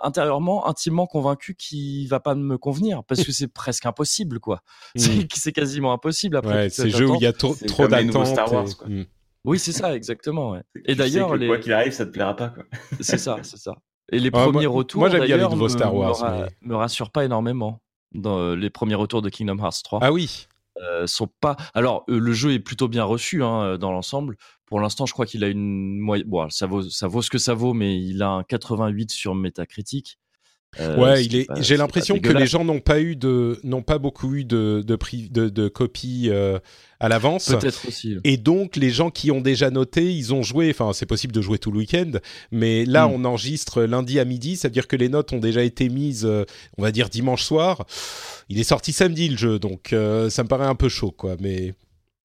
[0.00, 4.62] intérieurement, intimement convaincu qu'il va pas me convenir parce que c'est presque impossible, quoi.
[4.96, 5.26] Mmh.
[5.34, 6.54] C'est quasiment impossible après.
[6.54, 8.38] Ouais, ces jeux où il y a trop, trop d'attentes.
[8.86, 9.02] Mmh.
[9.44, 10.52] Oui, c'est ça, exactement.
[10.52, 10.62] Ouais.
[10.86, 11.48] Et d'ailleurs, les...
[11.48, 12.64] quoi qu'il arrive, ça te plaira pas, quoi.
[13.00, 13.74] c'est ça, c'est ça.
[14.12, 16.48] Et les premiers retours, moi j'aime bien les nouveaux Star Wars, me, mais...
[16.62, 17.80] me rassurent pas énormément
[18.14, 20.00] dans euh, les premiers retours de Kingdom Hearts 3.
[20.02, 20.46] Ah oui.
[20.82, 21.56] Euh, sont pas.
[21.74, 24.36] Alors, euh, le jeu est plutôt bien reçu hein, dans l'ensemble.
[24.66, 26.28] Pour l'instant, je crois qu'il a une moyenne.
[26.28, 29.34] Bon, ça vaut, ça vaut ce que ça vaut, mais il a un 88 sur
[29.34, 30.18] Metacritic.
[30.80, 31.46] Euh, ouais, il est.
[31.60, 34.98] J'ai l'impression que les gens n'ont pas eu de, n'ont pas beaucoup eu de de,
[35.30, 36.58] de, de copies euh,
[37.00, 37.46] à l'avance.
[37.46, 38.16] Peut-être aussi.
[38.24, 40.70] Et donc les gens qui ont déjà noté, ils ont joué.
[40.70, 42.12] Enfin, c'est possible de jouer tout le week-end,
[42.50, 43.12] mais là, hmm.
[43.12, 46.24] on enregistre lundi à midi, ça veut dire que les notes ont déjà été mises,
[46.24, 46.44] euh,
[46.78, 47.86] on va dire dimanche soir.
[48.48, 51.36] Il est sorti samedi le jeu, donc ça me paraît un peu chaud, quoi.
[51.40, 51.74] Mais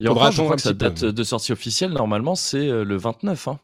[0.00, 3.48] il faudra je crois que sa date de sortie officielle, normalement, c'est le 29.
[3.48, 3.60] Hein.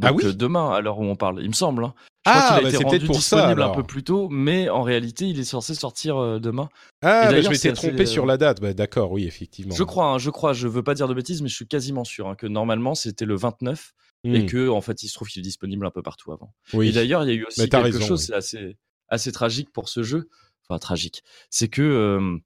[0.00, 1.84] Ah oui demain, à l'heure où on parle, il me semble.
[1.84, 1.94] Hein.
[2.24, 4.28] Je ah, crois qu'il a bah, été rendu pour disponible ça, un peu plus tôt,
[4.30, 6.68] mais en réalité, il est censé sortir euh, demain.
[7.02, 8.60] Ah, bah, je m'étais trompé sur la date.
[8.60, 9.74] Bah, D'accord, oui, effectivement.
[9.74, 10.52] Je crois, hein, je crois.
[10.52, 13.24] Je veux pas dire de bêtises, mais je suis quasiment sûr hein, que normalement c'était
[13.24, 13.92] le 29
[14.24, 14.46] et hmm.
[14.46, 16.54] que en fait, il se trouve qu'il est disponible un peu partout avant.
[16.74, 16.88] Oui.
[16.88, 18.76] Et d'ailleurs, il y a eu aussi quelque chose assez
[19.08, 20.28] assez tragique pour ce jeu.
[20.68, 21.24] Enfin, tragique.
[21.50, 22.38] C'est que euh,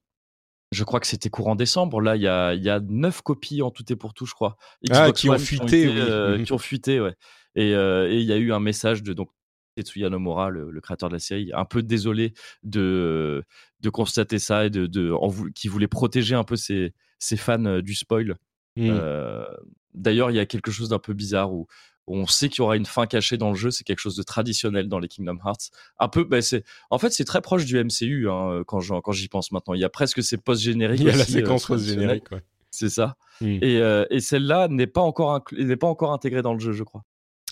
[0.71, 2.01] je crois que c'était courant décembre.
[2.01, 4.57] Là, il y a, y a 9 copies en tout et pour tout, je crois.
[4.91, 5.83] ah, qui ont fuité.
[5.83, 7.15] Qui ont, euh, qui ont fuité, ouais.
[7.55, 9.29] Et il y a eu un message de donc
[9.77, 13.43] Tetsuya Nomura, le, créateur de la série, un peu désolé de,
[13.79, 15.13] de constater ça et de, de
[15.53, 18.37] qui voulait protéger un peu ses, ses fans euh, du spoil.
[18.75, 18.89] Mmh.
[18.89, 19.45] Euh,
[19.93, 21.67] d'ailleurs, il y a quelque chose d'un peu bizarre où,
[22.07, 23.71] on sait qu'il y aura une fin cachée dans le jeu.
[23.71, 25.71] C'est quelque chose de traditionnel dans les Kingdom Hearts.
[25.99, 28.79] Un peu, bah, c'est, en fait, c'est très proche du MCU hein, quand,
[29.11, 29.73] j'y pense maintenant.
[29.73, 30.99] Il y a presque ces post-génériques.
[31.01, 32.25] Il y a la séquence euh, post-générique,
[32.71, 33.17] C'est ça.
[33.41, 33.59] Mmh.
[33.61, 37.03] Et, et celle-là n'est pas encore n'est pas encore intégrée dans le jeu, je crois.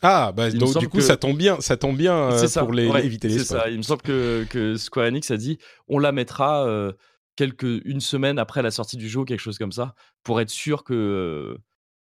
[0.02, 3.28] Ah, bah, donc du coup, ça tombe bien, ça tombe bien euh, pour les, éviter
[3.28, 3.62] les spoils.
[3.62, 3.70] Ça.
[3.70, 5.58] Il me semble que, que, Square Enix a dit
[5.88, 6.92] on la mettra euh,
[7.36, 10.84] quelques, une semaine après la sortie du jeu, quelque chose comme ça, pour être sûr
[10.84, 11.58] que,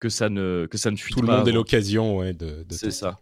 [0.00, 1.20] que, ça, ne, que ça ne fuite pas.
[1.20, 3.20] Tout le monde ait l'occasion ouais, de, de C'est ça.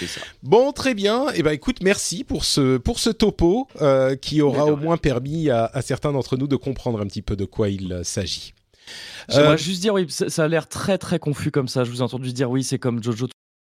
[0.00, 0.20] Ça.
[0.42, 1.28] Bon, très bien.
[1.30, 4.98] Et eh ben, écoute, merci pour ce pour ce topo euh, qui aura au moins
[4.98, 8.52] permis à, à certains d'entre nous de comprendre un petit peu de quoi il s'agit.
[9.28, 11.84] J'aimerais juste dire, oui, ça, a l'air très très confus comme ça.
[11.84, 13.28] Je vous ai entendu dire, oui, c'est comme Jojo.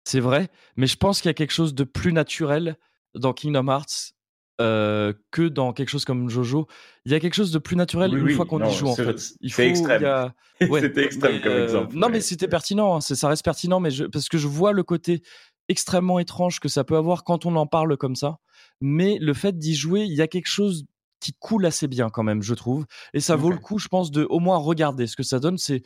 [0.04, 2.76] C'est vrai, mais je pense qu'il y a quelque chose de plus naturel
[3.14, 4.14] dans Kingdom Hearts
[4.60, 6.66] euh, que dans quelque chose comme Jojo.
[7.04, 9.34] Il y a quelque chose de plus naturel une fois qu'on y joue en fait.
[9.40, 10.32] Il faut, extrême.
[10.60, 11.96] c'était extrême comme euh, exemple.
[11.96, 12.96] Non, mais c'était pertinent.
[12.96, 14.04] Hein, ça reste pertinent, mais je...
[14.04, 15.22] parce que je vois le côté
[15.68, 18.38] extrêmement étrange que ça peut avoir quand on en parle comme ça.
[18.80, 20.86] Mais le fait d'y jouer, il y a quelque chose
[21.20, 22.86] qui coule assez bien quand même, je trouve.
[23.14, 25.06] Et ça vaut le coup, je pense, de au moins regarder.
[25.06, 25.82] Ce que ça donne, c'est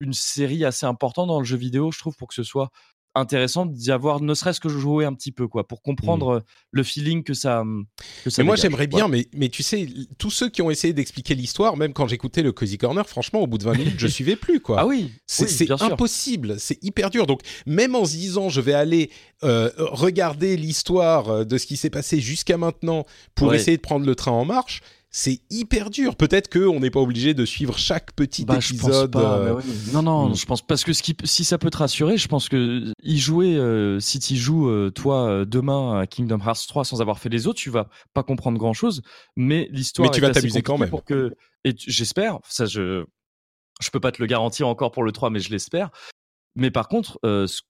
[0.00, 2.70] une série assez importante dans le jeu vidéo, je trouve, pour que ce soit
[3.14, 6.42] intéressant d'y avoir ne serait-ce que jouer un petit peu quoi pour comprendre mmh.
[6.70, 7.64] le feeling que ça
[8.24, 9.88] que ça mais moi j'aimerais bien mais mais tu sais
[10.18, 13.46] tous ceux qui ont essayé d'expliquer l'histoire même quand j'écoutais le Cozy Corner franchement au
[13.46, 14.80] bout de 20 minutes je suivais plus quoi.
[14.80, 17.26] Ah oui c'est impossible c'est hyper dur.
[17.26, 19.10] Donc même en se disant je vais aller
[19.42, 24.06] euh, regarder l'histoire euh, de ce qui s'est passé jusqu'à maintenant pour essayer de prendre
[24.06, 24.82] le train en marche
[25.12, 26.14] c'est hyper dur.
[26.14, 29.14] Peut-être qu'on n'est pas obligé de suivre chaque petit bah, épisode.
[29.16, 29.60] Euh,
[29.92, 30.36] non, non, hmm.
[30.36, 33.18] je pense parce que ce qui, si ça peut te rassurer, je pense que y
[33.18, 37.28] jouer, euh, si tu joues euh, toi demain à Kingdom Hearts 3 sans avoir fait
[37.28, 39.02] les autres, tu vas pas comprendre grand chose.
[39.36, 40.08] Mais l'histoire.
[40.08, 40.90] Mais tu vas t'amuser quand même.
[40.90, 41.34] Pour que,
[41.64, 42.38] et j'espère.
[42.48, 43.04] Ça, je,
[43.80, 45.90] je peux pas te le garantir encore pour le 3, mais je l'espère.
[46.54, 47.62] Mais par contre, ce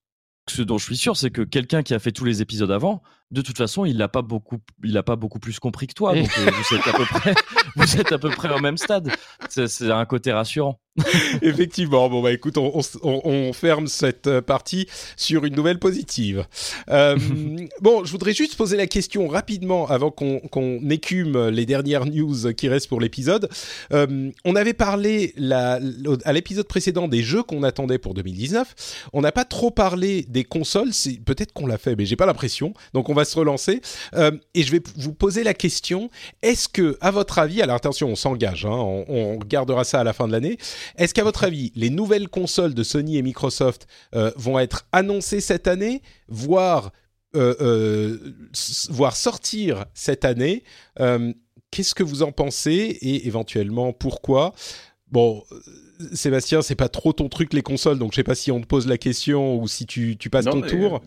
[0.48, 3.02] ce dont je suis sûr, c'est que quelqu'un qui a fait tous les épisodes avant,
[3.30, 6.14] de toute façon, il n'a pas beaucoup, il a pas beaucoup plus compris que toi.
[6.14, 7.34] Donc euh, vous êtes à peu près,
[7.76, 9.10] vous êtes à peu près au même stade.
[9.48, 10.80] C'est un côté rassurant.
[11.42, 12.08] Effectivement.
[12.08, 14.86] Bon bah écoute, on, on, on, ferme cette euh, partie
[15.16, 16.46] sur une nouvelle positive.
[16.90, 17.16] Euh,
[17.80, 22.68] bon, je voudrais juste poser la question rapidement avant qu'on écume les dernières news qui
[22.68, 23.48] restent pour l'épisode.
[23.92, 25.78] Euh, on avait parlé la,
[26.24, 29.08] à l'épisode précédent des jeux qu'on attendait pour 2019.
[29.12, 30.90] On n'a pas trop parlé des consoles.
[31.24, 32.74] Peut-être qu'on l'a fait, mais j'ai pas l'impression.
[32.94, 33.80] Donc on va se relancer.
[34.14, 36.10] Euh, et je vais vous poser la question
[36.42, 40.04] est-ce que, à votre avis, alors attention, on s'engage, hein, on, on regardera ça à
[40.04, 40.58] la fin de l'année.
[40.96, 45.40] Est-ce qu'à votre avis, les nouvelles consoles de Sony et Microsoft euh, vont être annoncées
[45.40, 46.92] cette année, voire,
[47.36, 48.34] euh, euh,
[48.90, 50.64] voire sortir cette année?
[51.70, 52.98] Qu'est-ce que vous en pensez?
[53.00, 54.54] Et éventuellement pourquoi?
[55.10, 55.44] Bon,
[56.12, 58.66] Sébastien, c'est pas trop ton truc les consoles, donc je sais pas si on te
[58.66, 61.00] pose la question ou si tu, tu passes ton tour.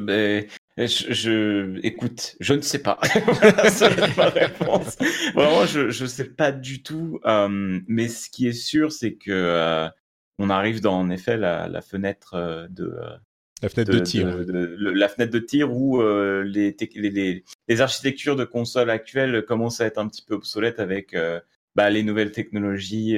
[0.00, 0.46] Mais,
[0.76, 2.98] je, je, écoute, je ne sais pas.
[3.26, 4.98] voilà, ça ma réponse.
[5.34, 7.18] Vraiment, je je sais pas du tout.
[7.24, 9.88] Euh, mais ce qui est sûr, c'est que euh,
[10.38, 12.94] on arrive dans en effet la, la fenêtre euh, de
[13.62, 14.26] la fenêtre de, tir,
[14.78, 19.96] la fenêtre de tir où les, les, les, architectures de consoles actuelles commencent à être
[19.96, 21.16] un petit peu obsolètes avec
[21.74, 23.16] bah, les nouvelles technologies,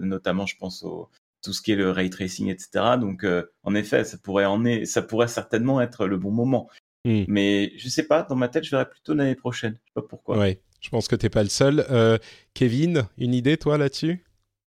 [0.00, 1.10] notamment je pense au,
[1.42, 2.96] tout ce qui est le ray tracing, etc.
[3.00, 6.68] Donc, euh, en effet, ça pourrait en est, ça pourrait certainement être le bon moment.
[7.04, 7.24] Hmm.
[7.28, 9.78] Mais je sais pas, dans ma tête, je verrai plutôt l'année prochaine.
[9.84, 10.38] Je sais pas pourquoi.
[10.38, 11.86] Ouais, je pense que t'es pas le seul.
[11.90, 12.18] Euh,
[12.54, 14.24] Kevin, une idée toi là-dessus?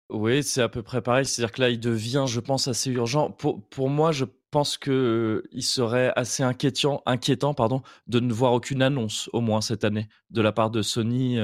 [0.09, 1.25] Oui, c'est à peu près pareil.
[1.25, 3.31] C'est-à-dire que là, il devient, je pense, assez urgent.
[3.31, 8.33] Pour, pour moi, je pense que euh, il serait assez inquiétant, inquiétant, pardon, de ne
[8.33, 11.37] voir aucune annonce au moins cette année de la part de Sony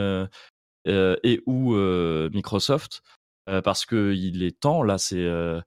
[0.85, 1.75] et ou
[2.33, 3.03] Microsoft.
[3.51, 4.83] Euh, parce que il est temps.
[4.83, 5.59] Là, c'est euh,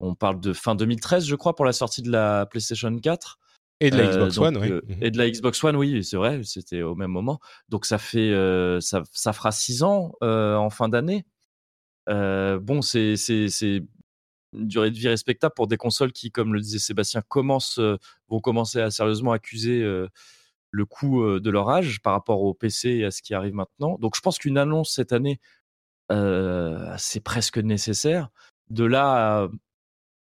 [0.00, 3.38] on parle de fin 2013, je crois, pour la sortie de la PlayStation 4.
[3.80, 4.70] Et de la euh, Xbox One, oui.
[4.70, 5.02] Mhm.
[5.02, 7.40] Et de la Xbox One, oui, c'est vrai, c'était au même moment.
[7.68, 8.32] Donc ça fait,
[8.80, 11.24] ça, ça, fera six ans en fin d'année.
[12.06, 13.14] bon, c'est
[14.52, 17.80] une durée de vie respectable pour des consoles qui, comme le disait Sébastien, commencent,
[18.28, 19.82] vont commencer à sérieusement accuser
[20.70, 23.98] le coût de leur âge par rapport au PC et à ce qui arrive maintenant.
[23.98, 25.40] Donc je pense qu'une annonce cette année
[26.10, 28.28] c'est presque nécessaire.
[28.70, 29.48] De là, à,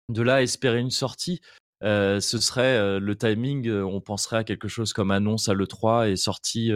[0.09, 1.41] de là espérer une sortie,
[1.81, 3.69] ce serait le timing.
[3.71, 6.71] on penserait à quelque chose comme annonce à le 3 et sortie,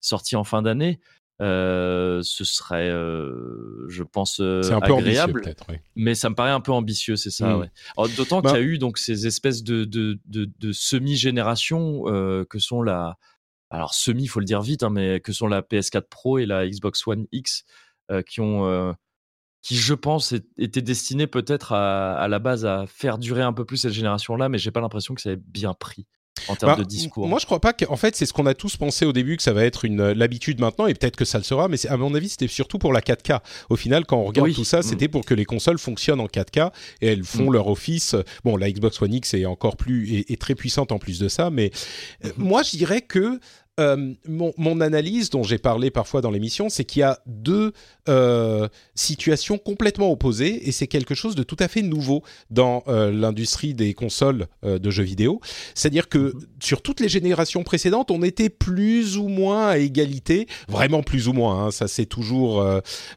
[0.00, 1.00] sortie en fin d'année.
[1.40, 5.42] ce serait, je pense, un agréable.
[5.42, 7.56] Peu Mais ça me paraît un peu ambitieux, c'est ça.
[7.56, 7.68] Mmh.
[8.16, 12.02] D'autant qu'il y a bah eu donc ces espèces de, de, de, semi-générations
[12.48, 13.16] que sont la,
[13.70, 16.46] alors semi, il faut le dire vite, hein, mais que sont la PS4 Pro et
[16.46, 17.70] la Xbox One X, euh,
[18.26, 18.92] qui ont euh,
[19.62, 23.64] qui, je pense, étaient destinés peut-être à, à, la base à faire durer un peu
[23.64, 26.06] plus cette génération-là, mais j'ai pas l'impression que ça ait bien pris
[26.48, 27.28] en termes bah, de discours.
[27.28, 29.42] Moi, je crois pas qu'en fait, c'est ce qu'on a tous pensé au début que
[29.42, 31.68] ça va être une l'habitude maintenant, et peut-être que ça le sera.
[31.68, 33.40] Mais à mon avis, c'était surtout pour la 4K.
[33.68, 34.82] Au final, quand on regarde tout ça, mm.
[34.82, 37.52] c'était pour que les consoles fonctionnent en 4K et elles font mm.
[37.52, 38.16] leur office.
[38.44, 41.50] Bon, la Xbox One X est encore plus est, très puissante en plus de ça,
[41.50, 41.70] mais
[42.24, 42.32] euh, mm-hmm.
[42.38, 43.38] moi, je dirais que
[43.78, 47.72] euh, mon, mon, analyse, dont j'ai parlé parfois dans l'émission, c'est qu'il y a deux
[48.08, 53.10] euh, situations complètement opposées et c'est quelque chose de tout à fait nouveau dans euh,
[53.10, 55.40] l'industrie des consoles de jeux vidéo.
[55.74, 56.46] C'est-à-dire que mm-hmm.
[56.62, 61.32] sur toutes les générations précédentes, on était plus ou moins à égalité, vraiment plus ou
[61.32, 61.66] moins.
[61.66, 62.64] Hein, ça c'est toujours,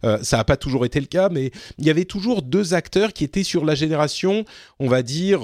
[0.04, 3.24] ça n'a pas toujours été le cas, mais il y avait toujours deux acteurs qui
[3.24, 4.46] étaient sur la génération,
[4.80, 5.42] on va dire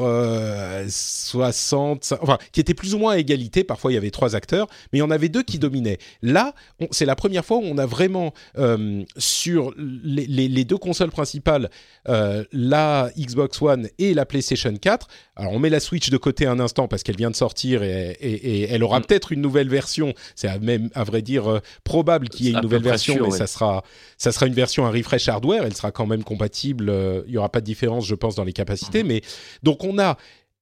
[0.87, 3.63] 60, enfin qui étaient plus ou moins à égalité.
[3.63, 5.97] Parfois il y avait trois acteurs, mais il y en avait deux qui dominaient.
[6.21, 6.53] Là,
[6.91, 11.11] c'est la première fois où on a vraiment euh, sur les, les, les, deux consoles
[11.11, 11.69] principales,
[12.07, 15.07] euh, la Xbox One et la PlayStation 4.
[15.35, 18.11] Alors on met la Switch de côté un instant parce qu'elle vient de sortir et,
[18.19, 19.05] et, et elle aura mm.
[19.05, 20.13] peut-être une nouvelle version.
[20.35, 23.31] C'est même à vrai dire euh, probable qu'il y ait une nouvelle version, sûr, mais
[23.31, 23.83] ça sera
[24.17, 25.63] ça sera une version un refresh hardware.
[25.65, 26.91] Elle sera quand même compatible.
[27.27, 29.03] Il y aura pas de différence, je pense, dans les capacités.
[29.03, 29.07] Mm.
[29.07, 29.21] Mais
[29.63, 30.17] donc on a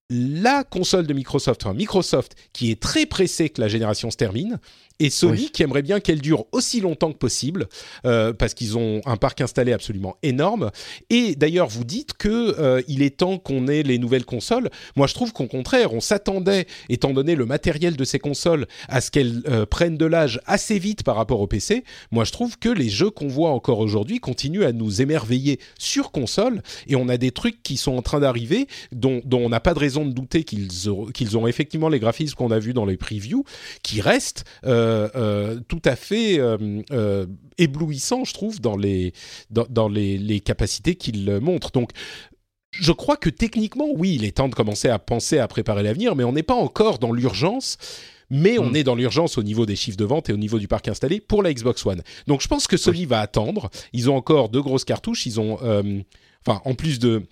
[0.09, 4.59] la console de Microsoft, enfin Microsoft, qui est très pressé que la génération se termine,
[4.99, 5.49] et Sony oui.
[5.53, 7.67] qui aimerait bien qu'elle dure aussi longtemps que possible
[8.05, 10.71] euh, parce qu'ils ont un parc installé absolument énorme.
[11.09, 14.69] Et d'ailleurs, vous dites que euh, il est temps qu'on ait les nouvelles consoles.
[14.95, 19.01] Moi, je trouve qu'au contraire, on s'attendait, étant donné le matériel de ces consoles, à
[19.01, 21.83] ce qu'elles euh, prennent de l'âge assez vite par rapport au PC.
[22.11, 26.11] Moi, je trouve que les jeux qu'on voit encore aujourd'hui continuent à nous émerveiller sur
[26.11, 29.59] console, et on a des trucs qui sont en train d'arriver dont, dont, on n'a
[29.59, 32.73] pas de raison de douter qu'ils ont, qu'ils ont effectivement les graphismes qu'on a vus
[32.73, 33.43] dans les previews,
[33.83, 34.43] qui restent.
[34.65, 37.25] Euh, euh, tout à fait euh, euh,
[37.57, 39.13] éblouissant, je trouve, dans les,
[39.49, 41.71] dans, dans les, les capacités qu'il montre.
[41.71, 41.91] Donc,
[42.71, 46.15] je crois que techniquement, oui, il est temps de commencer à penser à préparer l'avenir,
[46.15, 47.77] mais on n'est pas encore dans l'urgence.
[48.29, 48.75] Mais on mmh.
[48.75, 51.21] est dans l'urgence au niveau des chiffres de vente et au niveau du parc installé
[51.21, 52.01] pour la Xbox One.
[52.27, 53.05] Donc je pense que Sony oui.
[53.05, 53.69] va attendre.
[53.93, 55.25] Ils ont encore deux grosses cartouches.
[55.25, 56.01] Ils ont, euh,
[56.45, 57.23] enfin, en plus de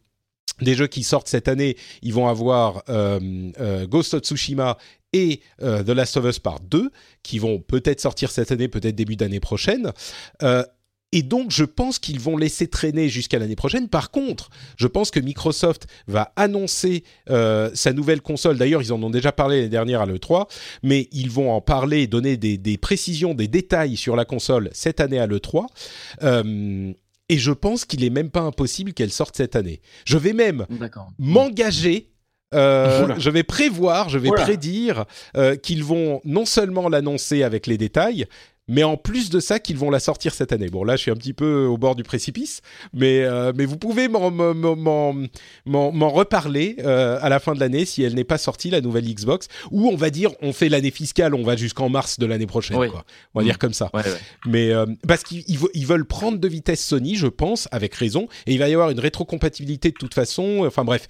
[0.61, 4.77] des jeux qui sortent cette année, ils vont avoir euh, euh, Ghost of Tsushima
[5.15, 6.91] et euh, The Last of Us Part 2,
[7.23, 9.91] qui vont peut-être sortir cette année, peut-être début d'année prochaine.
[10.43, 10.63] Euh,
[11.13, 13.87] et donc, je pense qu'ils vont laisser traîner jusqu'à l'année prochaine.
[13.87, 18.57] Par contre, je pense que Microsoft va annoncer euh, sa nouvelle console.
[18.57, 20.49] D'ailleurs, ils en ont déjà parlé l'année dernière à l'E3,
[20.83, 24.69] mais ils vont en parler et donner des, des, précisions, des détails sur la console
[24.73, 25.67] cette année à l'E3.
[26.23, 26.91] Euh,
[27.29, 29.81] et je pense qu'il est même pas impossible qu'elle sorte cette année.
[30.05, 30.65] Je vais même
[31.17, 32.09] m'engager
[32.55, 34.43] euh, je vais prévoir, je vais Oula.
[34.43, 35.05] prédire
[35.37, 38.27] euh, qu'ils vont non seulement l'annoncer avec les détails,
[38.67, 40.69] mais en plus de ça, qu'ils vont la sortir cette année.
[40.69, 42.61] Bon, là, je suis un petit peu au bord du précipice,
[42.93, 44.31] mais, euh, mais vous pouvez m'en
[46.09, 49.47] reparler euh, à la fin de l'année si elle n'est pas sortie, la nouvelle Xbox,
[49.71, 52.77] ou on va dire, on fait l'année fiscale, on va jusqu'en mars de l'année prochaine,
[52.77, 52.89] oui.
[52.89, 53.05] quoi.
[53.33, 53.47] On va mmh.
[53.47, 53.91] dire comme ça.
[53.93, 54.19] Ouais, ouais.
[54.47, 58.53] Mais euh, parce qu'ils ils veulent prendre de vitesse Sony, je pense, avec raison, et
[58.53, 60.63] il va y avoir une rétrocompatibilité de toute façon.
[60.65, 61.07] Enfin bref,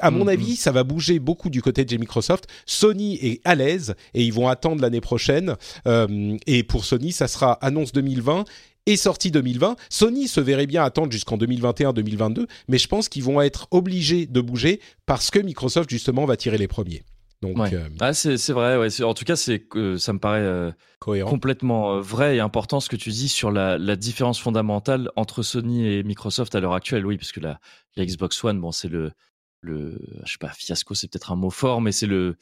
[0.00, 0.56] à mon mmh, avis, mmh.
[0.56, 2.46] ça va bouger beaucoup du côté de Microsoft.
[2.66, 5.56] Sony est à l'aise et ils vont attendre l'année prochaine.
[5.86, 8.44] Euh, et pour Sony, ça sera annonce 2020
[8.86, 9.76] et sortie 2020.
[9.90, 14.40] Sony se verrait bien attendre jusqu'en 2021-2022, mais je pense qu'ils vont être obligés de
[14.40, 17.02] bouger parce que Microsoft justement va tirer les premiers.
[17.42, 17.74] Donc, ouais.
[17.74, 17.88] euh...
[18.00, 18.78] ah, c'est vrai.
[18.78, 19.02] Ouais.
[19.02, 20.70] En tout cas, c'est euh, ça me paraît euh,
[21.00, 25.86] complètement vrai et important ce que tu dis sur la, la, différence fondamentale entre Sony
[25.86, 27.04] et Microsoft à l'heure actuelle.
[27.04, 27.60] Oui, parce que la,
[27.96, 29.12] la Xbox One, bon, c'est le
[29.60, 32.36] le je sais pas fiasco c'est peut-être un mot fort mais c'est le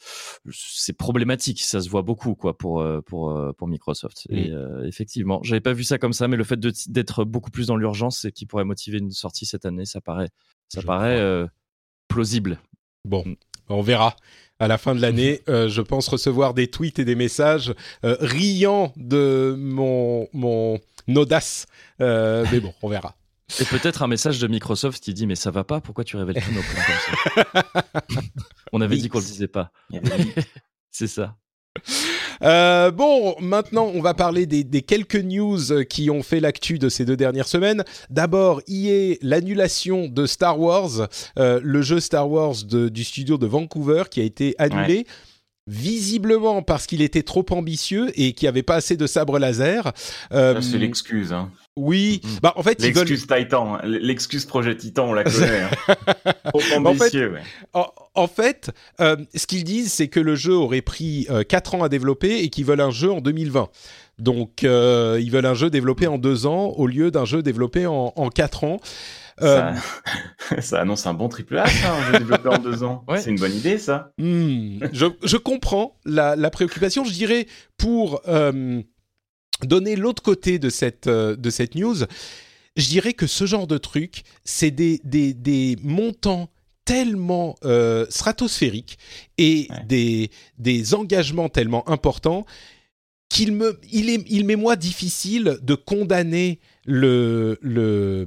[0.51, 4.35] c'est problématique ça se voit beaucoup quoi pour euh, pour euh, pour Microsoft mmh.
[4.35, 7.67] et euh, effectivement j'avais pas vu ça comme ça mais le fait d'être beaucoup plus
[7.67, 10.29] dans l'urgence et qui pourrait motiver une sortie cette année ça paraît
[10.69, 11.47] ça je paraît euh,
[12.07, 12.59] plausible
[13.05, 13.35] bon mmh.
[13.69, 14.15] on verra
[14.57, 17.73] à la fin de l'année, euh, je pense recevoir des tweets et des messages
[18.03, 20.79] riant de mon, mon
[21.13, 21.65] audace.
[21.99, 23.17] Mais bon, on verra.
[23.59, 26.41] Et peut-être un message de Microsoft qui dit mais ça va pas, pourquoi tu révèles
[26.43, 28.21] tous nos plans comme ça?
[28.73, 29.71] On avait dit qu'on le disait pas.
[30.91, 31.35] C'est ça.
[32.41, 36.89] Euh, bon, maintenant, on va parler des, des, quelques news qui ont fait l'actu de
[36.89, 37.83] ces deux dernières semaines.
[38.09, 41.07] D'abord, y est l'annulation de Star Wars,
[41.37, 44.97] euh, le jeu Star Wars de, du studio de Vancouver qui a été annulé.
[44.97, 45.05] Ouais
[45.67, 49.93] visiblement parce qu'il était trop ambitieux et qu'il n'y avait pas assez de sabres laser.
[50.31, 51.33] Euh, c'est l'excuse.
[51.33, 51.51] Hein.
[51.77, 52.27] Oui, mmh.
[52.41, 53.43] bah en fait l'excuse veulent...
[53.43, 55.61] Titan, l'excuse projet Titan, on la connaît.
[55.61, 56.33] hein.
[56.45, 56.85] Trop ambitieux.
[56.93, 57.41] En fait, ouais.
[57.73, 58.71] en, en fait
[59.01, 62.39] euh, ce qu'ils disent, c'est que le jeu aurait pris euh, 4 ans à développer
[62.39, 63.67] et qu'ils veulent un jeu en 2020.
[64.19, 67.85] Donc euh, ils veulent un jeu développé en 2 ans au lieu d'un jeu développé
[67.87, 68.79] en, en 4 ans.
[69.37, 69.73] Ça, euh...
[70.61, 73.03] ça, annonce un bon triple A, ça, un jeu développé en deux ans.
[73.09, 73.19] Ouais.
[73.19, 74.13] C'est une bonne idée, ça.
[74.17, 77.03] Mmh, je, je, comprends la, la, préoccupation.
[77.03, 77.45] Je dirais
[77.77, 78.81] pour euh,
[79.61, 81.95] donner l'autre côté de cette, euh, de cette news,
[82.75, 86.49] je dirais que ce genre de truc, c'est des, des, des montants
[86.83, 88.97] tellement euh, stratosphériques
[89.37, 89.85] et ouais.
[89.87, 92.45] des, des engagements tellement importants
[93.29, 98.25] qu'il me, il est, il m'est moi difficile de condamner le, le,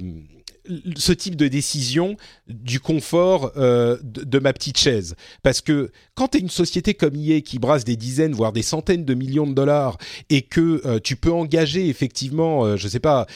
[0.95, 2.17] ce type de décision
[2.47, 5.15] du confort euh, de, ma petite chaise.
[5.43, 8.61] Parce que quand tu es une société comme EA qui brasse des dizaines, voire des
[8.61, 9.97] centaines de millions de dollars
[10.29, 13.27] et que euh, tu peux engager effectivement, euh, je sais pas,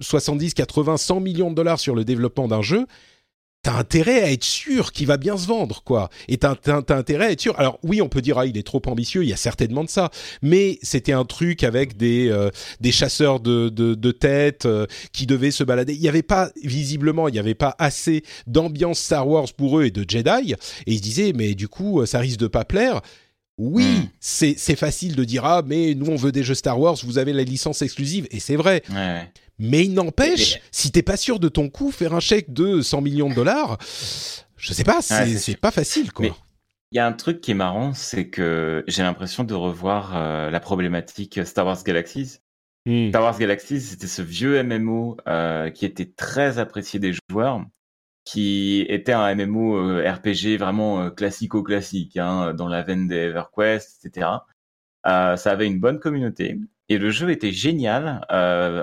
[0.00, 2.86] 70, 80, 100 millions de dollars sur le développement d'un jeu,
[3.66, 6.08] t'as intérêt à être sûr qu'il va bien se vendre, quoi.
[6.28, 6.54] Et t'as,
[6.90, 7.58] intérêt à être sûr.
[7.58, 9.90] Alors oui, on peut dire ah il est trop ambitieux, il y a certainement de
[9.90, 14.86] ça, mais c'était un truc avec des euh, des chasseurs de de, de têtes euh,
[15.12, 15.94] qui devaient se balader.
[15.94, 19.86] Il n'y avait pas visiblement, il n'y avait pas assez d'ambiance Star Wars pour eux
[19.86, 20.52] et de Jedi.
[20.52, 23.00] Et ils se disaient mais du coup ça risque de pas plaire.
[23.58, 24.08] Oui, hmm.
[24.20, 27.32] c'est facile de dire ah mais nous on veut des jeux Star Wars, vous avez
[27.32, 28.84] la licence exclusive et c'est vrai.
[28.90, 29.28] Ouais.
[29.58, 33.00] Mais il n'empêche, si t'es pas sûr de ton coup, faire un chèque de 100
[33.00, 33.78] millions de dollars,
[34.56, 36.26] je sais pas, c'est pas facile, quoi.
[36.92, 40.50] Il y a un truc qui est marrant, c'est que j'ai l'impression de revoir euh,
[40.50, 42.38] la problématique Star Wars Galaxies.
[42.86, 43.08] Hmm.
[43.08, 47.64] Star Wars Galaxies, c'était ce vieux MMO euh, qui était très apprécié des joueurs,
[48.24, 54.28] qui était un MMO euh, RPG vraiment classico-classique, hein, dans la veine des EverQuest, etc.
[55.04, 56.58] ça avait une bonne communauté
[56.88, 58.24] et le jeu était génial.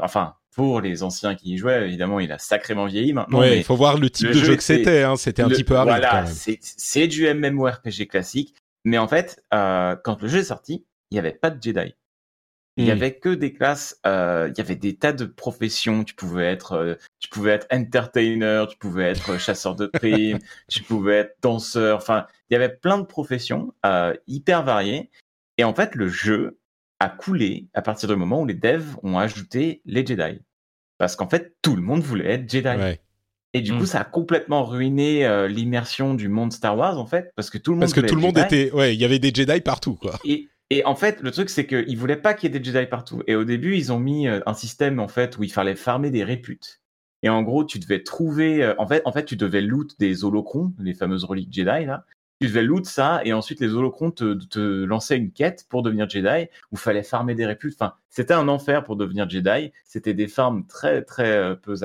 [0.01, 3.39] enfin, pour les anciens qui y jouaient, évidemment, il a sacrément vieilli maintenant.
[3.39, 5.03] Oui, il faut voir le type de jeu, que c'était.
[5.03, 5.95] Hein, c'était un petit peu aride.
[5.97, 8.55] Voilà, c'est du MMORPG classique.
[8.85, 11.93] Mais en fait, euh, quand le jeu est sorti, il n'y avait pas de Jedi.
[12.75, 12.91] Il y hmm.
[12.91, 16.03] avait que des classes, euh, il y avait des tas de professions.
[16.03, 20.39] Tu pouvais être, euh, tu pouvais être entertainer, tu pouvais être chasseur de primes,
[20.69, 21.97] tu pouvais être danseur.
[21.97, 25.11] Enfin, il y avait plein de professions euh, hyper variées.
[25.59, 26.57] Et en fait, le jeu,
[27.03, 30.39] a coulé à partir du moment où les devs ont ajouté les Jedi.
[30.97, 32.97] Parce qu'en fait, tout le monde voulait être Jedi.
[33.53, 33.87] Et du coup, mm.
[33.87, 37.71] ça a complètement ruiné euh, l'immersion du monde Star Wars, en fait, parce que tout
[37.71, 37.81] le monde.
[37.81, 40.17] Parce que tout le monde était, ouais, il y avait des Jedi partout, quoi.
[40.25, 42.87] Et, et en fait, le truc, c'est qu'ils voulaient pas qu'il y ait des Jedi
[42.87, 43.21] partout.
[43.27, 46.09] Et au début, ils ont mis euh, un système, en fait, où il fallait farmer
[46.09, 46.81] des réputes.
[47.21, 50.23] Et en gros, tu devais trouver, euh, en fait, en fait, tu devais loot des
[50.23, 52.05] holocrons, les fameuses reliques Jedi là,
[52.39, 56.49] tu devais loot ça et ensuite les holocrons te, lançaient une quête pour devenir Jedi
[56.71, 57.73] où fallait farmer des réputes.
[57.75, 59.71] Enfin, c'était un enfer pour devenir Jedi.
[59.85, 61.75] C'était des farms très très euh, peu,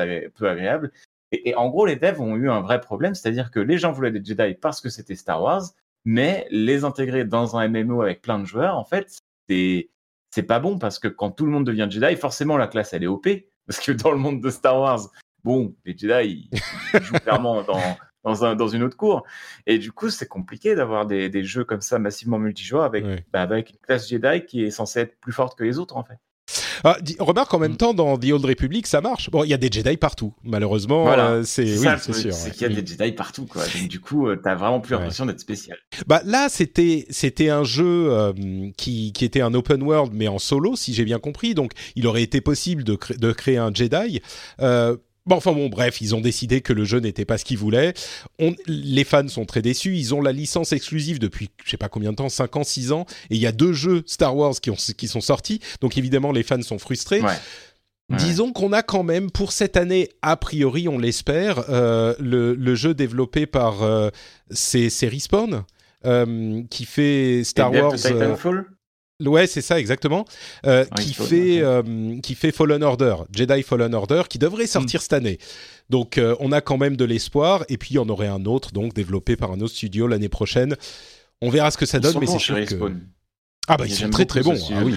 [0.49, 0.91] agréables.
[1.31, 4.11] Et, en gros, les devs ont eu un vrai problème, c'est-à-dire que les gens voulaient
[4.11, 5.63] des Jedi parce que c'était Star Wars,
[6.05, 9.19] mais les intégrer dans un MMO avec plein de joueurs, en fait,
[9.49, 13.05] c'est pas bon parce que quand tout le monde devient Jedi, forcément la classe elle
[13.05, 13.29] est OP
[13.67, 15.11] parce que dans le monde de Star Wars,
[15.45, 16.51] bon, les Jedi
[16.95, 17.81] ils jouent clairement dans
[18.29, 19.25] dans, un, dans une autre cour.
[19.67, 23.43] Et du coup, c'est compliqué d'avoir des, des, jeux comme ça massivement multijoueurs avec, bah,
[23.43, 26.19] avec une classe Jedi qui est censée être plus forte que les autres, en fait.
[26.85, 27.77] Ah, remarque en même mm.
[27.77, 29.31] temps dans The Old Republic ça marche.
[29.31, 30.35] Bon, il y a des Jedi partout.
[30.45, 31.31] Malheureusement, voilà.
[31.31, 32.33] Euh, c'est oui, c'est sûr.
[32.33, 33.63] C'est qu'il y a des Jedi partout quoi.
[33.65, 35.79] Donc du coup, euh, t'as vraiment plus l'impression d'être spécial.
[36.07, 38.33] Bah là, c'était c'était un jeu euh,
[38.77, 41.55] qui qui était un open world mais en solo, si j'ai bien compris.
[41.55, 44.21] Donc il aurait été possible de, de créer un Jedi.
[44.61, 44.97] Euh,
[45.29, 47.93] Bon, enfin bon, bref, ils ont décidé que le jeu n'était pas ce qu'ils voulaient.
[48.39, 49.95] On, les fans sont très déçus.
[49.95, 52.93] Ils ont la licence exclusive depuis, je sais pas combien de temps, 5 ans, 6
[52.93, 53.05] ans.
[53.29, 55.61] Et il y a deux jeux Star Wars qui, ont, qui sont sortis.
[55.83, 57.21] Donc évidemment, les fans sont frustrés.
[58.11, 62.75] Disons qu'on a quand même pour cette année, a priori, on l'espère, euh, le, le,
[62.75, 64.09] jeu développé par euh,
[64.51, 65.65] c'est Respawn
[66.07, 67.97] euh, qui fait Star Wars.
[67.97, 68.65] Titanfall
[69.25, 70.25] Ouais, c'est ça exactement.
[70.65, 75.03] Euh, qui fait euh, qui fait Fallen Order, Jedi Fallen Order, qui devrait sortir mm.
[75.03, 75.39] cette année.
[75.91, 77.65] Donc euh, on a quand même de l'espoir.
[77.69, 80.29] Et puis il y en aurait un autre, donc développé par un autre studio l'année
[80.29, 80.77] prochaine.
[81.41, 82.93] On verra ce que ça donne, mais c'est sûr que.
[83.69, 84.57] Ah bah ils sont très très bons.
[84.75, 84.93] Ah oui.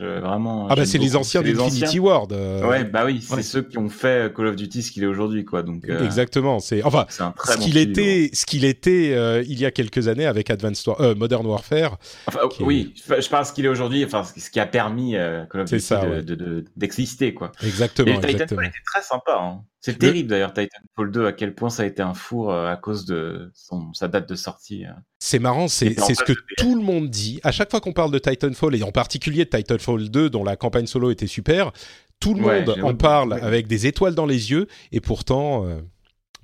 [0.00, 0.66] vraiment.
[0.70, 2.32] Ah bah c'est les anciens d'Infinity Ward.
[2.32, 2.66] Euh.
[2.66, 5.44] Ouais bah oui, c'est ceux qui ont fait Call of Duty ce qu'il est aujourd'hui
[5.44, 5.62] quoi.
[5.62, 6.60] Donc euh, exactement.
[6.60, 10.50] C'est enfin ce qu'il était, ce qu'il était euh, il y a quelques années avec
[10.50, 11.16] Advanced War...
[11.16, 11.98] Modern Warfare.
[12.26, 14.04] Enfin, oui, je pense qu'il est aujourd'hui.
[14.04, 15.12] Enfin ce qui a permis
[15.50, 17.52] Call of Duty d'exister quoi.
[17.62, 18.20] Exactement.
[18.20, 19.38] Et Titanfall était très sympa.
[19.40, 19.62] Hein.
[19.86, 22.76] C'est terrible d'ailleurs Titanfall 2 à quel point ça a été un four euh, à
[22.76, 24.84] cause de son, sa date de sortie.
[24.84, 24.90] Euh.
[25.20, 27.38] C'est marrant, c'est ce que tout le monde dit.
[27.44, 30.54] À chaque fois qu'on parle de Titanfall, et en particulier de Titanfall 2 dont la
[30.54, 31.72] campagne solo était super,
[32.20, 35.66] tout le monde en parle avec des étoiles dans les yeux et pourtant...
[35.66, 35.80] Euh,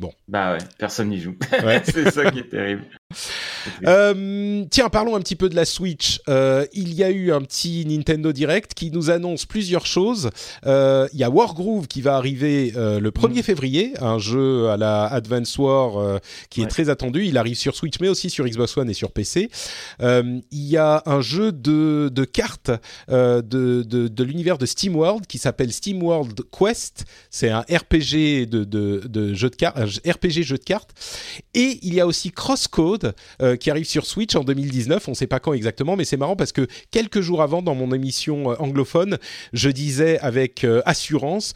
[0.00, 0.12] bon.
[0.26, 1.36] Bah ouais, personne n'y joue.
[1.84, 2.84] c'est ça qui est terrible.
[3.86, 6.20] Euh, tiens, parlons un petit peu de la Switch.
[6.28, 10.30] Euh, il y a eu un petit Nintendo Direct qui nous annonce plusieurs choses.
[10.66, 13.42] Euh, il y a Wargroove qui va arriver le 1er mm.
[13.42, 16.20] février, un jeu à la Advance War
[16.50, 17.26] qui est très attendu.
[17.26, 19.50] Il arrive sur Switch mais aussi sur Xbox One et sur PC.
[20.00, 22.70] il y a un jeu de, de cartes
[23.08, 27.04] de, de, de l'univers de SteamWorld qui s'appelle SteamWorld Quest.
[27.30, 30.92] C'est un RPG de, de, de jeu de cartes, RPG jeu de cartes.
[31.54, 33.01] Et il y a aussi Crosscode
[33.40, 35.08] Euh, qui arrive sur Switch en 2019.
[35.08, 37.74] On ne sait pas quand exactement, mais c'est marrant parce que quelques jours avant, dans
[37.74, 39.18] mon émission euh, anglophone,
[39.52, 41.54] je disais avec assurance,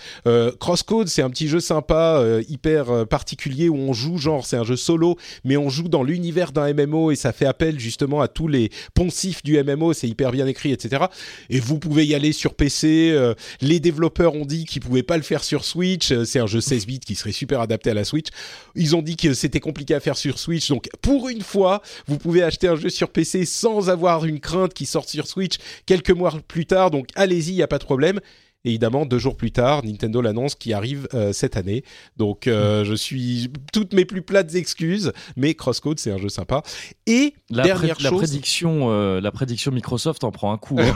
[0.58, 4.76] Crosscode, c'est un petit jeu sympa, hyper particulier où on joue genre, c'est un jeu
[4.76, 8.48] solo, mais on joue dans l'univers d'un MMO et ça fait appel justement à tous
[8.48, 9.92] les poncifs du MMO.
[9.92, 11.06] C'est hyper bien écrit, etc.
[11.50, 13.16] Et vous pouvez y aller sur PC.
[13.60, 16.12] les développeurs ont dit qu'ils pouvaient pas le faire sur Switch.
[16.24, 18.28] C'est un jeu 16 bits qui serait super adapté à la Switch.
[18.74, 20.68] Ils ont dit que c'était compliqué à faire sur Switch.
[20.68, 24.74] Donc, pour une fois, vous pouvez acheter un jeu sur PC sans avoir une crainte
[24.74, 25.56] qui sorte sur Switch
[25.86, 26.90] quelques mois plus tard.
[26.90, 28.20] Donc, allez-y, il n'y a pas de problème
[28.66, 31.84] évidemment, deux jours plus tard, Nintendo l'annonce qui arrive euh, cette année.
[32.16, 36.62] Donc, euh, je suis toutes mes plus plates excuses, mais Crosscode, c'est un jeu sympa.
[37.06, 40.78] Et la, dernière la prédiction, euh, la prédiction Microsoft en prend un coup.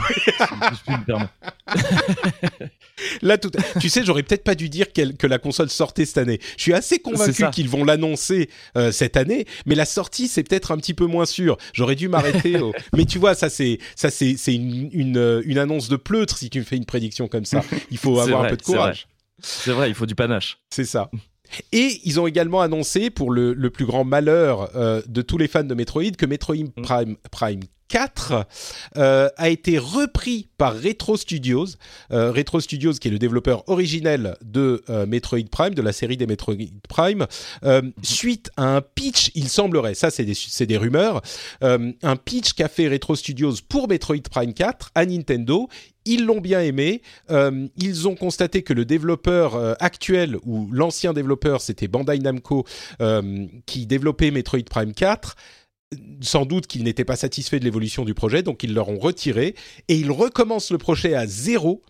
[1.07, 1.29] Hein.
[3.21, 3.51] Là, tout...
[3.79, 6.39] tu sais, j'aurais peut-être pas dû dire que la console sortait cette année.
[6.57, 8.49] Je suis assez convaincu qu'ils vont l'annoncer
[8.91, 11.57] cette année, mais la sortie, c'est peut-être un petit peu moins sûr.
[11.73, 12.57] J'aurais dû m'arrêter.
[12.95, 16.59] Mais tu vois, ça, c'est ça, c'est une, une, une annonce de pleutre si tu
[16.59, 17.60] me fais une prédiction comme ça.
[17.91, 19.07] Il faut avoir un peu de courage.
[19.39, 19.89] C'est vrai.
[19.89, 20.59] il faut du panache.
[20.69, 21.09] C'est ça.
[21.71, 25.63] Et ils ont également annoncé, pour le, plus grand malheur euh, de tous les fans
[25.63, 26.81] de Metroid, que Metroid mm.
[26.81, 27.61] Prime, Prime
[27.91, 28.45] 4
[28.95, 31.67] euh, a été repris par Retro Studios.
[32.11, 36.25] Euh, Retro Studios, qui est le développeur originel de Metroid Prime, de la série des
[36.25, 36.55] Metroid
[36.87, 37.27] Prime,
[38.01, 40.25] suite à un pitch, il semblerait, ça c'est
[40.65, 41.21] des, rumeurs,
[41.61, 45.67] un pitch qu'a fait Retro Studios pour Metroid Prime 4 à Nintendo
[46.05, 47.01] ils l'ont bien aimé.
[47.29, 52.65] Euh, ils ont constaté que le développeur euh, actuel ou l'ancien développeur, c'était Bandai Namco,
[53.01, 55.35] euh, qui développait Metroid Prime 4.
[56.21, 59.55] Sans doute qu'ils n'étaient pas satisfaits de l'évolution du projet, donc ils leur ont retiré
[59.87, 61.81] et ils recommencent le projet à zéro.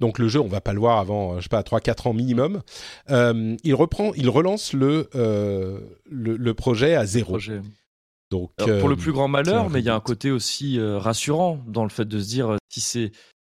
[0.00, 2.62] Donc le jeu, on va pas le voir avant, je sais pas, 3-4 ans minimum.
[3.08, 5.08] il reprend, il relance le,
[6.04, 7.38] le, projet à zéro.
[8.30, 11.84] Donc, pour le plus grand malheur, mais il y a un côté aussi rassurant dans
[11.84, 13.12] le fait de se dire si c'est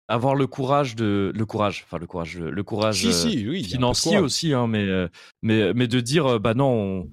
[0.08, 4.66] avoir le courage de le courage enfin le courage le courage euh, financier aussi hein,
[4.66, 5.08] mais euh,
[5.42, 7.10] mais mais de dire euh, bah non on,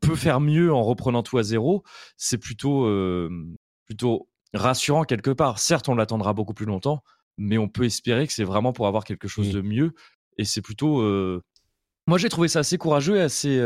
[0.00, 1.82] peut faire mieux en reprenant tout à zéro
[2.16, 2.88] c'est plutôt
[3.86, 7.02] plutôt rassurant quelque part certes on l'attendra beaucoup plus longtemps
[7.38, 9.94] mais on peut espérer que c'est vraiment pour avoir quelque chose de mieux
[10.36, 11.02] et c'est plutôt
[12.06, 13.60] moi j'ai trouvé ça assez courageux et assez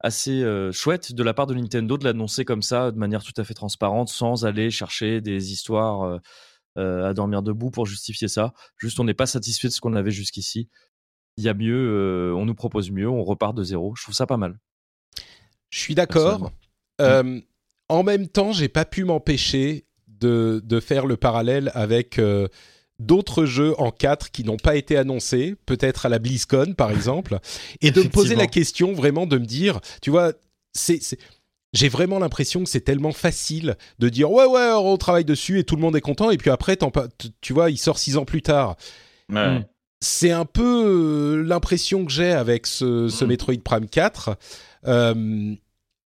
[0.00, 3.44] assez chouette de la part de Nintendo de l'annoncer comme ça de manière tout à
[3.44, 6.20] fait transparente sans aller chercher des histoires
[6.78, 8.52] euh, à dormir debout pour justifier ça.
[8.76, 10.68] Juste, on n'est pas satisfait de ce qu'on avait jusqu'ici.
[11.38, 13.94] Il y a mieux, euh, on nous propose mieux, on repart de zéro.
[13.96, 14.58] Je trouve ça pas mal.
[15.70, 16.52] Je suis d'accord.
[17.00, 17.40] Euh,
[17.88, 22.18] en même temps, j'ai pas pu m'empêcher de, de, faire le parallèle avec
[22.98, 27.38] d'autres jeux en 4 qui n'ont pas été annoncés, peut-être à la BlizzCon par exemple,
[27.80, 30.32] et de me poser la question vraiment de me dire, tu vois,
[30.72, 31.00] c'est
[31.72, 35.64] j'ai vraiment l'impression que c'est tellement facile de dire ouais ouais on travaille dessus et
[35.64, 36.78] tout le monde est content et puis après
[37.40, 38.76] tu vois il sort six ans plus tard.
[39.28, 39.60] Hmm.
[40.00, 43.28] C'est un peu euh, l'impression que j'ai avec ce, ce, hmm.
[43.28, 44.36] Metroid Prime 4.
[44.86, 45.54] Euh,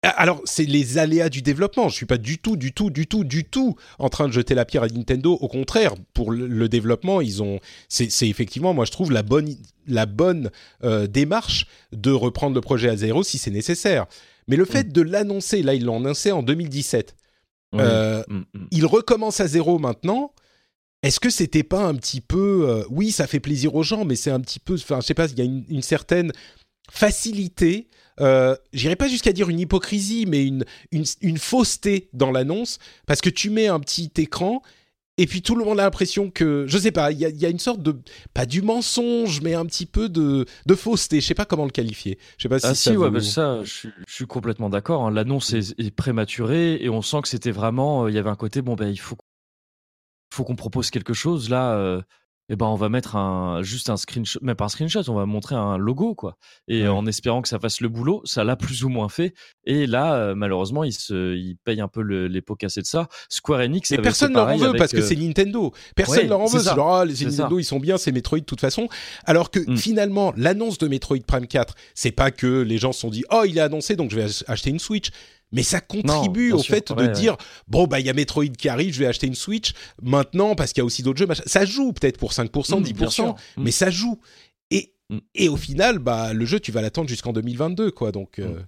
[0.03, 1.89] alors, c'est les aléas du développement.
[1.89, 4.55] Je suis pas du tout, du tout, du tout, du tout en train de jeter
[4.55, 5.33] la pierre à Nintendo.
[5.33, 7.61] Au contraire, pour le, développement, ils ont.
[7.89, 9.55] C'est effectivement, moi, je trouve la bonne,
[9.87, 10.51] la bonne
[10.85, 14.07] euh, démarche de reprendre le projet à zéro si c'est nécessaire.
[14.49, 14.93] Mais le fait mm.
[14.93, 17.15] de l'annoncer, là, ils l'ont annoncé en 2017.
[17.75, 18.67] Euh, mm, mm.
[18.73, 20.33] Il recommence à zéro maintenant.
[21.03, 24.17] Est-ce que c'était pas un petit peu, euh, oui, ça fait plaisir aux gens, mais
[24.17, 26.33] c'est un petit peu, enfin, je sais pas, il y a une, certaine
[26.91, 27.89] facilité.
[28.21, 33.21] Euh, J'irai pas jusqu'à dire une hypocrisie, mais une, une, une fausseté dans l'annonce, parce
[33.21, 34.63] que tu mets un petit écran
[35.21, 37.59] et puis tout le monde a l'impression que, je sais pas, il y, a, une
[37.59, 37.95] sorte de,
[38.33, 41.21] pas du mensonge, mais un petit peu de, de fausseté.
[41.21, 42.19] Je sais pas comment le qualifier.
[42.39, 42.91] Je sais pas si ah ça.
[42.91, 45.07] Si, ouais, ça, je, suis complètement d'accord.
[45.07, 45.11] Hein.
[45.11, 48.63] L'annonce est, prématurée et on sent que c'était vraiment, euh, il y avait un côté,
[48.63, 49.19] bon ben il faut,
[50.33, 51.75] faut qu'on propose quelque chose là.
[51.75, 52.01] Euh,
[52.51, 55.25] eh ben on va mettre un juste un screenshot, même pas un screenshot, on va
[55.25, 56.37] montrer un logo quoi.
[56.67, 59.35] Et en espérant que ça fasse le boulot, ça l'a plus ou moins fait.
[59.65, 63.09] Et là, euh, malheureusement, il se, il paye un peu les pots cassés de ça.
[63.29, 63.93] Square Enix.
[63.93, 65.73] Et personne leur en veut parce que euh, c'est Nintendo.
[65.95, 66.61] Personne leur en veut.
[66.67, 68.89] Ah, les Nintendo, ils sont bien, c'est Metroid de toute façon.
[69.25, 69.77] Alors que mm.
[69.77, 73.45] finalement, l'annonce de Metroid Prime 4, c'est pas que les gens se sont dit, oh,
[73.47, 75.11] il est annoncé, donc je vais acheter une Switch
[75.53, 77.37] mais ça contribue au fait de dire
[77.69, 79.73] bon bah il y a Metroid qui arrive, je vais acheter une Switch
[80.03, 81.29] maintenant parce qu'il y a aussi d'autres jeux.
[81.47, 83.73] Ça joue peut-être pour 5%, 10%, mm, mais mm.
[83.73, 84.21] ça joue.
[84.71, 85.19] Et, mm.
[85.35, 88.13] et au final, bah le jeu tu vas l'attendre jusqu'en 2022 quoi.
[88.13, 88.61] Donc euh.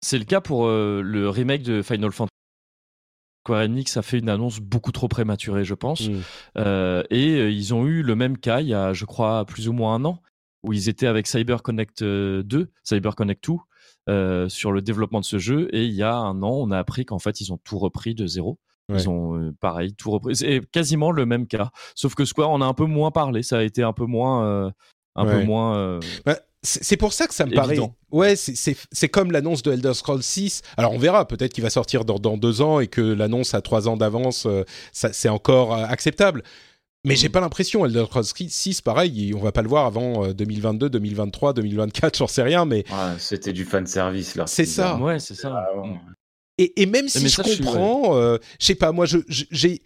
[0.00, 2.30] c'est le cas pour euh, le remake de Final Fantasy.
[3.46, 6.10] Square Enix a fait une annonce beaucoup trop prématurée, je pense.
[6.58, 9.72] Euh, et ils ont eu le même cas il y a, je crois, plus ou
[9.72, 10.20] moins un an,
[10.62, 13.56] où ils étaient avec Cyber Connect 2, Cyber Connect 2,
[14.08, 15.68] sur le développement de ce jeu.
[15.72, 18.14] Et il y a un an, on a appris qu'en fait, ils ont tout repris
[18.14, 18.58] de zéro.
[18.92, 20.34] Ils ont pareil tout repris.
[20.34, 21.70] C'est quasiment le même cas.
[21.94, 23.44] Sauf que Square en a un peu moins parlé.
[23.44, 24.72] Ça a été un peu moins,
[25.14, 26.00] un peu moins.
[26.26, 27.78] Bah, c'est pour ça que ça me paraît.
[28.10, 30.62] Ouais, c'est comme l'annonce de Elder Scrolls 6.
[30.76, 33.62] Alors on verra, peut-être qu'il va sortir dans, dans, deux ans et que l'annonce à
[33.62, 34.46] trois ans d'avance,
[34.92, 36.42] c'est encore acceptable.
[37.04, 37.32] Mais j'ai mm.
[37.32, 42.18] pas l'impression, Elder Scrolls 6, pareil, on va pas le voir avant 2022, 2023, 2024,
[42.18, 42.84] j'en sais rien, mais.
[43.18, 44.46] c'était du fan service là.
[44.46, 44.96] C'est ça.
[44.96, 45.54] Ouais, c'est ça.
[45.54, 45.82] Ah,
[46.58, 49.80] et, et, même si je comprends, je, euh, je sais pas, moi, j'ai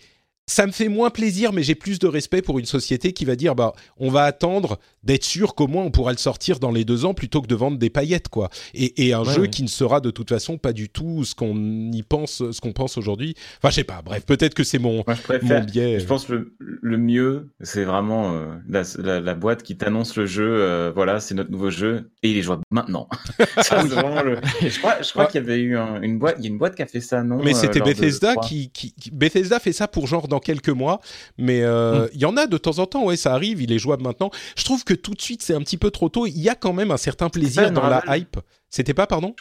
[0.46, 3.36] ça me fait moins plaisir, mais j'ai plus de respect pour une société qui va
[3.36, 6.84] dire bah on va attendre d'être sûr qu'au moins on pourra le sortir dans les
[6.84, 8.50] deux ans plutôt que de vendre des paillettes quoi.
[8.74, 11.56] Et, et un jeu qui ne sera de toute façon pas du tout ce qu'on
[11.92, 13.34] y pense, ce qu'on pense aujourd'hui.
[13.58, 14.02] Enfin je sais pas.
[14.02, 15.04] Bref, peut-être que c'est mon,
[15.42, 15.98] mon biais.
[15.98, 20.46] Je pense le, le mieux, c'est vraiment euh, la, la, boîte qui t'annonce le jeu.
[20.46, 23.08] Euh, voilà, c'est notre nouveau jeu et il est jouable maintenant.
[23.62, 24.38] ça, vraiment le...
[24.60, 26.74] Je crois, je crois qu'il y avait eu une boîte, il y a une boîte
[26.74, 30.06] qui a fait ça non Mais c'était euh, Bethesda qui, qui, Bethesda fait ça pour
[30.06, 31.00] genre dans quelques mois,
[31.38, 32.08] mais euh, mm.
[32.14, 34.30] il y en a de temps en temps, ouais, ça arrive, il est jouable maintenant.
[34.56, 36.26] Je trouve que tout de suite, c'est un petit peu trop tôt.
[36.26, 38.38] Il y a quand même un certain plaisir dans la hype.
[38.68, 39.34] C'était pas, pardon?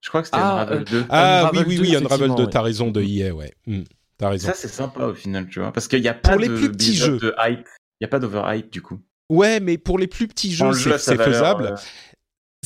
[0.00, 1.04] Je crois que c'était ah, Unravel 2.
[1.08, 3.52] Ah oui, oui, oui, Unravel 2, t'as raison, de EA, ouais.
[3.66, 3.82] Mm,
[4.18, 4.48] t'as raison.
[4.48, 5.72] Ça, c'est sympa au final, tu vois.
[5.72, 7.18] Parce qu'il n'y a pas pour les plus petits jeux.
[7.18, 7.66] de hype.
[8.00, 9.00] Il n'y a pas d'overhype du coup.
[9.28, 11.64] Ouais, mais pour les plus petits jeux, c'est faisable.
[11.64, 11.76] Euh,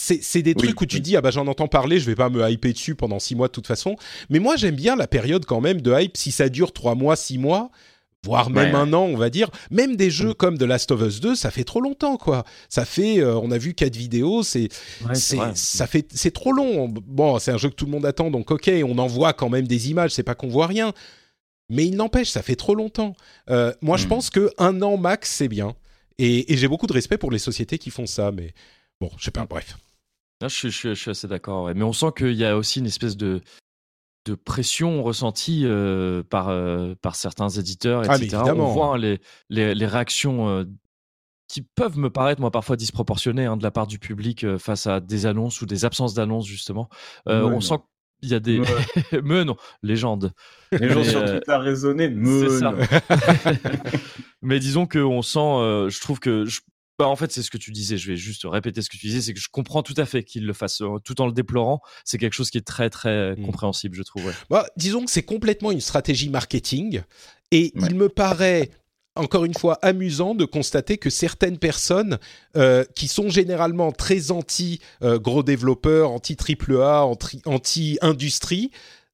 [0.03, 2.49] c'est des trucs où tu dis ah bah j'en entends parler, je vais pas me
[2.51, 3.97] hyper dessus pendant six mois de toute façon.
[4.31, 7.17] Mais moi j'aime bien la période quand même de hype si ça dure trois mois,
[7.17, 7.71] six mois
[8.25, 9.51] voire même un an, on va dire.
[9.71, 10.35] Même des jeux mm.
[10.35, 12.45] comme The Last of Us 2, ça fait trop longtemps, quoi.
[12.69, 14.69] Ça fait, euh, on a vu quatre vidéos, c'est,
[15.55, 16.89] ça fait, c'est trop long.
[16.89, 19.49] Bon, c'est un jeu que tout le monde attend, donc ok, on en voit quand
[19.49, 20.93] même des images, c'est pas qu'on voit rien.
[21.69, 23.17] Mais il n'empêche, ça fait trop longtemps.
[23.51, 24.09] Euh, moi, je mm.
[24.09, 25.75] pense que un an max, c'est bien.
[26.19, 28.53] Et, j'ai beaucoup de respect pour les sociétés qui font ça, mais
[29.01, 29.77] bon, je sais pas, bref.
[30.49, 31.71] Je, je, suis assez d'accord.
[31.75, 33.41] Mais on sent qu'il y a aussi une espèce de,
[34.25, 38.43] de pression ressentie euh, par, euh, par certains éditeurs, etc.
[38.47, 40.65] Ah, on voit hein, les, les, les, réactions euh,
[41.49, 45.01] qui peuvent me paraître, moi, parfois disproportionnées hein, de la part du public face à
[45.01, 46.89] des annonces ou des absences d'annonces, justement.
[47.27, 47.75] on sent
[48.21, 48.61] qu'il y a des.
[49.13, 50.33] me non, légende.
[50.71, 52.49] Les gens sur Twitter raisonné, me.
[52.49, 52.75] Ça.
[54.43, 56.45] Mais disons qu'on sent, je trouve que.
[56.99, 57.97] Bah, en fait, c'est ce que tu disais.
[57.97, 59.23] Je vais juste répéter ce que tu disais.
[59.23, 61.81] C'est que je comprends tout à fait qu'il le fasse euh, tout en le déplorant.
[62.05, 63.47] C'est quelque chose qui est très, très mmh.
[63.47, 64.33] compréhensible, je trouve.
[64.51, 67.03] Bah, disons que c'est complètement une stratégie marketing.
[67.51, 68.71] Et il me paraît
[69.15, 72.19] encore une fois amusant de constater que certaines personnes
[72.57, 77.07] euh, qui sont généralement très anti euh, gros développeurs, anti triple A,
[77.45, 78.71] anti industrie,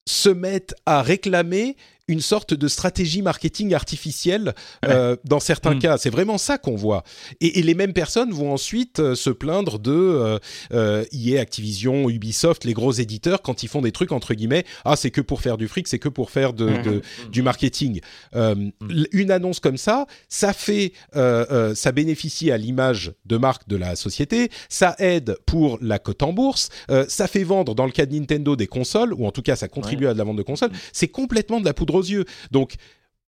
[0.07, 1.77] se mettent à réclamer
[2.09, 4.55] une sorte de stratégie marketing artificielle
[4.87, 5.79] euh, dans certains mm.
[5.79, 5.99] cas.
[5.99, 7.05] C'est vraiment ça qu'on voit.
[7.41, 10.39] Et, les mêmes personnes vont ensuite euh, se plaindre de euh,
[10.73, 14.65] euh EA, Activision, Ubisoft, les gros éditeurs quand ils font des trucs entre guillemets.
[14.85, 16.83] Ah, c'est que pour faire du fric, c'est que pour faire de, mm.
[16.83, 18.01] de, du marketing.
[18.35, 18.71] Mm.
[19.13, 24.51] Une annonce comme ça, ça fait, ça bénéficie à l'image de marque de la société.
[24.71, 26.71] Ça aide pour la cote en bourse.
[27.09, 29.69] ça fait vendre dans le cas de Nintendo des consoles, ou en tout cas ça
[29.69, 30.71] contribue à de la vente de consoles.
[30.93, 32.25] C'est complètement de la poudre yeux.
[32.51, 32.77] Donc,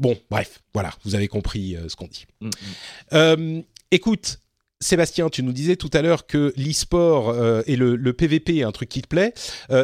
[0.01, 2.26] bon, bref, voilà, vous avez compris euh, ce qu'on dit.
[2.40, 2.51] Mm, mm.
[3.14, 4.40] Euh, écoute,
[4.80, 8.72] Sébastien, tu nous disais tout à l'heure que l'e-sport euh, et le, PVP est un
[8.72, 9.32] truc qui te plaît.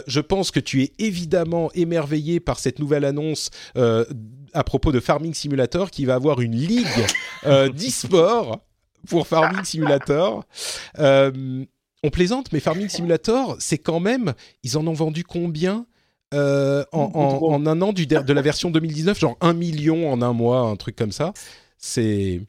[0.07, 5.33] je pense que tu es évidemment émerveillé par cette nouvelle annonce à propos de Farming
[5.33, 6.87] Simulator qui va avoir une ligue
[7.47, 8.61] d'e-sport
[9.09, 10.45] pour Farming Simulator.
[10.99, 15.87] on plaisante, mais Farming Simulator, c'est quand même, ils en ont vendu combien
[16.33, 20.61] euh, en, un an du, de la version 2019, genre un million en un mois,
[20.61, 21.33] un truc comme ça.
[21.79, 22.41] C'est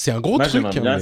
[0.00, 0.64] c'est un gros truc.
[0.64, 0.98] Hein,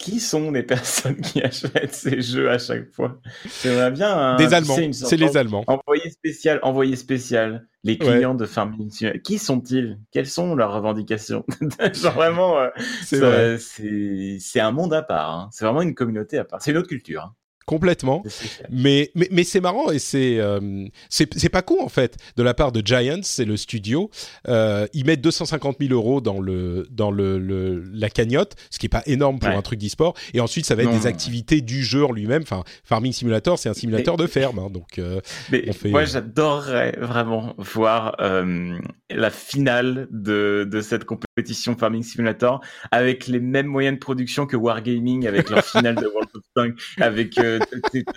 [0.00, 3.20] qui sont les personnes qui achètent ces jeux à chaque fois
[3.62, 4.34] J'aimerais bien.
[4.34, 4.76] Des Allemands.
[4.90, 5.62] C'est les Allemands.
[5.68, 7.68] Envoyé spécial, envoyé spécial.
[7.84, 8.90] Les clients de Farming
[9.22, 10.00] Qui sont-ils?
[10.10, 11.44] Quelles sont leurs revendications?
[11.94, 15.30] Genre vraiment, euh, c'est un monde à part.
[15.30, 15.48] Hein.
[15.52, 16.60] C'est vraiment une communauté à part.
[16.60, 17.22] C'est une autre culture.
[17.22, 17.34] Hein
[17.66, 18.22] complètement.
[18.70, 22.54] Mais, mais, mais c'est marrant et c'est euh, c'est pas con en fait de la
[22.54, 24.10] part de Giants, c'est le studio.
[24.48, 28.88] Euh, ils mettent 250 000 euros dans le dans le, la cagnotte, ce qui est
[28.88, 30.14] pas énorme pour un truc d'e-sport.
[30.34, 32.42] Et ensuite, ça va être des activités du jeu en lui-même.
[32.42, 34.98] Enfin, Farming Simulator, c'est un simulateur de ferme, hein, donc.
[34.98, 35.20] Euh,
[35.50, 42.60] mais moi, j'adorerais vraiment voir la finale de de cette compétition Farming Simulator
[42.90, 46.80] avec les mêmes moyens de production que Wargaming avec leur finale de World of Tanks
[47.00, 47.38] avec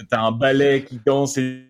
[0.09, 1.67] t'as un ballet qui danse et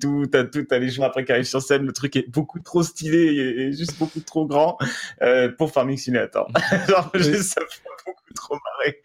[0.00, 2.58] tout, t'as tout, t'as les gens après qui arrivent sur scène, le truc est beaucoup
[2.60, 4.78] trop stylé et, juste beaucoup trop grand
[5.22, 6.50] euh, pour Farming Simulator.
[6.88, 9.02] Genre, ça fait beaucoup trop marrer.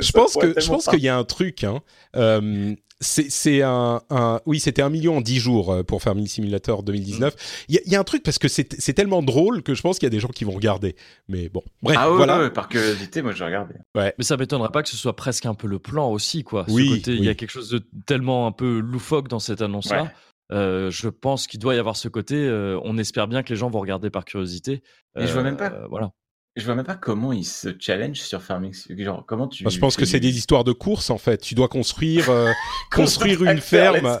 [0.00, 1.64] Je pense que je pense qu'il y a un truc.
[1.64, 1.80] Hein.
[2.16, 6.82] Euh, c'est un, un, oui, c'était un million en dix jours euh, pour Farming Simulator
[6.82, 7.64] 2019.
[7.68, 8.64] Il y, a un truc parce que c'est
[8.94, 10.96] tellement drôle que je pense qu'il y a des gens qui vont regarder.
[11.28, 12.38] Mais bon, bref, ah, voilà.
[12.38, 13.74] Ouais, par curiosité, moi je regardé.
[13.94, 14.14] Ouais.
[14.18, 16.64] Mais ça m'étonnerait pas que ce soit presque un peu le plan aussi, quoi.
[16.68, 20.12] Oui, il y a quelque chose de tellement un peu loufoque dans cette annonce-là.
[20.50, 22.36] Euh, je pense qu'il doit y avoir ce côté.
[22.36, 24.82] Euh, on espère bien que les gens vont regarder par curiosité.
[25.18, 25.86] Et je vois même pas.
[25.88, 26.12] voilà.
[26.54, 28.74] Je vois même pas comment ils se challenge sur Farming.
[28.98, 29.64] Genre, comment tu.
[29.66, 31.38] je pense que c'est des histoires de course en fait.
[31.38, 32.50] Tu dois construire, euh,
[32.94, 34.18] construire une ferme.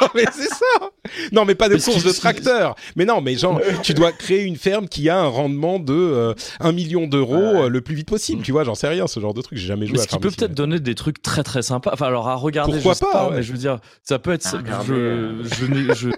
[0.00, 0.90] non, mais c'est ça.
[1.30, 2.74] Non, mais pas de course de tracteur.
[2.96, 6.34] Mais non, mais genre, tu dois créer une ferme qui a un rendement de euh,
[6.58, 8.42] 1 million d'euros euh, le plus vite possible.
[8.42, 9.58] Tu vois, j'en sais rien, ce genre de truc.
[9.58, 11.92] J'ai jamais joué mais à Ce qui peut peut-être donner des trucs très très sympas.
[11.92, 12.80] Enfin, alors à regarder.
[12.80, 14.58] Pourquoi pas, Mais je veux dire, ça peut être.
[14.88, 16.10] je, je, je,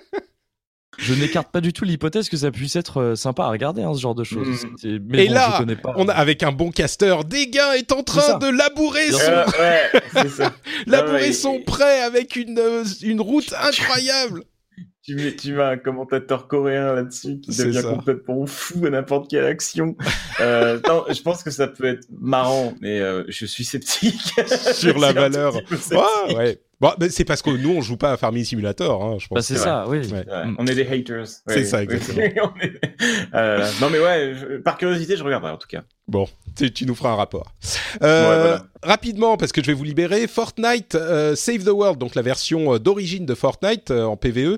[0.98, 3.94] je n'écarte pas du tout l'hypothèse que ça puisse être euh, sympa à regarder, hein,
[3.94, 4.66] ce genre de choses.
[4.82, 4.98] Mm.
[5.06, 5.94] Mais Et là, je connais pas.
[5.96, 10.46] on a, avec un bon casteur, Dégain est en train de labourer son, ouais,
[10.86, 14.44] labourer son prêt avec une, euh, une route incroyable.
[15.02, 19.46] Tu mets, tu mets un commentateur coréen là-dessus qui devient complètement fou à n'importe quelle
[19.46, 19.96] action.
[20.40, 24.20] euh, non, je pense que ça peut être marrant, mais euh, je suis sceptique.
[24.74, 25.54] Sur la valeur.
[25.54, 26.60] Ouais, ouais.
[26.80, 29.36] Bon, c'est parce que nous, on joue pas à Farming Simulator, hein, je pense.
[29.36, 30.00] Bah, c'est ça, oui.
[30.58, 31.26] On est des haters.
[31.46, 32.54] c'est ça, exactement.
[33.34, 35.84] euh, non, mais ouais, par curiosité, je regarderai en tout cas.
[36.10, 37.52] Bon, tu, nous feras un rapport.
[38.02, 42.22] Euh, Rapidement, parce que je vais vous libérer, Fortnite euh, Save the World, donc la
[42.22, 44.56] version euh, d'origine de Fortnite euh, en PVE,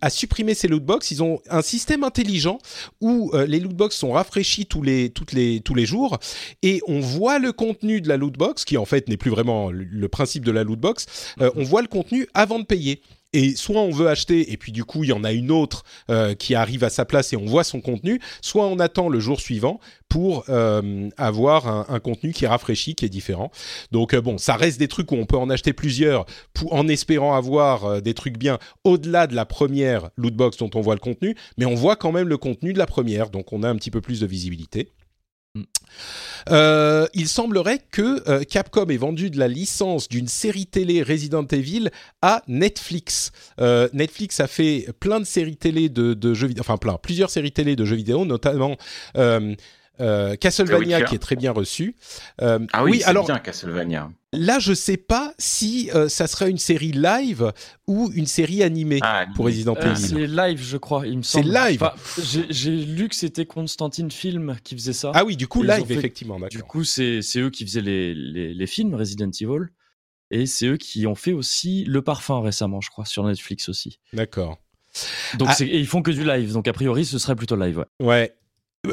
[0.00, 1.12] a supprimé ses lootbox.
[1.12, 2.58] Ils ont un système intelligent
[3.00, 6.18] où les lootbox sont rafraîchis tous les, toutes les, tous les jours
[6.62, 10.08] et on voit le contenu de la lootbox, qui en fait n'est plus vraiment le
[10.08, 11.06] principe de la lootbox.
[11.40, 13.02] on voit le contenu avant de payer
[13.32, 15.84] et soit on veut acheter et puis du coup il y en a une autre
[16.10, 19.20] euh, qui arrive à sa place et on voit son contenu, soit on attend le
[19.20, 23.50] jour suivant pour euh, avoir un, contenu qui est rafraîchi, qui est différent.
[23.92, 26.24] Donc euh, bon, ça reste des trucs où on peut en acheter plusieurs
[26.70, 31.00] en espérant avoir des trucs bien au-delà de la première lootbox dont on voit le
[31.00, 33.76] contenu, mais on voit quand même le contenu de la première, donc on a un
[33.76, 34.92] petit peu plus de visibilité.
[35.54, 35.62] Mm.
[36.50, 41.46] Euh, il semblerait que euh, Capcom ait vendu de la licence d'une série télé Resident
[41.46, 41.90] Evil
[42.22, 43.32] à Netflix.
[43.60, 47.52] Euh, Netflix a fait plein de séries télé de, jeux vidéo, enfin plein, plusieurs séries
[47.52, 48.76] télé de jeux vidéo, notamment
[50.00, 51.96] euh, Castlevania qui est très bien reçu.
[52.40, 54.10] Euh, ah oui, alors bien Castlevania.
[54.32, 57.52] Là, je sais pas si euh, ça serait une série live
[57.86, 59.96] ou une série animée ah, pour Resident Evil.
[59.96, 61.06] c'est live, je crois.
[61.06, 61.46] Il me semble.
[61.46, 61.90] C'est live.
[62.50, 65.12] J'ai lu que c'était Constantine Film qui faisait ça.
[65.14, 66.38] Ah oui, du coup live, effectivement.
[66.50, 69.68] Du coup, c'est eux qui faisaient les, les, les films Resident Evil.
[70.30, 73.98] Et c'est eux qui ont fait aussi Le Parfum récemment, je crois, sur Netflix aussi.
[74.12, 74.58] D'accord.
[75.38, 75.64] Donc ah.
[75.64, 77.84] ils font que du live, donc a priori ce serait plutôt live.
[78.00, 78.06] Ouais.
[78.06, 78.34] ouais.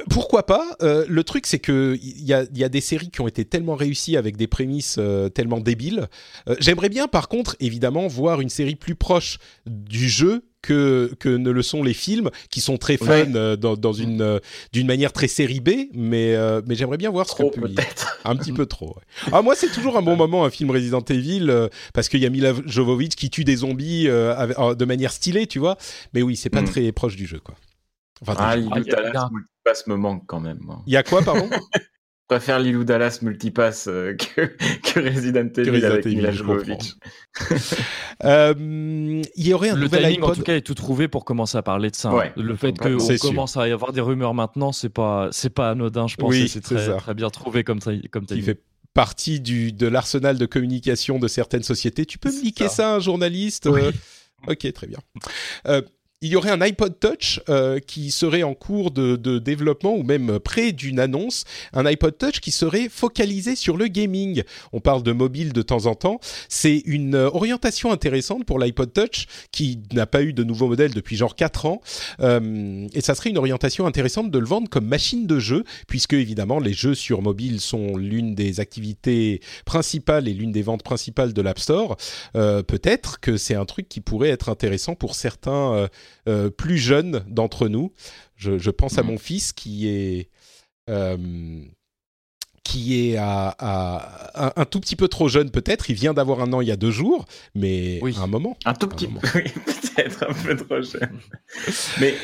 [0.09, 3.21] Pourquoi pas euh, Le truc, c'est que il y a, y a, des séries qui
[3.21, 6.07] ont été tellement réussies avec des prémices euh, tellement débiles.
[6.49, 9.37] Euh, j'aimerais bien, par contre, évidemment, voir une série plus proche
[9.67, 13.25] du jeu que, que ne le sont les films, qui sont très fun
[13.57, 14.41] dans, dans, une
[14.73, 16.35] d'une manière très série B, mais
[16.65, 18.95] mais j'aimerais bien voir ce que peut-être un petit peu trop.
[19.31, 21.53] Ah moi, c'est toujours un bon moment un film Resident Evil
[21.93, 25.77] parce qu'il y a Mila Jovovich qui tue des zombies de manière stylée, tu vois.
[26.15, 26.69] Mais oui, c'est pas mm.
[26.69, 27.53] très proche du jeu, quoi.
[28.21, 30.59] Enfin, ah, Multipass me manque quand même.
[30.87, 31.49] Il y a quoi, pardon?
[32.27, 34.41] Je préfère Lilou Dallas Multipass euh, que,
[34.83, 36.95] que, Resident Evil avec Mila Jovovich.
[38.23, 41.23] euh, il y aurait un le nouvel timing, en tout cas, est tout trouvé pour
[41.23, 42.11] commencer à parler de ça.
[42.35, 46.07] Le fait qu'on commence à y avoir des rumeurs maintenant, c'est pas, c'est pas anodin,
[46.07, 46.31] je pense.
[46.31, 48.41] Oui, c'est très, très, bien trouvé comme, comme timing.
[48.41, 48.63] Il fait
[48.95, 52.07] partie du, de l'arsenal de communication de certaines sociétés.
[52.07, 52.95] Tu peux me niquer ça.
[52.95, 53.67] un journaliste?
[53.67, 53.91] Euh
[54.47, 54.99] Ok, très bien.
[56.25, 60.03] Euh, il y aurait un iPod Touch euh, qui serait en cours de, développement ou
[60.03, 64.43] même près d'une annonce, un iPod Touch qui serait focalisé sur le gaming.
[64.73, 66.19] On parle de mobile de temps en temps.
[66.49, 71.15] C'est une orientation intéressante pour l'iPod Touch qui n'a pas eu de nouveau modèle depuis
[71.15, 71.81] genre 4 ans.
[72.21, 76.13] Euh, et ça serait une orientation intéressante de le vendre comme machine de jeu, puisque
[76.13, 81.33] évidemment les jeux sur mobile sont l'une des activités principales et l'une des ventes principales
[81.33, 81.97] de l'App Store.
[82.35, 85.87] Euh, peut-être que c'est un truc qui pourrait être intéressant pour certains
[86.27, 87.91] euh, plus jeunes d'entre nous.
[88.35, 89.11] Je, pense à mhm.
[89.11, 90.29] mon fils qui est
[90.89, 91.17] euh,
[92.63, 95.89] qui est à, un, tout petit peu trop jeune peut-être.
[95.89, 98.15] Il vient d'avoir un an il y a deux jours, mais oui.
[98.19, 98.57] un moment.
[98.65, 101.19] Un tout petit peu, peut-être un peu trop jeune.
[102.01, 102.15] mais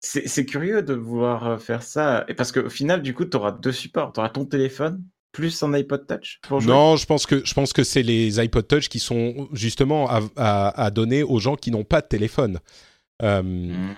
[0.00, 2.24] c'est curieux de vouloir faire ça.
[2.28, 4.12] Et parce qu'au final, du coup, tu auras deux supports.
[4.12, 5.02] Tu auras ton téléphone
[5.32, 8.88] plus un iPod Touch Non, je pense que je pense que c'est les iPod Touch
[8.88, 12.58] qui sont justement à, à donner aux gens qui n'ont pas de téléphone.
[13.22, 13.94] Euh, mm.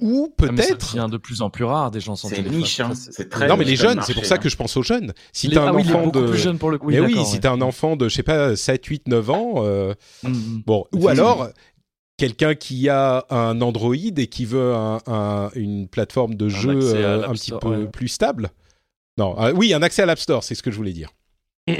[0.00, 0.94] ou Ah, mais ça peut-être.
[0.94, 2.92] devient de plus en plus rare des gens sans C'est niche, hein.
[2.94, 5.12] C'est très Non, mais les jeunes, c'est pour ça que je pense aux jeunes.
[5.32, 6.26] Si t'as un ah oui, il est enfant de.
[6.28, 6.90] plus jeune pour le coup.
[6.90, 9.94] mais oui, si t'as un enfant de, je sais pas, 7, 8, 9 ans, euh,
[10.22, 10.62] Mm, mm.
[10.66, 11.48] bon, ou alors
[12.16, 17.04] quelqu'un qui a un Android et qui veut un- un- une plateforme de jeu accès
[17.04, 17.86] à euh, un petit Store, peu ouais.
[17.86, 18.50] plus stable.
[19.18, 21.10] Non, euh, oui, un accès à l'App Store, c'est ce que je voulais dire.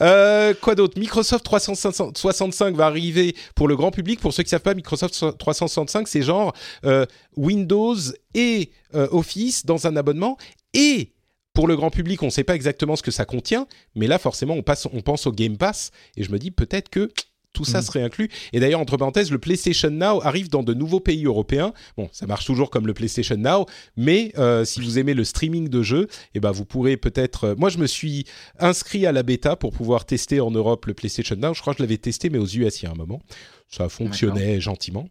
[0.00, 0.98] Euh, quoi d'autre?
[0.98, 4.20] Microsoft 365 va arriver pour le grand public.
[4.20, 6.54] Pour ceux qui savent pas, Microsoft 365, c'est genre
[6.84, 7.04] euh,
[7.36, 7.96] Windows
[8.34, 10.38] et euh, Office dans un abonnement.
[10.72, 11.12] Et
[11.52, 13.66] pour le grand public, on ne sait pas exactement ce que ça contient,
[13.96, 15.90] mais là, forcément, on pense au Game Pass.
[16.16, 17.10] Et je me dis peut-être que
[17.52, 17.84] tout ça Mhm.
[17.84, 18.28] serait inclus.
[18.52, 21.72] Et d'ailleurs, entre parenthèses, le PlayStation Now arrive dans de nouveaux pays européens.
[21.96, 23.66] Bon, ça marche toujours comme le PlayStation Now,
[23.96, 27.44] mais euh, si vous aimez le streaming de jeux, eh ben, vous pourrez peut-être...
[27.44, 28.24] euh, moi, je me suis
[28.58, 31.54] inscrit à la bêta pour pouvoir tester en Europe le PlayStation Now.
[31.54, 33.20] Je crois que je l'avais testé, mais aux US il y a un moment.
[33.68, 35.08] Ça fonctionnait gentiment.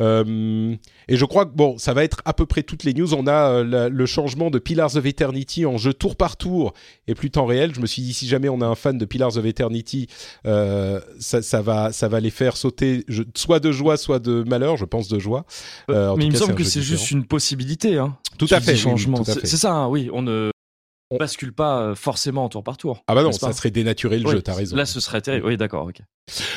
[0.00, 0.74] Euh,
[1.08, 3.12] et je crois que bon, ça va être à peu près toutes les news.
[3.14, 6.72] On a euh, la- le changement de Pillars of Eternity en jeu tour par tour
[7.08, 7.74] et plus temps réel.
[7.74, 10.06] Je me suis dit si jamais on a un fan de Pillars of Eternity,
[10.46, 14.42] euh, ça, ça va, ça va les faire sauter je- soit de joie, soit de
[14.44, 14.76] malheur.
[14.76, 15.44] Je pense de joie.
[15.88, 15.94] Mais
[16.24, 17.98] il me semble que c'est juste une possibilité.
[17.98, 18.72] Hein, Tout à fait.
[18.86, 19.46] oui, tout à fait.
[19.46, 20.08] c'est ça, hein, oui.
[20.12, 20.50] On ne
[21.14, 23.02] On- bascule pas euh, forcément en tour par tour.
[23.06, 24.42] Ah bah non, ça serait dénaturer le Oui, jeu.
[24.42, 24.76] T'as raison.
[24.76, 25.46] Là, ce serait terrible.
[25.46, 26.00] Oui, d'accord, ok.